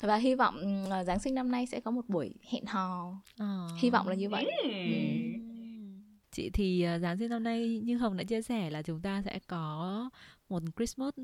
và 0.00 0.16
hy 0.16 0.34
vọng 0.34 0.56
ừ, 0.56 1.02
Giáng 1.04 1.18
sinh 1.18 1.34
năm 1.34 1.50
nay 1.50 1.66
sẽ 1.66 1.80
có 1.80 1.90
một 1.90 2.08
buổi 2.08 2.34
hẹn 2.50 2.64
hò. 2.66 3.14
Ờ. 3.38 3.68
Hy 3.78 3.90
vọng 3.90 4.08
là 4.08 4.14
như 4.14 4.28
vậy. 4.28 4.50
Ừm. 4.64 5.51
Chị 6.32 6.50
thì 6.50 6.86
uh, 6.96 7.02
Giáng 7.02 7.18
sinh 7.18 7.30
năm 7.30 7.42
nay 7.42 7.78
như 7.78 7.98
Hồng 7.98 8.16
đã 8.16 8.24
chia 8.24 8.42
sẻ 8.42 8.70
là 8.70 8.82
chúng 8.82 9.00
ta 9.00 9.22
sẽ 9.22 9.38
có 9.46 10.10
một 10.48 10.62
Christmas 10.76 11.14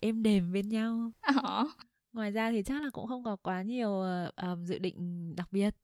êm 0.00 0.22
đềm 0.22 0.52
bên 0.52 0.68
nhau. 0.68 1.10
Ờ. 1.20 1.66
Ngoài 2.12 2.30
ra 2.30 2.50
thì 2.50 2.62
chắc 2.62 2.82
là 2.82 2.90
cũng 2.90 3.06
không 3.06 3.24
có 3.24 3.36
quá 3.36 3.62
nhiều 3.62 4.00
ờ, 4.00 4.32
ờm, 4.34 4.66
dự 4.66 4.78
định 4.78 5.32
đặc 5.36 5.48
biệt. 5.52 5.74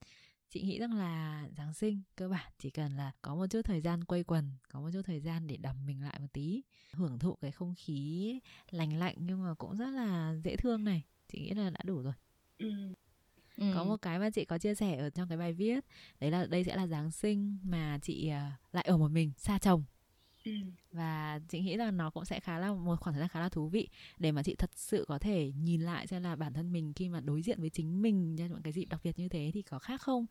Chị 0.49 0.61
nghĩ 0.61 0.79
rằng 0.79 0.93
là 0.93 1.47
Giáng 1.57 1.73
sinh 1.73 2.01
cơ 2.15 2.29
bản 2.29 2.51
chỉ 2.59 2.69
cần 2.69 2.97
là 2.97 3.11
có 3.21 3.35
một 3.35 3.47
chút 3.49 3.61
thời 3.65 3.81
gian 3.81 4.03
quây 4.03 4.23
quần, 4.23 4.51
có 4.71 4.79
một 4.79 4.89
chút 4.93 5.01
thời 5.05 5.19
gian 5.19 5.47
để 5.47 5.57
đầm 5.57 5.85
mình 5.85 6.03
lại 6.03 6.19
một 6.19 6.27
tí, 6.33 6.61
hưởng 6.91 7.19
thụ 7.19 7.35
cái 7.35 7.51
không 7.51 7.73
khí 7.77 8.39
lành 8.71 8.99
lạnh 8.99 9.15
nhưng 9.19 9.43
mà 9.43 9.53
cũng 9.53 9.77
rất 9.77 9.89
là 9.89 10.35
dễ 10.43 10.55
thương 10.55 10.83
này. 10.83 11.03
Chị 11.27 11.39
nghĩ 11.39 11.49
là 11.53 11.69
đã 11.69 11.79
đủ 11.85 12.01
rồi. 12.01 12.13
Ừ. 13.57 13.65
Có 13.75 13.83
một 13.83 13.97
cái 14.01 14.19
mà 14.19 14.29
chị 14.29 14.45
có 14.45 14.57
chia 14.57 14.75
sẻ 14.75 14.97
ở 14.97 15.09
trong 15.09 15.27
cái 15.27 15.37
bài 15.37 15.53
viết, 15.53 15.85
đấy 16.19 16.31
là 16.31 16.45
đây 16.45 16.63
sẽ 16.63 16.75
là 16.75 16.87
Giáng 16.87 17.11
sinh 17.11 17.57
mà 17.63 17.99
chị 18.01 18.27
ờ, 18.29 18.49
lại 18.71 18.83
ở 18.83 18.97
một 18.97 19.11
mình, 19.11 19.31
xa 19.37 19.59
chồng 19.59 19.83
Ừm. 20.45 20.71
và 20.91 21.39
chị 21.49 21.59
nghĩ 21.61 21.75
là 21.75 21.91
nó 21.91 22.09
cũng 22.09 22.25
sẽ 22.25 22.39
khá 22.39 22.59
là 22.59 22.73
một 22.73 22.99
khoảng 22.99 23.13
thời 23.13 23.19
gian 23.19 23.29
khá 23.29 23.39
là 23.39 23.49
thú 23.49 23.69
vị 23.69 23.89
để 24.19 24.31
mà 24.31 24.43
chị 24.43 24.55
thật 24.55 24.69
sự 24.75 25.05
có 25.07 25.19
thể 25.19 25.51
nhìn 25.51 25.81
lại 25.81 26.07
xem 26.07 26.23
là 26.23 26.35
bản 26.35 26.53
thân 26.53 26.71
mình 26.71 26.93
khi 26.93 27.09
mà 27.09 27.19
đối 27.21 27.41
diện 27.41 27.61
với 27.61 27.69
chính 27.69 28.01
mình 28.01 28.35
trong 28.37 28.47
những 28.47 28.61
cái 28.61 28.73
dịp 28.73 28.85
đặc 28.85 29.01
biệt 29.03 29.19
như 29.19 29.29
thế 29.29 29.51
thì 29.53 29.61
có 29.61 29.79
khác 29.79 30.01
không 30.01 30.25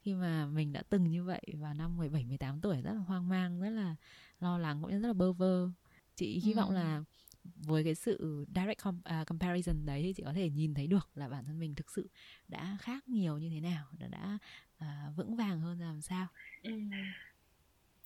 khi 0.00 0.14
mà 0.14 0.46
mình 0.46 0.72
đã 0.72 0.82
từng 0.88 1.04
như 1.10 1.24
vậy 1.24 1.42
vào 1.54 1.74
năm 1.74 1.96
17 1.96 2.24
18 2.24 2.60
tuổi 2.60 2.82
rất 2.82 2.92
là 2.92 2.98
hoang 3.00 3.28
mang 3.28 3.60
rất 3.60 3.70
là 3.70 3.96
lo 4.40 4.58
lắng 4.58 4.78
cũng 4.82 4.90
như 4.90 4.98
rất 5.00 5.08
là 5.08 5.14
bơ 5.14 5.32
vơ 5.32 5.70
chị 6.16 6.40
hy 6.44 6.52
vọng 6.54 6.68
Ừ. 6.68 6.74
là 6.74 7.02
với 7.44 7.84
cái 7.84 7.94
sự 7.94 8.46
direct 8.54 8.80
com- 8.80 9.00
à, 9.04 9.24
comparison 9.26 9.86
đấy 9.86 10.02
thì 10.02 10.12
chị 10.12 10.22
có 10.26 10.32
thể 10.32 10.50
nhìn 10.50 10.74
thấy 10.74 10.86
được 10.86 11.10
là 11.14 11.28
bản 11.28 11.44
thân 11.44 11.58
mình 11.58 11.74
thực 11.74 11.90
sự 11.90 12.08
đã 12.48 12.76
khác 12.80 13.08
nhiều 13.08 13.38
như 13.38 13.50
thế 13.50 13.60
nào 13.60 13.86
đã 13.98 14.08
đã 14.08 14.38
à, 14.78 15.12
vững 15.16 15.36
vàng 15.36 15.60
hơn 15.60 15.80
làm 15.80 16.00
sao 16.00 16.26
Ừm. 16.62 16.90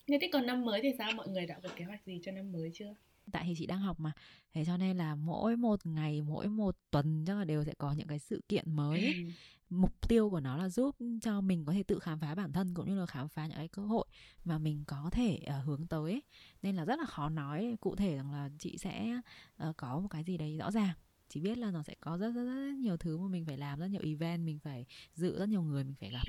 Thế 0.07 0.17
thì 0.21 0.27
còn 0.33 0.45
năm 0.45 0.65
mới 0.65 0.79
thì 0.83 0.89
sao? 0.97 1.11
Mọi 1.11 1.27
người 1.27 1.45
đã 1.45 1.59
có 1.63 1.69
kế 1.75 1.85
hoạch 1.85 2.05
gì 2.05 2.19
cho 2.23 2.31
năm 2.31 2.51
mới 2.51 2.71
chưa? 2.73 2.95
tại 3.31 3.43
thì 3.47 3.53
chị 3.57 3.65
đang 3.65 3.79
học 3.79 3.99
mà 3.99 4.11
thế 4.53 4.65
cho 4.65 4.77
nên 4.77 4.97
là 4.97 5.15
mỗi 5.15 5.55
một 5.55 5.85
ngày 5.85 6.21
mỗi 6.21 6.47
một 6.47 6.75
tuần 6.91 7.23
chắc 7.27 7.37
là 7.37 7.45
đều 7.45 7.63
sẽ 7.63 7.73
có 7.77 7.91
những 7.93 8.07
cái 8.07 8.19
sự 8.19 8.41
kiện 8.49 8.75
mới 8.75 9.01
ấy. 9.05 9.33
Mục 9.69 10.07
tiêu 10.07 10.29
của 10.29 10.39
nó 10.39 10.57
là 10.57 10.69
giúp 10.69 10.95
cho 11.21 11.41
mình 11.41 11.65
có 11.65 11.73
thể 11.73 11.83
tự 11.83 11.99
khám 11.99 12.19
phá 12.19 12.35
bản 12.35 12.53
thân 12.53 12.73
cũng 12.73 12.87
như 12.89 12.99
là 12.99 13.05
khám 13.05 13.29
phá 13.29 13.47
những 13.47 13.57
cái 13.57 13.67
cơ 13.67 13.81
hội 13.81 14.05
mà 14.45 14.57
mình 14.57 14.83
có 14.87 15.09
thể 15.11 15.35
ờ, 15.47 15.59
hướng 15.61 15.87
tới 15.87 16.11
ấy. 16.11 16.21
nên 16.61 16.75
là 16.75 16.85
rất 16.85 16.99
là 16.99 17.05
khó 17.05 17.29
nói 17.29 17.77
cụ 17.81 17.95
thể 17.95 18.15
rằng 18.15 18.31
là 18.31 18.49
chị 18.59 18.77
sẽ 18.77 19.21
ờ, 19.57 19.73
có 19.77 19.99
một 19.99 20.07
cái 20.07 20.23
gì 20.23 20.37
đấy 20.37 20.57
rõ 20.57 20.71
ràng 20.71 20.93
chỉ 21.29 21.39
biết 21.41 21.57
là 21.57 21.71
nó 21.71 21.83
sẽ 21.83 21.95
có 21.99 22.17
rất, 22.17 22.31
rất 22.31 22.43
rất 22.45 22.73
nhiều 22.79 22.97
thứ 22.97 23.17
mà 23.17 23.27
mình 23.27 23.45
phải 23.45 23.57
làm 23.57 23.79
rất 23.79 23.87
nhiều 23.87 24.01
event 24.03 24.45
mình 24.45 24.59
phải 24.59 24.85
dự 25.15 25.39
rất 25.39 25.49
nhiều 25.49 25.61
người 25.61 25.83
mình 25.83 25.95
phải 25.99 26.09
gặp 26.11 26.23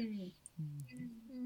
Ừm. 0.58 0.78
ừ. 0.90 0.96
Ừ. 1.28 1.36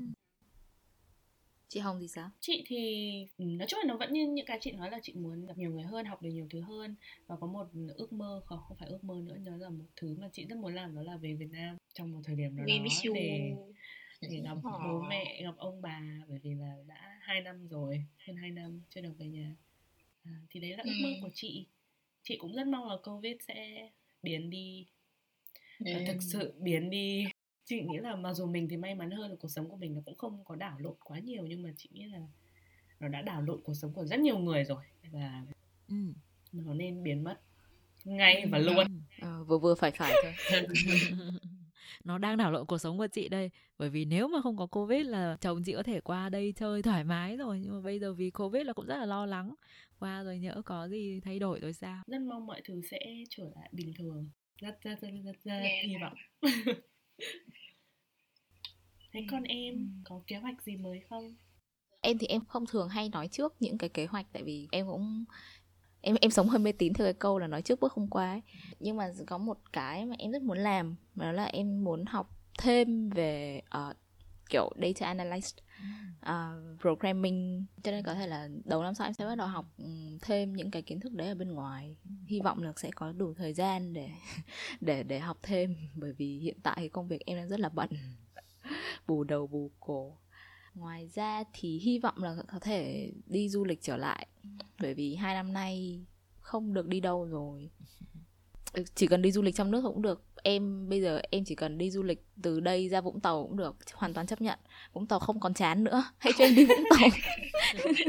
Chị 1.73 1.81
Hồng 1.81 1.99
thì 2.01 2.09
sao? 2.09 2.31
Chị 2.41 2.65
thì 2.67 3.27
ừ, 3.39 3.45
nói 3.45 3.69
chung 3.69 3.79
là 3.83 3.85
nó 3.89 3.97
vẫn 3.97 4.13
như 4.13 4.27
những 4.27 4.47
cái 4.47 4.59
chị 4.61 4.73
nói 4.73 4.91
là 4.91 4.99
chị 5.03 5.13
muốn 5.15 5.47
gặp 5.47 5.59
nhiều 5.59 5.71
người 5.71 5.83
hơn, 5.83 6.07
học 6.07 6.23
được 6.23 6.31
nhiều 6.31 6.47
thứ 6.51 6.61
hơn 6.61 6.95
và 7.27 7.37
có 7.41 7.47
một 7.47 7.67
ước 7.97 8.13
mơ 8.13 8.43
không 8.47 8.59
không 8.69 8.77
phải 8.77 8.89
ước 8.89 9.05
mơ 9.05 9.15
nữa, 9.25 9.37
nó 9.45 9.57
là 9.57 9.71
một 9.71 9.85
thứ 9.97 10.17
mà 10.21 10.29
chị 10.33 10.45
rất 10.45 10.59
muốn 10.59 10.75
làm 10.75 10.95
đó 10.95 11.03
là 11.03 11.17
về 11.17 11.35
Việt 11.35 11.51
Nam 11.51 11.77
trong 11.95 12.13
một 12.13 12.21
thời 12.25 12.37
điểm 12.37 12.57
nào 12.57 12.67
đó 12.67 12.73
để 13.15 13.55
để 14.21 14.41
gặp 14.45 14.57
Ờ. 14.65 14.79
bố 14.85 15.01
mẹ, 15.09 15.43
gặp 15.43 15.55
ông 15.57 15.83
bà 15.83 16.01
bởi 16.29 16.39
vì 16.43 16.55
là 16.55 16.77
đã 16.87 17.19
hai 17.21 17.41
năm 17.41 17.69
rồi, 17.69 18.05
hơn 18.27 18.37
hai 18.37 18.51
năm 18.51 18.81
chưa 18.91 19.01
được 19.01 19.13
về 19.19 19.27
nhà. 19.27 19.57
À, 20.25 20.33
thì 20.51 20.61
đấy 20.61 20.71
là 20.71 20.83
ước 20.87 20.95
mơ 21.01 21.09
Ừ. 21.09 21.17
của 21.23 21.31
chị. 21.35 21.67
Chị 22.23 22.37
cũng 22.37 22.55
rất 22.55 22.67
mong 22.67 22.89
là 22.89 22.97
Covid 23.05 23.37
sẽ 23.49 23.91
biến 24.23 24.51
đi 24.51 24.87
và 25.79 25.93
Ừ. 25.93 26.05
thực 26.07 26.23
sự 26.23 26.53
biến 26.59 26.91
đi 26.91 27.25
chị 27.65 27.83
nghĩ 27.83 27.99
là 27.99 28.17
mặc 28.17 28.35
dù 28.35 28.47
mình 28.47 28.69
thì 28.69 28.77
may 28.77 28.95
mắn 28.95 29.11
hơn 29.11 29.37
cuộc 29.41 29.49
sống 29.49 29.69
của 29.69 29.77
mình 29.77 29.95
nó 29.95 30.01
cũng 30.05 30.17
không 30.17 30.45
có 30.45 30.55
đảo 30.57 30.79
lộn 30.79 30.95
quá 31.05 31.19
nhiều 31.19 31.47
nhưng 31.47 31.63
mà 31.63 31.71
chị 31.77 31.89
nghĩ 31.93 32.05
là 32.05 32.19
nó 33.01 33.09
đã 33.09 33.23
đảo 33.23 33.43
lộn 33.43 33.61
cuộc 33.65 33.75
sống 33.75 33.93
của 33.93 34.05
rất 34.05 34.21
nhiều 34.21 34.39
người 34.39 34.65
rồi 34.65 34.85
và 35.13 35.43
Ừ. 35.89 35.97
nó 36.53 36.75
nên 36.75 37.03
biến 37.03 37.25
mất 37.25 37.41
ngay 38.05 38.47
và 38.51 38.59
luôn. 38.59 38.87
Ờ, 39.21 39.45
vừa 39.45 39.59
vừa 39.59 39.75
phải 39.75 39.91
phải 39.91 40.13
thôi. 40.23 40.33
nó 42.05 42.19
đang 42.19 42.37
đảo 42.37 42.53
lộn 42.53 42.67
cuộc 42.67 42.79
sống 42.79 42.99
của 42.99 43.07
chị 43.07 43.29
đây 43.29 43.51
bởi 43.79 43.91
vì 43.91 44.05
nếu 44.05 44.29
mà 44.29 44.41
không 44.43 44.57
có 44.57 44.67
covid 44.67 45.07
là 45.07 45.37
chồng 45.41 45.63
chị 45.65 45.73
có 45.73 45.83
thể 45.83 46.01
qua 46.01 46.29
đây 46.29 46.53
chơi 46.57 46.83
thoải 46.83 47.05
mái 47.05 47.37
rồi 47.37 47.61
nhưng 47.61 47.73
mà 47.73 47.81
bây 47.81 47.99
giờ 47.99 48.15
vì 48.15 48.31
covid 48.31 48.67
là 48.67 48.73
cũng 48.73 48.87
rất 48.87 48.97
là 48.97 49.07
lo 49.07 49.27
lắng. 49.27 49.55
Qua 49.99 50.23
rồi 50.23 50.39
nhỡ 50.39 50.63
có 50.65 50.89
gì 50.89 51.21
thay 51.25 51.39
đổi 51.39 51.61
rồi 51.61 51.73
sao? 51.73 52.03
Rất 52.07 52.21
mong 52.23 52.47
mọi 52.47 52.61
thứ 52.65 52.81
sẽ 52.91 52.99
trở 53.31 53.45
lại 53.57 53.69
bình 53.73 53.93
thường. 53.99 54.31
Rất 54.61 54.81
rất 54.83 55.01
rất 55.01 55.09
rất, 55.25 55.33
rất 55.45 55.61
hy 55.85 55.97
vọng 56.01 56.15
thế 59.13 59.27
con 59.31 59.43
em 59.43 60.03
có 60.05 60.21
kế 60.27 60.37
hoạch 60.37 60.63
gì 60.63 60.77
mới 60.77 61.01
không 61.11 61.35
em 62.01 62.19
thì 62.19 62.27
em 62.27 62.45
không 62.45 62.67
thường 62.67 62.89
hay 62.89 63.09
nói 63.09 63.29
trước 63.29 63.55
những 63.61 63.79
cái 63.79 63.89
kế 63.89 64.07
hoạch 64.07 64.27
tại 64.33 64.43
vì 64.43 64.69
em 64.73 64.87
cũng 64.87 65.25
em 66.01 66.17
em 66.21 66.31
sống 66.31 66.49
hơi 66.49 66.59
mê 66.59 66.73
tín 66.73 66.93
theo 66.93 67.07
cái 67.07 67.15
câu 67.15 67.39
là 67.39 67.47
nói 67.47 67.63
trước 67.63 67.81
bước 67.81 67.93
không 67.93 68.11
qua 68.11 68.31
ấy. 68.31 68.43
nhưng 68.81 68.97
mà 68.97 69.13
có 69.27 69.39
một 69.39 69.59
cái 69.73 70.07
mà 70.07 70.17
em 70.19 70.31
rất 70.31 70.43
muốn 70.43 70.59
làm 70.59 70.97
đó 71.15 71.33
là 71.33 71.45
em 71.45 71.85
muốn 71.85 72.05
học 72.05 72.31
thêm 72.59 73.11
về 73.11 73.63
ờ, 73.69 73.95
kiểu 74.53 74.71
data 74.83 75.07
analyst 75.07 75.57
ờ, 76.21 76.63
programming. 76.81 77.67
Cho 77.83 77.91
nên 77.93 78.05
có 78.05 78.15
thể 78.15 78.27
là 78.27 78.49
đầu 78.65 78.83
năm 78.83 78.95
sau 78.95 79.07
em 79.07 79.15
sẽ 79.15 79.27
bắt 79.27 79.35
đầu 79.35 79.47
học 79.47 79.67
ừm, 79.79 80.19
thêm 80.23 80.53
những 80.53 80.71
cái 80.71 80.83
kiến 80.83 81.01
thức 81.01 81.13
đấy 81.13 81.29
ở 81.29 81.35
bên 81.35 81.53
ngoài. 81.53 81.97
Hy 82.27 82.41
vọng 82.41 82.63
là 82.63 82.73
sẽ 82.77 82.91
có 82.97 83.13
đủ 83.13 83.35
thời 83.35 83.55
gian 83.55 83.93
để 83.93 84.11
để 84.81 85.03
để 85.03 85.19
học 85.19 85.39
thêm 85.43 85.77
bởi 85.95 86.13
vì 86.13 86.39
hiện 86.39 86.57
tại 86.63 86.77
thì 86.79 86.89
công 86.89 87.09
việc 87.09 87.27
em 87.27 87.37
đang 87.39 87.49
rất 87.49 87.61
là 87.61 87.69
bận 87.69 87.91
bù 89.07 89.25
đầu 89.25 89.47
bù 89.47 89.71
cổ. 89.81 90.19
Ngoài 90.75 91.09
ra 91.09 91.45
thì 91.53 91.79
hy 91.79 91.99
vọng 91.99 92.23
là 92.23 92.37
có 92.49 92.59
thể 92.59 93.13
đi 93.27 93.49
du 93.49 93.65
lịch 93.65 93.83
trở 93.83 93.97
lại 93.97 94.27
bởi 94.81 94.95
vì 94.95 95.15
hai 95.15 95.35
năm 95.35 95.53
nay 95.53 96.01
không 96.41 96.75
được 96.75 96.89
đi 96.89 97.01
đâu 97.01 97.25
rồi. 97.25 97.71
Ừ, 97.81 98.07
chỉ 98.95 99.07
cần 99.07 99.23
đi 99.23 99.33
du 99.33 99.43
lịch 99.43 99.55
trong 99.55 99.71
nước 99.71 99.81
cũng 99.85 100.03
được. 100.03 100.25
Em 100.43 100.89
bây 100.89 101.01
giờ 101.01 101.21
em 101.31 101.45
chỉ 101.45 101.55
cần 101.55 101.79
đi 101.79 101.91
du 101.91 102.03
lịch 102.03 102.25
từ 102.43 102.61
đây 102.61 102.89
ra 102.89 103.01
vũng 103.01 103.21
tàu 103.21 103.47
cũng 103.47 103.57
được. 103.57 103.77
Hoàn 103.95 104.15
toàn 104.15 104.27
chấp 104.27 104.41
nhận. 104.41 104.59
Vũng 104.93 105.07
tàu 105.07 105.19
không 105.19 105.41
còn 105.41 105.55
chán 105.55 105.85
nữa. 105.85 106.05
Hãy 106.19 106.33
cho 106.39 106.45
em 106.45 106.55
đi 106.55 106.65
vũng 106.65 106.85
tàu. 106.91 107.09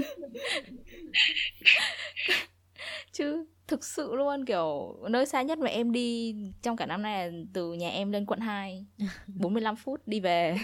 Chứ 3.12 3.46
thực 3.68 3.86
sự 3.86 4.16
luôn 4.16 4.46
kiểu 4.46 4.98
nơi 5.10 5.26
xa 5.26 5.42
nhất 5.42 5.60
mà 5.60 5.70
em 5.70 5.92
đi 5.92 6.36
trong 6.62 6.78
cả 6.78 6.86
năm 6.86 7.02
nay 7.02 7.32
là 7.32 7.38
từ 7.54 7.74
nhà 7.74 7.90
em 7.90 8.12
lên 8.12 8.26
quận 8.26 8.40
2 8.40 8.86
45 9.28 9.76
phút 9.84 10.08
đi 10.08 10.20
về 10.20 10.58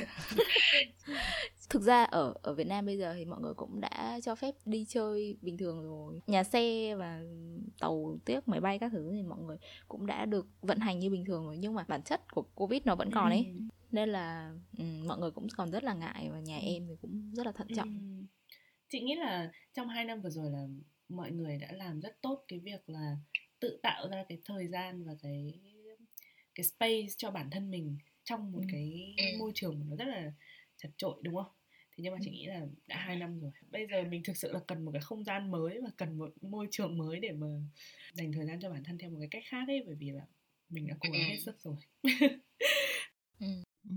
thực 1.70 1.82
ra 1.82 2.04
ở 2.04 2.34
ở 2.42 2.54
Việt 2.54 2.68
Nam 2.68 2.86
bây 2.86 2.98
giờ 2.98 3.14
thì 3.14 3.26
mọi 3.26 3.40
người 3.42 3.54
cũng 3.54 3.82
đã 3.82 4.20
cho 4.24 4.36
phép 4.36 4.56
đi 4.66 4.86
chơi 4.90 5.38
bình 5.42 5.58
thường 5.58 5.84
rồi 5.84 6.22
nhà 6.28 6.44
xe 6.44 6.96
và 6.96 7.22
tàu 7.80 8.18
tiếc 8.26 8.48
máy 8.48 8.60
bay 8.62 8.80
các 8.80 8.92
thứ 8.92 9.12
thì 9.14 9.24
mọi 9.24 9.40
người 9.40 9.58
cũng 9.88 10.06
đã 10.06 10.26
được 10.26 10.48
vận 10.62 10.80
hành 10.80 11.00
như 11.00 11.10
bình 11.10 11.26
thường 11.26 11.46
rồi 11.46 11.58
nhưng 11.58 11.74
mà 11.74 11.86
bản 11.88 12.02
chất 12.04 12.32
của 12.32 12.42
covid 12.56 12.82
nó 12.86 12.96
vẫn 12.96 13.12
còn 13.12 13.30
ấy 13.30 13.46
Ừ. 13.48 13.62
nên 13.92 14.10
là 14.10 14.54
ừ, 14.78 14.84
mọi 15.08 15.18
người 15.18 15.32
cũng 15.32 15.48
còn 15.58 15.72
rất 15.72 15.84
là 15.84 15.94
ngại 15.94 16.30
và 16.32 16.40
nhà 16.40 16.58
em 16.58 16.88
thì 16.88 16.94
cũng 17.02 17.32
rất 17.34 17.46
là 17.46 17.52
thận 17.52 17.68
trọng 17.76 17.88
Ừm. 17.90 18.26
Chị 18.90 19.00
nghĩ 19.02 19.16
là 19.16 19.52
trong 19.74 19.88
hai 19.88 20.06
năm 20.06 20.22
vừa 20.22 20.30
rồi 20.30 20.52
là 20.52 20.68
mọi 21.10 21.32
người 21.32 21.58
đã 21.58 21.72
làm 21.72 22.02
rất 22.02 22.22
tốt 22.22 22.44
cái 22.48 22.60
việc 22.60 22.90
là 22.90 23.18
tự 23.60 23.80
tạo 23.84 24.08
ra 24.10 24.24
cái 24.30 24.38
thời 24.46 24.68
gian 24.68 25.04
và 25.06 25.14
cái 25.22 25.60
cái 26.56 26.64
space 26.64 27.08
cho 27.18 27.32
bản 27.32 27.50
thân 27.50 27.72
mình 27.72 27.98
trong 28.24 28.52
một 28.52 28.60
Ừ. 28.62 28.66
cái 28.72 29.16
Ừ. 29.18 29.24
môi 29.40 29.52
trường 29.56 29.90
nó 29.90 29.96
rất 29.96 30.06
là 30.08 30.32
chật 30.78 30.92
trội 30.98 31.22
đúng 31.24 31.36
không? 31.36 31.52
Thế 32.00 32.04
nhưng 32.04 32.14
mà 32.14 32.20
chị 32.22 32.32
nghĩ 32.32 32.46
là 32.46 32.62
đã 32.88 32.98
hai 32.98 33.16
năm 33.16 33.40
rồi 33.40 33.52
bây 33.72 33.88
giờ 33.92 34.04
mình 34.04 34.24
thực 34.24 34.38
sự 34.38 34.52
là 34.54 34.60
cần 34.68 34.86
một 34.86 34.92
cái 34.92 35.02
không 35.02 35.24
gian 35.24 35.52
mới 35.52 35.80
và 35.84 35.90
cần 35.98 36.18
một 36.18 36.30
môi 36.42 36.68
trường 36.72 36.98
mới 36.98 37.20
để 37.20 37.32
mà 37.32 37.48
dành 38.14 38.32
thời 38.32 38.46
gian 38.46 38.60
cho 38.62 38.70
bản 38.70 38.84
thân 38.84 38.98
theo 38.98 39.10
một 39.10 39.18
cái 39.20 39.28
cách 39.32 39.44
khác 39.46 39.64
ấy 39.68 39.84
bởi 39.86 39.96
vì 39.96 40.12
là 40.12 40.22
mình 40.70 40.88
đã 40.88 40.96
cố 41.00 41.10
gắng 41.14 41.30
hết 41.30 41.38
sức 41.46 41.62
rồi 41.64 41.76
ừ. 43.40 43.48
Ừ. 43.90 43.96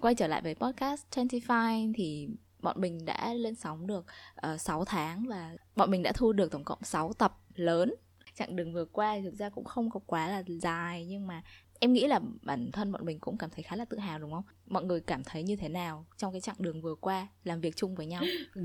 quay 0.00 0.14
trở 0.14 0.26
lại 0.26 0.42
với 0.42 0.54
podcast 0.54 1.06
25 1.16 1.92
thì 1.92 2.28
bọn 2.58 2.80
mình 2.80 3.04
đã 3.04 3.34
lên 3.34 3.54
sóng 3.54 3.86
được 3.86 4.00
uh, 4.00 4.06
ờ, 4.34 4.56
6 4.56 4.84
tháng 4.84 5.26
và 5.28 5.56
bọn 5.76 5.90
mình 5.90 6.02
đã 6.02 6.12
thu 6.12 6.32
được 6.32 6.52
tổng 6.52 6.64
cộng 6.64 6.82
6 6.82 7.12
tập 7.12 7.38
lớn 7.54 7.94
chặng 8.34 8.56
đường 8.56 8.72
vừa 8.72 8.84
qua 8.84 9.16
thực 9.22 9.34
ra 9.34 9.50
cũng 9.50 9.64
không 9.64 9.90
có 9.90 10.00
quá 10.06 10.28
là 10.28 10.42
dài 10.60 11.06
nhưng 11.06 11.26
mà 11.26 11.42
em 11.80 11.92
nghĩ 11.92 12.06
là 12.06 12.20
bản 12.42 12.70
thân 12.72 12.92
bọn 12.92 13.04
mình 13.04 13.18
cũng 13.20 13.38
cảm 13.38 13.50
thấy 13.50 13.62
khá 13.62 13.76
là 13.76 13.84
tự 13.84 13.98
hào 13.98 14.18
đúng 14.18 14.32
không? 14.32 14.44
Mọi 14.66 14.84
người 14.84 15.00
cảm 15.00 15.24
thấy 15.24 15.42
như 15.42 15.56
thế 15.56 15.68
nào 15.68 16.06
trong 16.16 16.32
cái 16.32 16.40
chặng 16.40 16.56
đường 16.58 16.82
vừa 16.82 16.94
qua 16.94 17.28
làm 17.44 17.60
việc 17.60 17.76
chung 17.76 17.94
với 17.94 18.06
nhau? 18.06 18.22
Ừ, 18.54 18.62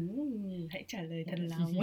hãy 0.69 0.85
trả 0.87 1.01
lời 1.01 1.25
thật 1.27 1.39
lòng. 1.39 1.73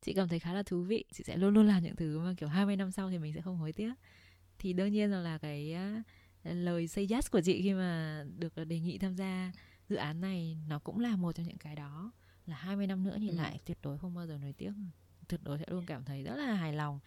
Chị 0.00 0.12
cảm 0.12 0.28
thấy 0.28 0.38
khá 0.38 0.52
là 0.52 0.62
thú 0.62 0.82
vị. 0.82 1.04
Chị 1.12 1.24
sẽ 1.24 1.36
luôn 1.36 1.54
luôn 1.54 1.66
làm 1.66 1.82
những 1.82 1.96
thứ 1.96 2.18
mà 2.18 2.34
kiểu 2.36 2.48
20 2.48 2.76
năm 2.76 2.90
sau 2.90 3.10
thì 3.10 3.18
mình 3.18 3.32
sẽ 3.34 3.40
không 3.40 3.56
hối 3.56 3.72
tiếc. 3.72 3.92
Thì 4.58 4.72
đương 4.72 4.92
nhiên 4.92 5.10
rằng 5.10 5.22
là 5.22 5.38
cái 5.38 5.76
lời 6.44 6.88
say 6.88 7.06
yes 7.10 7.30
của 7.30 7.40
chị 7.40 7.62
khi 7.62 7.72
mà 7.74 8.24
được 8.38 8.54
đề 8.66 8.80
nghị 8.80 8.98
tham 8.98 9.16
gia 9.16 9.52
dự 9.88 9.96
án 9.96 10.20
này 10.20 10.58
nó 10.68 10.78
cũng 10.78 10.98
là 10.98 11.16
một 11.16 11.32
trong 11.32 11.46
những 11.46 11.58
cái 11.58 11.76
đó. 11.76 12.12
Là 12.46 12.56
20 12.56 12.86
năm 12.86 13.04
nữa 13.04 13.16
nhìn 13.20 13.30
ừ. 13.30 13.36
lại 13.36 13.60
tuyệt 13.64 13.78
đối 13.82 13.98
không 13.98 14.14
bao 14.14 14.26
giờ 14.26 14.38
nuối 14.38 14.52
tiếc 14.52 14.72
tuyệt 15.28 15.40
đối 15.44 15.58
sẽ 15.58 15.64
luôn 15.68 15.84
cảm 15.86 16.04
thấy 16.04 16.22
rất 16.22 16.36
là 16.36 16.54
hài 16.54 16.72
lòng 16.72 17.00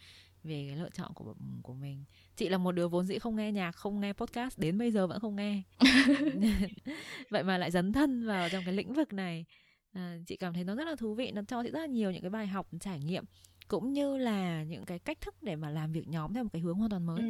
về 0.44 0.66
cái 0.68 0.78
lựa 0.78 0.90
chọn 0.90 1.14
của 1.14 1.36
của 1.64 1.74
mình. 1.74 2.04
Chị 2.36 2.50
là 2.50 2.58
một 2.58 2.72
đứa 2.72 2.88
vốn 2.88 3.06
dĩ 3.06 3.20
không 3.20 3.36
nghe 3.36 3.52
nhạc 3.52 3.72
không 3.72 4.00
nghe 4.00 4.14
podcast 4.14 4.60
đến 4.60 4.78
bây 4.78 4.92
giờ 4.92 5.08
vẫn 5.08 5.20
không 5.20 5.36
nghe. 5.36 5.62
Vậy 7.30 7.44
mà 7.44 7.58
lại 7.58 7.72
dấn 7.72 7.94
thân 7.94 8.26
vào 8.26 8.50
trong 8.50 8.64
cái 8.66 8.74
lĩnh 8.74 8.94
vực 8.94 9.14
này. 9.14 9.46
À, 9.92 10.18
chị 10.28 10.38
cảm 10.38 10.54
thấy 10.54 10.64
nó 10.64 10.76
rất 10.76 10.86
là 10.86 10.96
thú 10.96 11.14
vị 11.14 11.32
nó 11.32 11.42
cho 11.48 11.64
chị 11.64 11.70
rất 11.72 11.80
là 11.80 11.86
nhiều 11.86 12.12
những 12.12 12.22
cái 12.22 12.30
bài 12.30 12.48
học 12.48 12.70
trải 12.80 13.00
nghiệm 13.00 13.26
cũng 13.68 13.94
như 13.94 14.18
là 14.18 14.64
những 14.64 14.86
cái 14.86 15.00
cách 15.00 15.22
thức 15.22 15.36
để 15.42 15.56
mà 15.56 15.70
làm 15.70 15.92
việc 15.92 16.08
nhóm 16.08 16.34
theo 16.34 16.44
một 16.44 16.50
cái 16.54 16.62
hướng 16.62 16.78
hoàn 16.78 16.90
toàn 16.90 17.06
mới. 17.06 17.22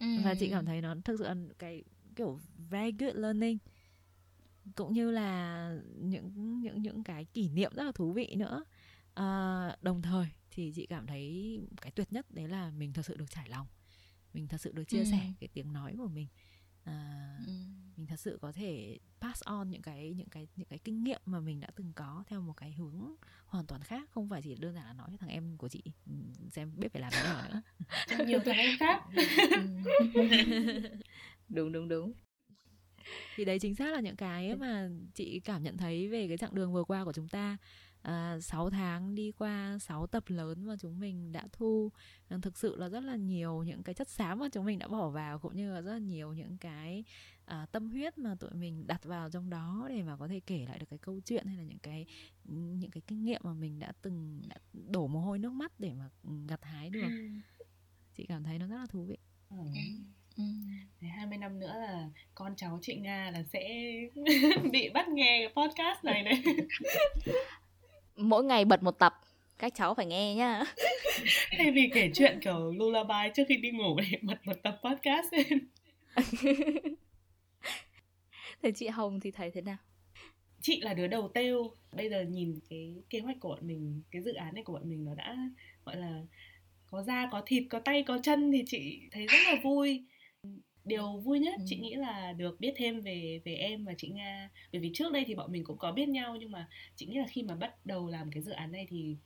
Ừ. 0.00 0.06
và 0.24 0.34
chị 0.40 0.50
cảm 0.50 0.66
thấy 0.66 0.80
nó 0.80 0.94
thực 1.04 1.18
sự 1.18 1.24
là 1.24 1.34
cái 1.58 1.84
kiểu 2.16 2.38
very 2.70 2.92
good 2.98 3.14
learning 3.14 3.58
cũng 4.74 4.92
như 4.92 5.10
là 5.10 5.70
những 5.94 6.60
những 6.60 6.82
những 6.82 7.04
cái 7.04 7.24
kỷ 7.24 7.48
niệm 7.48 7.72
rất 7.74 7.84
là 7.84 7.92
thú 7.92 8.12
vị 8.12 8.34
nữa 8.36 8.64
à, 9.18 9.76
đồng 9.82 10.02
thời 10.02 10.26
thì 10.50 10.72
chị 10.74 10.86
cảm 10.86 11.06
thấy 11.06 11.58
cái 11.80 11.92
tuyệt 11.92 12.12
nhất 12.12 12.26
đấy 12.30 12.48
là 12.48 12.70
mình 12.70 12.92
thật 12.92 13.02
sự 13.02 13.16
được 13.16 13.30
trải 13.30 13.48
lòng. 13.48 13.66
Mình 14.32 14.48
thật 14.48 14.60
sự 14.60 14.72
được 14.72 14.84
chia 14.84 14.98
ừ. 14.98 15.04
sẻ 15.10 15.32
cái 15.40 15.48
tiếng 15.52 15.72
nói 15.72 15.94
của 15.98 16.08
mình. 16.08 16.26
À, 16.84 17.38
ừ. 17.46 17.52
mình 17.96 18.06
thật 18.06 18.20
sự 18.20 18.38
có 18.42 18.52
thể 18.52 18.98
pass 19.20 19.42
on 19.42 19.70
những 19.70 19.82
cái 19.82 20.14
những 20.16 20.28
cái 20.28 20.48
những 20.56 20.68
cái 20.68 20.78
kinh 20.78 21.04
nghiệm 21.04 21.20
mà 21.24 21.40
mình 21.40 21.60
đã 21.60 21.68
từng 21.76 21.92
có 21.92 22.24
theo 22.26 22.40
một 22.40 22.52
cái 22.52 22.72
hướng 22.72 23.14
hoàn 23.46 23.66
toàn 23.66 23.82
khác. 23.82 24.10
Không 24.10 24.28
phải 24.28 24.42
chỉ 24.42 24.54
đơn 24.54 24.74
giản 24.74 24.86
là 24.86 24.92
nói 24.92 25.08
cho 25.10 25.16
thằng 25.16 25.30
em 25.30 25.56
của 25.56 25.68
chị 25.68 25.82
ừ, 26.06 26.12
xem 26.50 26.72
biết 26.76 26.88
phải 26.92 27.02
làm 27.02 27.12
thế 27.12 27.22
nào 27.22 27.42
nữa. 27.48 27.62
Nhiều 28.26 28.40
thằng 28.44 28.56
em 28.56 28.78
khác. 28.78 29.02
Đúng 31.48 31.72
đúng 31.72 31.88
đúng. 31.88 32.12
Thì 33.36 33.44
đấy 33.44 33.58
chính 33.58 33.74
xác 33.74 33.92
là 33.92 34.00
những 34.00 34.16
cái 34.16 34.56
mà 34.56 34.88
chị 35.14 35.40
cảm 35.40 35.62
nhận 35.62 35.76
thấy 35.76 36.08
về 36.08 36.28
cái 36.28 36.36
chặng 36.36 36.54
đường 36.54 36.72
vừa 36.72 36.84
qua 36.84 37.04
của 37.04 37.12
chúng 37.12 37.28
ta 37.28 37.56
à, 38.08 38.40
6 38.40 38.70
tháng 38.70 39.14
đi 39.14 39.32
qua 39.38 39.78
6 39.80 40.06
tập 40.06 40.24
lớn 40.26 40.64
mà 40.64 40.76
chúng 40.80 41.00
mình 41.00 41.32
đã 41.32 41.48
thu 41.52 41.90
thực 42.42 42.58
sự 42.58 42.76
là 42.76 42.88
rất 42.88 43.00
là 43.00 43.16
nhiều 43.16 43.62
những 43.62 43.82
cái 43.82 43.94
chất 43.94 44.08
xám 44.08 44.38
mà 44.38 44.48
chúng 44.52 44.64
mình 44.64 44.78
đã 44.78 44.88
bỏ 44.88 45.10
vào 45.10 45.38
cũng 45.38 45.56
như 45.56 45.72
là 45.72 45.80
rất 45.80 45.92
là 45.92 45.98
nhiều 45.98 46.32
những 46.32 46.58
cái 46.58 47.04
à, 47.44 47.66
tâm 47.72 47.90
huyết 47.90 48.18
mà 48.18 48.34
tụi 48.34 48.50
mình 48.50 48.86
đặt 48.86 49.04
vào 49.04 49.30
trong 49.30 49.50
đó 49.50 49.86
để 49.90 50.02
mà 50.02 50.16
có 50.16 50.28
thể 50.28 50.40
kể 50.40 50.64
lại 50.68 50.78
được 50.78 50.86
cái 50.90 50.98
câu 50.98 51.20
chuyện 51.24 51.46
hay 51.46 51.56
là 51.56 51.62
những 51.62 51.78
cái 51.78 52.06
những 52.44 52.90
cái 52.90 53.02
kinh 53.06 53.24
nghiệm 53.24 53.40
mà 53.44 53.52
mình 53.52 53.78
đã 53.78 53.92
từng 54.02 54.42
đã 54.48 54.56
đổ 54.72 55.06
mồ 55.06 55.20
hôi 55.20 55.38
nước 55.38 55.52
mắt 55.52 55.72
để 55.78 55.92
mà 55.94 56.10
gặt 56.48 56.64
hái 56.64 56.90
được 56.90 57.08
ừ. 57.08 57.66
chị 58.14 58.26
cảm 58.26 58.42
thấy 58.42 58.58
nó 58.58 58.66
rất 58.66 58.76
là 58.76 58.86
thú 58.86 59.04
vị 59.04 59.18
ừ. 59.50 59.56
Ừ. 60.36 60.44
20 61.08 61.38
năm 61.38 61.58
nữa 61.58 61.74
là 61.76 62.08
con 62.34 62.56
cháu 62.56 62.78
chị 62.82 62.96
Nga 62.96 63.30
là 63.30 63.42
sẽ 63.42 63.92
bị 64.72 64.88
bắt 64.88 65.08
nghe 65.08 65.38
cái 65.40 65.64
podcast 65.64 66.04
này 66.04 66.22
này 66.22 66.42
mỗi 68.28 68.44
ngày 68.44 68.64
bật 68.64 68.82
một 68.82 68.98
tập. 68.98 69.20
Các 69.58 69.72
cháu 69.74 69.94
phải 69.94 70.06
nghe 70.06 70.34
nhá. 70.34 70.64
Thay 71.58 71.70
vì 71.70 71.90
kể 71.94 72.10
chuyện 72.14 72.38
kiểu 72.40 72.72
lullaby 72.72 73.30
trước 73.34 73.42
khi 73.48 73.56
đi 73.56 73.70
ngủ 73.70 73.96
để 74.00 74.18
bật 74.22 74.46
một 74.46 74.62
tập 74.62 74.80
podcast 74.84 75.32
lên. 75.32 75.68
Thế 78.62 78.72
chị 78.74 78.88
Hồng 78.88 79.20
thì 79.20 79.30
thấy 79.30 79.50
thế 79.50 79.60
nào? 79.60 79.76
Chị 80.60 80.80
là 80.80 80.94
đứa 80.94 81.06
đầu 81.06 81.28
tiêu 81.28 81.72
bây 81.92 82.10
giờ 82.10 82.22
nhìn 82.22 82.58
cái 82.70 83.02
kế 83.10 83.20
hoạch 83.20 83.36
của 83.40 83.48
bọn 83.48 83.66
mình 83.66 84.02
cái 84.10 84.22
dự 84.22 84.32
án 84.34 84.54
này 84.54 84.64
của 84.64 84.72
bọn 84.72 84.88
mình 84.88 85.04
nó 85.04 85.14
đã 85.14 85.36
gọi 85.84 85.96
là 85.96 86.22
có 86.86 87.02
da 87.02 87.28
có 87.32 87.42
thịt 87.46 87.62
có 87.70 87.78
tay 87.78 88.02
có 88.02 88.18
chân 88.22 88.52
thì 88.52 88.62
chị 88.66 89.00
thấy 89.12 89.26
rất 89.26 89.38
là 89.46 89.54
vui 89.62 90.04
điều 90.88 91.16
vui 91.16 91.40
nhất 91.40 91.54
ừ. 91.58 91.64
chị 91.66 91.76
nghĩ 91.76 91.94
là 91.94 92.32
được 92.32 92.60
biết 92.60 92.72
thêm 92.76 93.00
về 93.00 93.40
về 93.44 93.54
em 93.54 93.84
và 93.84 93.94
chị 93.98 94.08
nga. 94.08 94.50
Bởi 94.72 94.80
vì 94.80 94.90
trước 94.94 95.12
đây 95.12 95.24
thì 95.26 95.34
bọn 95.34 95.52
mình 95.52 95.64
cũng 95.64 95.78
có 95.78 95.92
biết 95.92 96.08
nhau 96.08 96.36
nhưng 96.36 96.50
mà 96.50 96.68
chị 96.96 97.06
nghĩ 97.06 97.18
là 97.18 97.26
khi 97.28 97.42
mà 97.42 97.54
bắt 97.54 97.86
đầu 97.86 98.08
làm 98.08 98.30
cái 98.30 98.42
dự 98.42 98.52
án 98.52 98.72
này 98.72 98.86
thì 98.90 99.16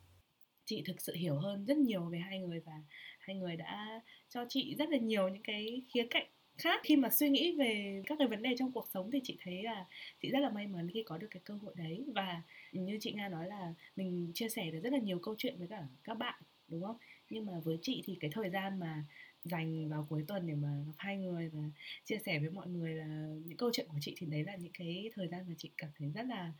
chị 0.64 0.82
thực 0.86 1.00
sự 1.00 1.14
hiểu 1.14 1.36
hơn 1.36 1.64
rất 1.64 1.76
nhiều 1.76 2.04
về 2.04 2.18
hai 2.18 2.38
người 2.38 2.60
và 2.60 2.72
hai 3.18 3.36
người 3.36 3.56
đã 3.56 4.00
cho 4.28 4.44
chị 4.48 4.74
rất 4.78 4.88
là 4.88 4.98
nhiều 4.98 5.28
những 5.28 5.42
cái 5.42 5.82
khía 5.94 6.06
cạnh 6.10 6.26
khác. 6.58 6.80
Khi 6.84 6.96
mà 6.96 7.10
suy 7.10 7.28
nghĩ 7.28 7.56
về 7.56 8.02
các 8.06 8.18
cái 8.18 8.28
vấn 8.28 8.42
đề 8.42 8.50
trong 8.58 8.72
cuộc 8.72 8.88
sống 8.94 9.10
thì 9.10 9.20
chị 9.24 9.36
thấy 9.44 9.62
là 9.62 9.86
chị 10.22 10.30
rất 10.30 10.38
là 10.38 10.50
may 10.50 10.66
mắn 10.66 10.90
khi 10.94 11.02
có 11.02 11.18
được 11.18 11.28
cái 11.30 11.40
cơ 11.44 11.54
hội 11.54 11.74
đấy. 11.76 12.04
Và 12.14 12.42
như 12.72 12.98
chị 13.00 13.12
nga 13.12 13.28
nói 13.28 13.46
là 13.46 13.74
mình 13.96 14.30
chia 14.34 14.48
sẻ 14.48 14.70
được 14.70 14.80
rất 14.82 14.92
là 14.92 14.98
nhiều 14.98 15.18
câu 15.18 15.34
chuyện 15.38 15.58
với 15.58 15.68
cả 15.68 15.82
các 16.04 16.18
bạn 16.18 16.42
đúng 16.68 16.82
không? 16.82 16.96
Nhưng 17.30 17.46
mà 17.46 17.52
với 17.64 17.78
chị 17.82 18.02
thì 18.06 18.16
cái 18.20 18.30
thời 18.34 18.50
gian 18.50 18.80
mà 18.80 19.04
dành 19.44 19.88
vào 19.88 20.06
cuối 20.08 20.24
tuần 20.28 20.46
để 20.46 20.54
mà 20.54 20.68
gặp 20.86 20.94
hai 20.98 21.16
người 21.16 21.48
và 21.48 21.62
chia 22.04 22.18
sẻ 22.26 22.38
với 22.38 22.50
mọi 22.50 22.68
người 22.68 22.94
là 22.94 23.06
những 23.44 23.56
câu 23.56 23.70
chuyện 23.72 23.86
của 23.88 23.98
chị 24.00 24.14
thì 24.18 24.26
đấy 24.26 24.44
là 24.44 24.56
những 24.56 24.72
cái 24.78 25.10
thời 25.14 25.28
gian 25.28 25.44
mà 25.48 25.54
chị 25.58 25.70
cảm 25.76 25.90
thấy 25.98 26.10
rất 26.14 26.26
là 26.26 26.52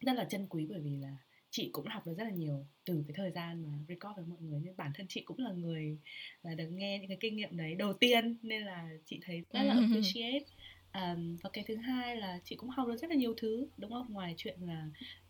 rất 0.00 0.12
là 0.12 0.24
chân 0.24 0.46
quý. 0.48 0.66
Bởi 0.70 0.80
vì 0.80 0.96
là 0.96 1.16
chị 1.50 1.70
cũng 1.72 1.86
học 1.86 2.06
được 2.06 2.14
rất 2.18 2.24
là 2.24 2.30
nhiều 2.30 2.66
từ 2.84 3.04
cái 3.08 3.14
thời 3.14 3.30
gian 3.30 3.62
mà 3.62 3.72
record 3.88 4.16
với 4.16 4.26
mọi 4.26 4.38
người 4.40 4.60
nên 4.64 4.76
bản 4.76 4.92
thân 4.94 5.06
chị 5.08 5.22
cũng 5.22 5.38
là 5.38 5.52
người 5.52 5.98
là 6.42 6.54
được 6.54 6.68
nghe 6.68 6.98
những 6.98 7.08
cái 7.08 7.16
kinh 7.20 7.36
nghiệm 7.36 7.56
đấy 7.56 7.74
đầu 7.74 7.92
tiên 7.92 8.36
nên 8.42 8.62
là 8.62 8.88
chị 9.04 9.20
thấy 9.22 9.44
rất 9.52 9.62
là 9.62 9.74
appreciate 9.74 10.44
um, 10.92 11.36
và 11.42 11.50
cái 11.52 11.64
thứ 11.68 11.76
hai 11.76 12.16
là 12.16 12.38
chị 12.44 12.56
cũng 12.56 12.68
học 12.68 12.88
được 12.88 12.96
rất 12.96 13.10
là 13.10 13.16
nhiều 13.16 13.34
thứ 13.36 13.68
đúng 13.76 13.92
không? 13.92 14.06
Ngoài 14.12 14.34
chuyện 14.36 14.58
là 14.60 14.86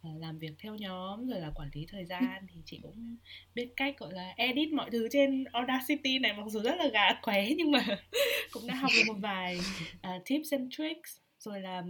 uh, 0.09 0.21
làm 0.21 0.39
việc 0.39 0.53
theo 0.59 0.75
nhóm 0.75 1.29
rồi 1.29 1.41
là 1.41 1.51
quản 1.55 1.69
lý 1.73 1.87
thời 1.89 2.05
gian 2.05 2.47
thì 2.55 2.61
chị 2.65 2.81
cũng 2.83 3.17
biết 3.55 3.69
cách 3.77 3.99
gọi 3.99 4.13
là 4.13 4.35
edit 4.37 4.73
mọi 4.73 4.91
thứ 4.91 5.09
trên 5.11 5.45
Audacity 5.45 6.19
này 6.19 6.33
mặc 6.33 6.45
dù 6.49 6.63
rất 6.63 6.75
là 6.79 6.89
gà 6.89 7.21
qué 7.23 7.55
nhưng 7.57 7.71
mà 7.71 7.85
cũng 8.53 8.67
đã 8.67 8.75
học 8.75 8.91
được 8.97 9.03
một 9.07 9.19
vài 9.21 9.59
uh, 9.95 10.25
tips 10.25 10.53
and 10.53 10.73
tricks 10.79 11.19
rồi 11.39 11.61
là 11.61 11.83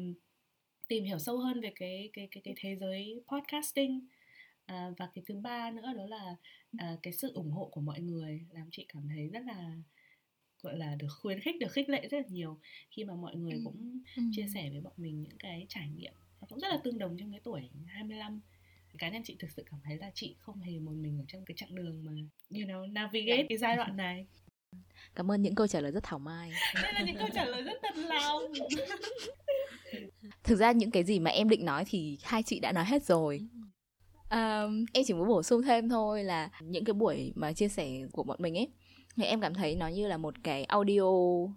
tìm 0.88 1.04
hiểu 1.04 1.18
sâu 1.18 1.38
hơn 1.38 1.61
về 1.61 1.72
cái 1.76 2.11
cái 2.12 2.28
cái 2.31 2.42
cái 2.44 2.54
thế 2.57 2.76
giới 2.76 3.22
podcasting. 3.28 4.09
À, 4.68 4.90
và 4.98 5.09
cái 5.14 5.24
thứ 5.26 5.35
ba 5.35 5.70
nữa 5.70 5.92
đó 5.96 6.07
là 6.07 6.37
à, 6.78 6.96
cái 7.02 7.12
sự 7.12 7.33
ủng 7.35 7.50
hộ 7.50 7.68
của 7.72 7.81
mọi 7.81 8.00
người 8.00 8.40
làm 8.50 8.68
chị 8.70 8.87
cảm 8.88 9.09
thấy 9.09 9.28
rất 9.28 9.40
là 9.46 9.72
gọi 10.62 10.79
là 10.79 10.94
được 10.94 11.09
khuyến 11.23 11.40
khích 11.40 11.59
được 11.61 11.73
khích 11.73 11.88
lệ 11.88 12.09
rất 12.11 12.18
là 12.18 12.29
nhiều 12.29 12.59
khi 12.90 13.05
mà 13.05 13.14
mọi 13.14 13.37
người 13.37 13.53
ừ. 13.53 13.61
cũng 13.64 14.01
ừ. 14.16 14.23
chia 14.33 14.47
sẻ 14.55 14.71
với 14.71 14.81
bọn 14.81 14.92
mình 14.97 15.23
những 15.23 15.38
cái 15.38 15.66
trải 15.68 15.88
nghiệm 15.88 16.12
nó 16.40 16.47
cũng 16.49 16.61
rất 16.61 16.68
là 16.68 16.81
tương 16.85 16.99
đồng 16.99 17.16
trong 17.18 17.31
cái 17.31 17.40
tuổi 17.44 17.71
25 17.87 18.40
cá 18.99 19.09
nhân 19.09 19.23
chị 19.25 19.37
thực 19.38 19.51
sự 19.51 19.64
cảm 19.71 19.81
thấy 19.85 19.97
là 19.97 20.11
chị 20.14 20.37
không 20.38 20.61
hề 20.61 20.79
một 20.79 20.92
mình 20.92 21.18
ở 21.18 21.25
trong 21.29 21.44
cái 21.44 21.55
chặng 21.57 21.75
đường 21.75 22.05
mà 22.05 22.12
you 22.51 22.66
know 22.66 22.92
navigate 22.92 23.47
cái 23.49 23.59
giai 23.59 23.77
đoạn 23.77 23.96
này 23.96 24.27
cảm 25.15 25.31
ơn 25.31 25.42
những 25.42 25.54
câu 25.54 25.67
trả 25.67 25.81
lời 25.81 25.92
rất 25.92 26.04
thảo 26.04 26.19
mai 26.19 26.50
đây 26.83 26.92
là 26.92 27.02
những 27.02 27.17
câu 27.17 27.29
trả 27.35 27.44
lời 27.44 27.63
rất 27.63 27.79
thật 27.83 27.96
lòng 27.96 28.42
thực 30.44 30.56
ra 30.56 30.73
những 30.73 30.90
cái 30.90 31.04
gì 31.04 31.19
mà 31.19 31.31
em 31.31 31.48
định 31.48 31.65
nói 31.65 31.85
thì 31.88 32.19
hai 32.23 32.42
chị 32.42 32.61
đã 32.61 32.73
nói 32.73 32.85
hết 32.85 33.04
rồi 33.04 33.40
um, 34.31 34.85
em 34.92 35.04
chỉ 35.06 35.15
muốn 35.15 35.29
bổ 35.29 35.42
sung 35.42 35.63
thêm 35.63 35.88
thôi 35.88 36.25
là 36.25 36.50
những 36.61 36.85
cái 36.85 36.94
buổi 36.94 37.33
mà 37.35 37.52
chia 37.52 37.69
sẻ 37.69 37.90
của 38.13 38.23
bọn 38.23 38.38
mình 38.42 38.59
ấy 38.59 38.69
thì 39.19 39.25
em 39.25 39.40
cảm 39.40 39.54
thấy 39.54 39.77
nó 39.77 39.88
như 39.88 40.08
là 40.08 40.16
một 40.16 40.35
cái 40.42 40.64
audio 40.64 41.02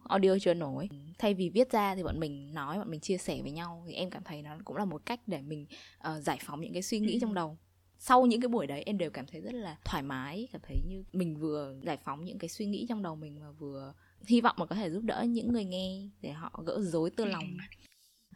audio 0.09 0.29
journal 0.35 0.77
ấy 0.77 0.87
thay 1.19 1.33
vì 1.33 1.49
viết 1.49 1.71
ra 1.71 1.95
thì 1.95 2.03
bọn 2.03 2.19
mình 2.19 2.53
nói 2.53 2.77
bọn 2.77 2.91
mình 2.91 2.99
chia 2.99 3.17
sẻ 3.17 3.41
với 3.41 3.51
nhau. 3.51 3.83
Thì 3.87 3.93
em 3.93 4.09
cảm 4.09 4.23
thấy 4.23 4.41
nó 4.41 4.57
cũng 4.65 4.77
là 4.77 4.85
một 4.85 5.05
cách 5.05 5.19
để 5.27 5.41
mình 5.41 5.65
uh, 6.07 6.23
giải 6.23 6.39
phóng 6.41 6.61
những 6.61 6.73
cái 6.73 6.81
suy 6.81 6.99
nghĩ 6.99 7.19
trong 7.21 7.33
đầu. 7.33 7.57
Sau 7.97 8.25
những 8.25 8.41
cái 8.41 8.49
buổi 8.49 8.67
đấy 8.67 8.83
em 8.85 8.97
đều 8.97 9.09
cảm 9.09 9.25
thấy 9.25 9.41
rất 9.41 9.53
là 9.53 9.77
thoải 9.85 10.03
mái 10.03 10.47
cảm 10.51 10.61
thấy 10.67 10.77
như 10.87 11.03
mình 11.13 11.35
vừa 11.35 11.75
giải 11.83 11.97
phóng 11.97 12.25
những 12.25 12.37
cái 12.37 12.49
suy 12.49 12.65
nghĩ 12.65 12.85
trong 12.89 13.03
đầu 13.03 13.15
mình 13.15 13.39
và 13.39 13.51
vừa 13.51 13.93
hy 14.25 14.41
vọng 14.41 14.55
mà 14.59 14.65
có 14.65 14.75
thể 14.75 14.89
giúp 14.89 15.03
đỡ 15.03 15.25
những 15.27 15.53
người 15.53 15.65
nghe 15.65 16.09
để 16.21 16.31
họ 16.31 16.63
gỡ 16.65 16.81
rối 16.81 17.09
tư 17.09 17.25
lòng. 17.25 17.57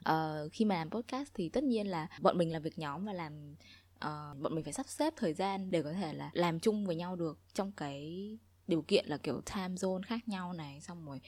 Uh, 0.10 0.52
khi 0.52 0.66
mà 0.66 0.76
làm 0.76 0.90
podcast 0.90 1.30
thì 1.34 1.50
tất 1.50 1.64
nhiên 1.64 1.88
là 1.88 2.08
bọn 2.22 2.38
mình 2.38 2.52
làm 2.52 2.62
việc 2.62 2.80
nhóm 2.80 3.06
và 3.06 3.14
làm 3.14 3.56
uh, 3.96 4.42
bọn 4.42 4.56
mình 4.56 4.64
phải 4.64 4.74
sắp 4.74 4.88
xếp 4.88 5.14
thời 5.18 5.34
gian 5.34 5.72
để 5.72 5.84
có 5.84 5.94
thể 5.94 6.14
là 6.14 6.30
làm 6.34 6.60
chung 6.60 6.86
với 6.86 6.96
nhau 6.96 7.16
được 7.16 7.40
trong 7.54 7.72
cái 7.72 8.38
điều 8.68 8.82
kiện 8.82 9.06
là 9.08 9.18
kiểu 9.18 9.42
time 9.56 9.76
zone 9.76 10.02
khác 10.06 10.28
nhau 10.28 10.54
này 10.54 10.82
xong 10.82 11.06
rồi 11.06 11.22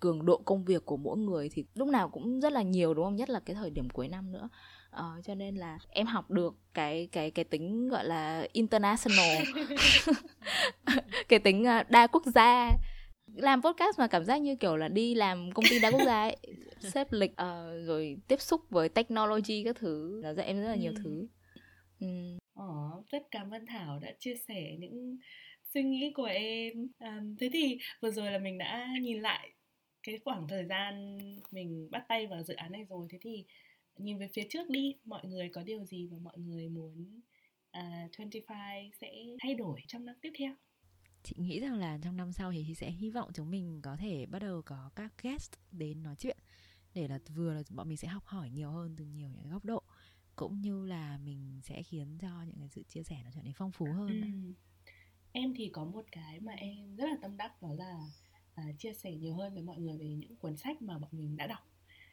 cường 0.00 0.26
độ 0.26 0.42
công 0.44 0.64
việc 0.64 0.86
của 0.86 0.96
mỗi 0.96 1.18
người 1.18 1.48
thì 1.52 1.64
lúc 1.74 1.88
nào 1.88 2.08
cũng 2.08 2.40
rất 2.40 2.52
là 2.52 2.62
nhiều 2.62 2.94
đúng 2.94 3.04
không? 3.04 3.16
Nhất 3.16 3.30
là 3.30 3.40
cái 3.40 3.54
thời 3.54 3.70
điểm 3.70 3.88
cuối 3.90 4.08
năm 4.08 4.32
nữa. 4.32 4.48
Uh, 4.96 5.24
cho 5.24 5.34
nên 5.34 5.56
là 5.56 5.78
em 5.88 6.06
học 6.06 6.30
được 6.30 6.54
cái 6.74 7.08
cái 7.12 7.30
cái 7.30 7.44
tính 7.44 7.88
gọi 7.88 8.04
là 8.04 8.46
international. 8.52 9.44
Cái 11.28 11.38
tính 11.38 11.62
uh, 11.62 11.90
đa 11.90 12.06
quốc 12.06 12.22
gia. 12.26 12.72
Làm 13.34 13.62
podcast 13.62 13.98
mà 13.98 14.06
cảm 14.06 14.24
giác 14.24 14.36
như 14.36 14.56
kiểu 14.56 14.76
là 14.76 14.88
đi 14.88 15.14
làm 15.14 15.52
công 15.52 15.64
ty 15.70 15.78
đa 15.78 15.90
quốc 15.90 16.04
gia 16.06 16.22
ấy 16.22 16.36
xếp 16.80 17.08
lịch 17.10 17.32
uh, 17.32 17.86
rồi 17.86 18.16
tiếp 18.28 18.40
xúc 18.40 18.60
với 18.70 18.88
technology 18.88 19.64
các 19.64 19.76
thứ 19.76 20.20
nó 20.22 20.34
dạy 20.34 20.46
em 20.46 20.62
rất 20.62 20.68
là 20.68 20.76
nhiều 20.76 20.92
ừ. 20.92 21.00
thứ. 21.04 21.26
Ừ. 22.00 22.06
Ồ, 22.54 23.04
rất 23.10 23.22
cảm 23.30 23.50
ơn 23.50 23.66
Thảo 23.66 23.98
đã 23.98 24.12
chia 24.18 24.34
sẻ 24.48 24.76
những 24.78 25.18
suy 25.76 25.82
nghĩ 25.82 26.12
của 26.14 26.24
em. 26.24 26.88
À, 26.98 27.22
thế 27.38 27.50
thì 27.52 27.78
vừa 28.00 28.10
rồi 28.10 28.32
là 28.32 28.38
mình 28.38 28.58
đã 28.58 28.88
nhìn 29.02 29.20
lại 29.20 29.52
cái 30.02 30.18
khoảng 30.24 30.48
thời 30.48 30.64
gian 30.64 31.18
mình 31.50 31.88
bắt 31.90 32.04
tay 32.08 32.26
vào 32.26 32.42
dự 32.42 32.54
án 32.54 32.72
này 32.72 32.84
rồi. 32.84 33.06
Thế 33.10 33.18
thì 33.22 33.44
nhìn 33.96 34.18
về 34.18 34.28
phía 34.32 34.46
trước 34.50 34.70
đi 34.70 34.94
mọi 35.04 35.24
người 35.24 35.50
có 35.54 35.62
điều 35.62 35.84
gì 35.84 36.08
mà 36.10 36.18
mọi 36.22 36.38
người 36.38 36.68
muốn 36.68 37.18
uh, 37.18 37.24
à, 37.70 38.08
25 38.18 38.90
sẽ 39.00 39.12
thay 39.40 39.54
đổi 39.54 39.80
trong 39.86 40.04
năm 40.04 40.16
tiếp 40.20 40.32
theo? 40.38 40.54
Chị 41.22 41.34
nghĩ 41.38 41.60
rằng 41.60 41.74
là 41.74 41.98
trong 42.02 42.16
năm 42.16 42.32
sau 42.32 42.52
thì 42.52 42.64
chị 42.68 42.74
sẽ 42.74 42.90
hy 42.90 43.10
vọng 43.10 43.30
chúng 43.34 43.50
mình 43.50 43.80
có 43.82 43.96
thể 43.96 44.26
bắt 44.26 44.38
đầu 44.38 44.62
có 44.62 44.90
các 44.96 45.12
guest 45.22 45.52
đến 45.72 46.02
nói 46.02 46.14
chuyện 46.18 46.38
để 46.94 47.08
là 47.08 47.18
vừa 47.34 47.54
là 47.54 47.62
bọn 47.70 47.88
mình 47.88 47.96
sẽ 47.96 48.08
học 48.08 48.24
hỏi 48.26 48.50
nhiều 48.50 48.70
hơn 48.70 48.94
từ 48.98 49.04
nhiều 49.04 49.28
những 49.28 49.50
góc 49.50 49.64
độ 49.64 49.82
cũng 50.36 50.60
như 50.60 50.86
là 50.86 51.18
mình 51.18 51.60
sẽ 51.62 51.82
khiến 51.82 52.18
cho 52.18 52.42
những 52.42 52.58
cái 52.58 52.68
sự 52.68 52.82
chia 52.82 53.02
sẻ 53.02 53.20
nó 53.24 53.30
trở 53.34 53.42
nên 53.42 53.52
phong 53.52 53.72
phú 53.72 53.86
hơn 53.86 54.20
ừ. 54.20 54.52
Em 55.36 55.54
thì 55.54 55.68
có 55.72 55.84
một 55.84 56.04
cái 56.12 56.40
mà 56.40 56.52
em 56.52 56.96
rất 56.96 57.04
là 57.06 57.16
tâm 57.22 57.36
đắc 57.36 57.62
đó 57.62 57.68
là 57.78 58.00
à, 58.54 58.64
chia 58.78 58.92
sẻ 58.94 59.14
nhiều 59.14 59.34
hơn 59.34 59.54
với 59.54 59.62
mọi 59.62 59.78
người 59.78 59.98
về 59.98 60.06
những 60.06 60.36
cuốn 60.36 60.56
sách 60.56 60.82
mà 60.82 60.98
bọn 60.98 61.10
mình 61.12 61.36
đã 61.36 61.46
đọc. 61.46 61.58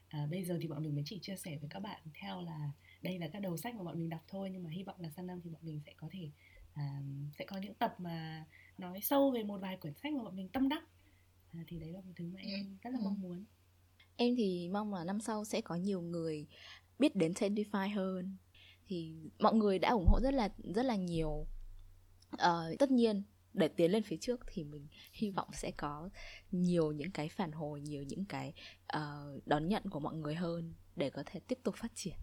À, 0.07 0.27
bây 0.31 0.43
giờ 0.43 0.57
thì 0.61 0.67
bọn 0.67 0.83
mình 0.83 0.95
mới 0.95 1.03
chỉ 1.05 1.19
chia 1.21 1.35
sẻ 1.35 1.57
với 1.57 1.69
các 1.69 1.79
bạn 1.79 2.01
theo 2.21 2.41
là 2.41 2.71
đây 3.01 3.19
là 3.19 3.27
các 3.33 3.39
đầu 3.41 3.57
sách 3.57 3.75
mà 3.75 3.83
bọn 3.83 3.99
mình 3.99 4.09
đọc 4.09 4.21
thôi 4.27 4.49
nhưng 4.51 4.63
mà 4.63 4.69
hy 4.69 4.83
vọng 4.83 4.95
là 4.99 5.09
sang 5.09 5.27
năm 5.27 5.41
thì 5.43 5.49
bọn 5.49 5.61
mình 5.65 5.81
sẽ 5.85 5.93
có 5.97 6.09
thể 6.11 6.29
à, 6.73 7.01
sẽ 7.39 7.45
có 7.45 7.57
những 7.57 7.73
tập 7.73 7.95
mà 7.97 8.45
nói 8.77 8.99
sâu 9.01 9.31
về 9.31 9.43
một 9.43 9.57
vài 9.57 9.77
quyển 9.77 9.93
sách 9.93 10.13
mà 10.13 10.23
bọn 10.23 10.35
mình 10.35 10.49
tâm 10.49 10.69
đắc. 10.69 10.83
À, 11.53 11.59
thì 11.67 11.79
đấy 11.79 11.91
là 11.91 12.01
một 12.01 12.13
thứ 12.15 12.25
mà 12.33 12.39
em 12.39 12.77
rất 12.81 12.89
là 12.89 12.99
ừ. 12.99 13.03
mong 13.03 13.21
muốn. 13.21 13.45
Em 14.15 14.35
thì 14.35 14.69
mong 14.73 14.93
là 14.93 15.03
năm 15.03 15.19
sau 15.19 15.45
sẽ 15.45 15.61
có 15.61 15.75
nhiều 15.75 16.01
người 16.01 16.47
biết 16.99 17.15
đến 17.15 17.31
Tendify 17.31 17.95
hơn. 17.95 18.37
Thì 18.87 19.15
mọi 19.39 19.53
người 19.53 19.79
đã 19.79 19.89
ủng 19.89 20.07
hộ 20.07 20.19
rất 20.21 20.33
là 20.33 20.49
rất 20.75 20.83
là 20.83 20.95
nhiều 20.95 21.47
uh, 22.33 22.79
tất 22.79 22.91
nhiên 22.91 23.23
để 23.53 23.67
tiến 23.67 23.91
lên 23.91 24.03
phía 24.03 24.17
trước 24.17 24.39
thì 24.47 24.63
mình 24.63 24.87
hy 25.13 25.29
vọng 25.29 25.47
sẽ 25.53 25.71
có 25.77 26.09
nhiều 26.51 26.91
những 26.91 27.11
cái 27.11 27.29
phản 27.29 27.51
hồi 27.51 27.81
nhiều 27.81 28.03
những 28.03 28.25
cái 28.25 28.53
uh, 28.97 29.47
đón 29.47 29.67
nhận 29.67 29.83
của 29.89 29.99
mọi 29.99 30.15
người 30.15 30.35
hơn 30.35 30.73
để 30.95 31.09
có 31.09 31.23
thể 31.25 31.39
tiếp 31.47 31.59
tục 31.63 31.75
phát 31.75 31.91
triển 31.95 32.15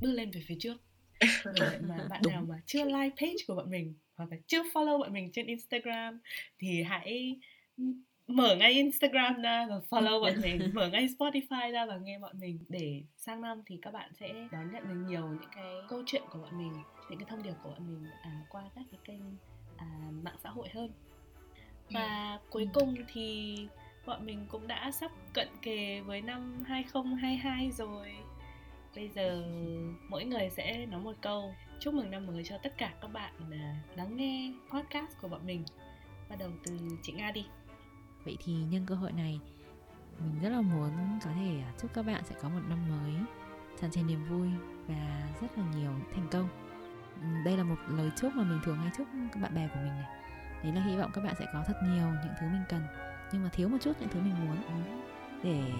bước 0.00 0.10
lên 0.10 0.30
về 0.30 0.42
phía 0.46 0.56
trước 0.60 0.76
để 1.60 1.78
mà 1.80 2.06
bạn 2.10 2.20
Đúng. 2.24 2.32
nào 2.32 2.44
mà 2.48 2.62
chưa 2.66 2.84
like 2.84 3.16
page 3.16 3.44
của 3.46 3.54
bọn 3.54 3.70
mình 3.70 3.94
hoặc 4.14 4.30
là 4.30 4.36
chưa 4.46 4.62
follow 4.62 4.98
bọn 4.98 5.12
mình 5.12 5.32
trên 5.32 5.46
Instagram 5.46 6.20
thì 6.58 6.82
hãy 6.82 7.40
mở 8.30 8.56
ngay 8.56 8.72
Instagram 8.72 9.42
ra 9.42 9.66
và 9.70 9.80
follow 9.90 10.20
bọn 10.20 10.32
mình 10.42 10.70
mở 10.74 10.88
ngay 10.88 11.08
Spotify 11.18 11.72
ra 11.72 11.86
và 11.86 11.96
nghe 11.96 12.18
bọn 12.18 12.38
mình. 12.40 12.58
Để 12.68 13.02
sang 13.16 13.40
năm 13.40 13.62
thì 13.66 13.78
các 13.82 13.92
bạn 13.92 14.10
sẽ 14.20 14.28
đón 14.52 14.72
nhận 14.72 14.88
được 14.88 15.08
nhiều 15.08 15.28
những 15.28 15.50
cái 15.56 15.74
câu 15.88 16.02
chuyện 16.06 16.22
của 16.30 16.38
bọn 16.38 16.58
mình 16.58 16.72
những 17.10 17.18
cái 17.18 17.26
thông 17.30 17.42
điệp 17.42 17.54
của 17.62 17.70
bọn 17.70 17.86
mình 17.86 18.10
à, 18.22 18.30
qua 18.48 18.62
các 18.74 18.84
cái 18.90 19.00
kênh 19.04 19.20
à, 19.76 19.86
mạng 20.22 20.36
xã 20.42 20.50
hội 20.50 20.68
hơn. 20.74 20.90
Và 21.90 22.32
ừ. 22.32 22.46
cuối 22.50 22.68
cùng 22.72 22.94
thì 23.12 23.56
bọn 24.06 24.26
mình 24.26 24.46
cũng 24.48 24.66
đã 24.66 24.90
sắp 24.90 25.10
cận 25.32 25.48
kề 25.62 26.00
với 26.00 26.22
năm 26.22 26.64
2022 26.66 27.70
rồi. 27.70 28.12
Bây 28.96 29.08
giờ 29.08 29.44
mỗi 30.08 30.24
người 30.24 30.50
sẽ 30.50 30.86
nói 30.86 31.00
một 31.00 31.16
câu. 31.20 31.54
Chúc 31.80 31.94
mừng 31.94 32.10
năm 32.10 32.26
mới 32.26 32.44
cho 32.44 32.58
tất 32.58 32.72
cả 32.78 32.92
các 33.00 33.08
bạn 33.08 33.34
à, 33.52 33.76
lắng 33.96 34.16
nghe 34.16 34.52
podcast 34.70 35.18
của 35.20 35.28
bọn 35.28 35.46
mình. 35.46 35.64
Bắt 36.28 36.36
đầu 36.38 36.50
từ 36.64 36.78
chị 37.02 37.12
Nga 37.12 37.30
đi 37.30 37.46
Vậy 38.24 38.38
thì 38.44 38.52
nhân 38.52 38.86
cơ 38.86 38.94
hội 38.94 39.12
này, 39.12 39.40
Mình 40.20 40.40
rất 40.42 40.48
là 40.48 40.60
muốn 40.60 41.18
có 41.24 41.30
thể 41.34 41.62
à, 41.66 41.72
chúc 41.82 41.94
các 41.94 42.06
bạn 42.06 42.22
sẽ 42.24 42.34
có 42.42 42.48
một 42.48 42.60
năm 42.68 42.78
mới 42.88 43.14
tràn 43.80 43.90
trề 43.90 44.02
niềm 44.02 44.24
vui 44.24 44.48
và 44.88 45.22
rất 45.40 45.58
là 45.58 45.64
nhiều 45.76 45.90
thành 46.14 46.28
công. 46.30 46.48
Ừ, 47.20 47.26
đây 47.44 47.56
là 47.56 47.64
một 47.64 47.76
lời 47.88 48.10
chúc 48.16 48.34
mà 48.34 48.44
mình 48.44 48.60
thường 48.64 48.76
hay 48.76 48.90
chúc 48.96 49.06
các 49.32 49.42
bạn 49.42 49.54
bè 49.54 49.68
của 49.68 49.80
mình 49.80 49.92
này. 49.92 50.20
Đấy 50.62 50.72
là 50.72 50.82
hy 50.82 50.96
vọng 50.96 51.10
các 51.14 51.24
bạn 51.24 51.34
sẽ 51.38 51.46
có 51.52 51.64
thật 51.66 51.80
nhiều 51.82 52.06
những 52.06 52.34
thứ 52.40 52.46
mình 52.46 52.64
cần, 52.68 52.82
nhưng 53.32 53.42
mà 53.42 53.48
thiếu 53.52 53.68
một 53.68 53.78
chút 53.80 53.92
những 54.00 54.08
thứ 54.08 54.20
mình 54.20 54.46
muốn 54.46 54.56
để 55.42 55.72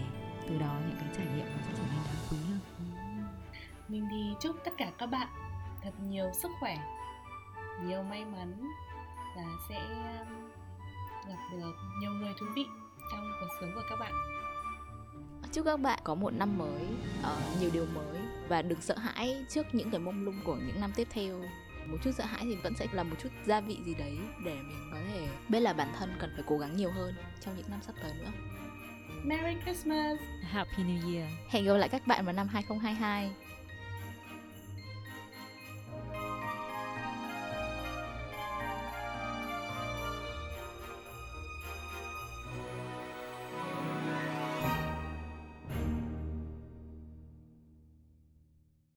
từ 0.48 0.58
đó 0.58 0.78
những 0.88 0.96
cái 1.00 1.08
trải 1.16 1.26
nghiệm 1.26 1.46
nó 1.46 1.62
sẽ 1.66 1.72
trở 1.76 1.82
nên 1.82 2.04
đáng 2.04 2.28
quý 2.30 2.36
hơn. 2.48 2.58
Mình 3.88 4.08
thì 4.10 4.34
chúc 4.40 4.56
tất 4.64 4.70
cả 4.78 4.92
các 4.98 5.06
bạn 5.06 5.28
thật 5.82 5.92
nhiều 6.08 6.30
sức 6.42 6.50
khỏe, 6.60 6.78
nhiều 7.84 8.02
may 8.02 8.24
mắn 8.24 8.70
và 9.36 9.44
sẽ 9.68 9.80
gặp 11.28 11.38
được 11.52 11.72
nhiều 12.00 12.10
người 12.12 12.32
thú 12.38 12.46
vị 12.56 12.66
trong 13.12 13.32
cuộc 13.40 13.48
sống 13.60 13.72
của 13.74 13.82
các 13.90 13.96
bạn. 13.96 14.12
Chúc 15.52 15.64
các 15.64 15.80
bạn 15.80 15.98
có 16.04 16.14
một 16.14 16.30
năm 16.30 16.58
mới 16.58 16.82
uh, 17.20 17.60
nhiều 17.60 17.70
điều 17.72 17.86
mới 17.86 18.18
và 18.48 18.62
đừng 18.62 18.80
sợ 18.80 18.98
hãi 18.98 19.44
trước 19.48 19.66
những 19.72 19.90
cái 19.90 20.00
mông 20.00 20.24
lung 20.24 20.40
của 20.44 20.56
những 20.56 20.80
năm 20.80 20.92
tiếp 20.96 21.08
theo. 21.10 21.40
Một 21.86 21.96
chút 22.04 22.10
sợ 22.18 22.24
hãi 22.24 22.40
thì 22.42 22.54
vẫn 22.54 22.74
sẽ 22.76 22.86
là 22.92 23.02
một 23.02 23.16
chút 23.22 23.28
gia 23.46 23.60
vị 23.60 23.78
gì 23.84 23.94
đấy 23.94 24.18
để 24.44 24.54
mình 24.54 24.90
có 24.92 24.98
thể 25.12 25.28
biết 25.48 25.60
là 25.60 25.72
bản 25.72 25.88
thân 25.98 26.16
cần 26.18 26.30
phải 26.34 26.44
cố 26.46 26.58
gắng 26.58 26.76
nhiều 26.76 26.90
hơn 26.90 27.14
trong 27.40 27.56
những 27.56 27.70
năm 27.70 27.80
sắp 27.82 27.94
tới 28.02 28.12
nữa. 28.18 28.30
Merry 29.24 29.60
Christmas! 29.64 30.18
Happy 30.42 30.82
New 30.82 31.14
Year! 31.14 31.30
Hẹn 31.48 31.64
gặp 31.64 31.74
lại 31.74 31.88
các 31.88 32.06
bạn 32.06 32.24
vào 32.24 32.32
năm 32.32 32.48
2022 32.48 33.30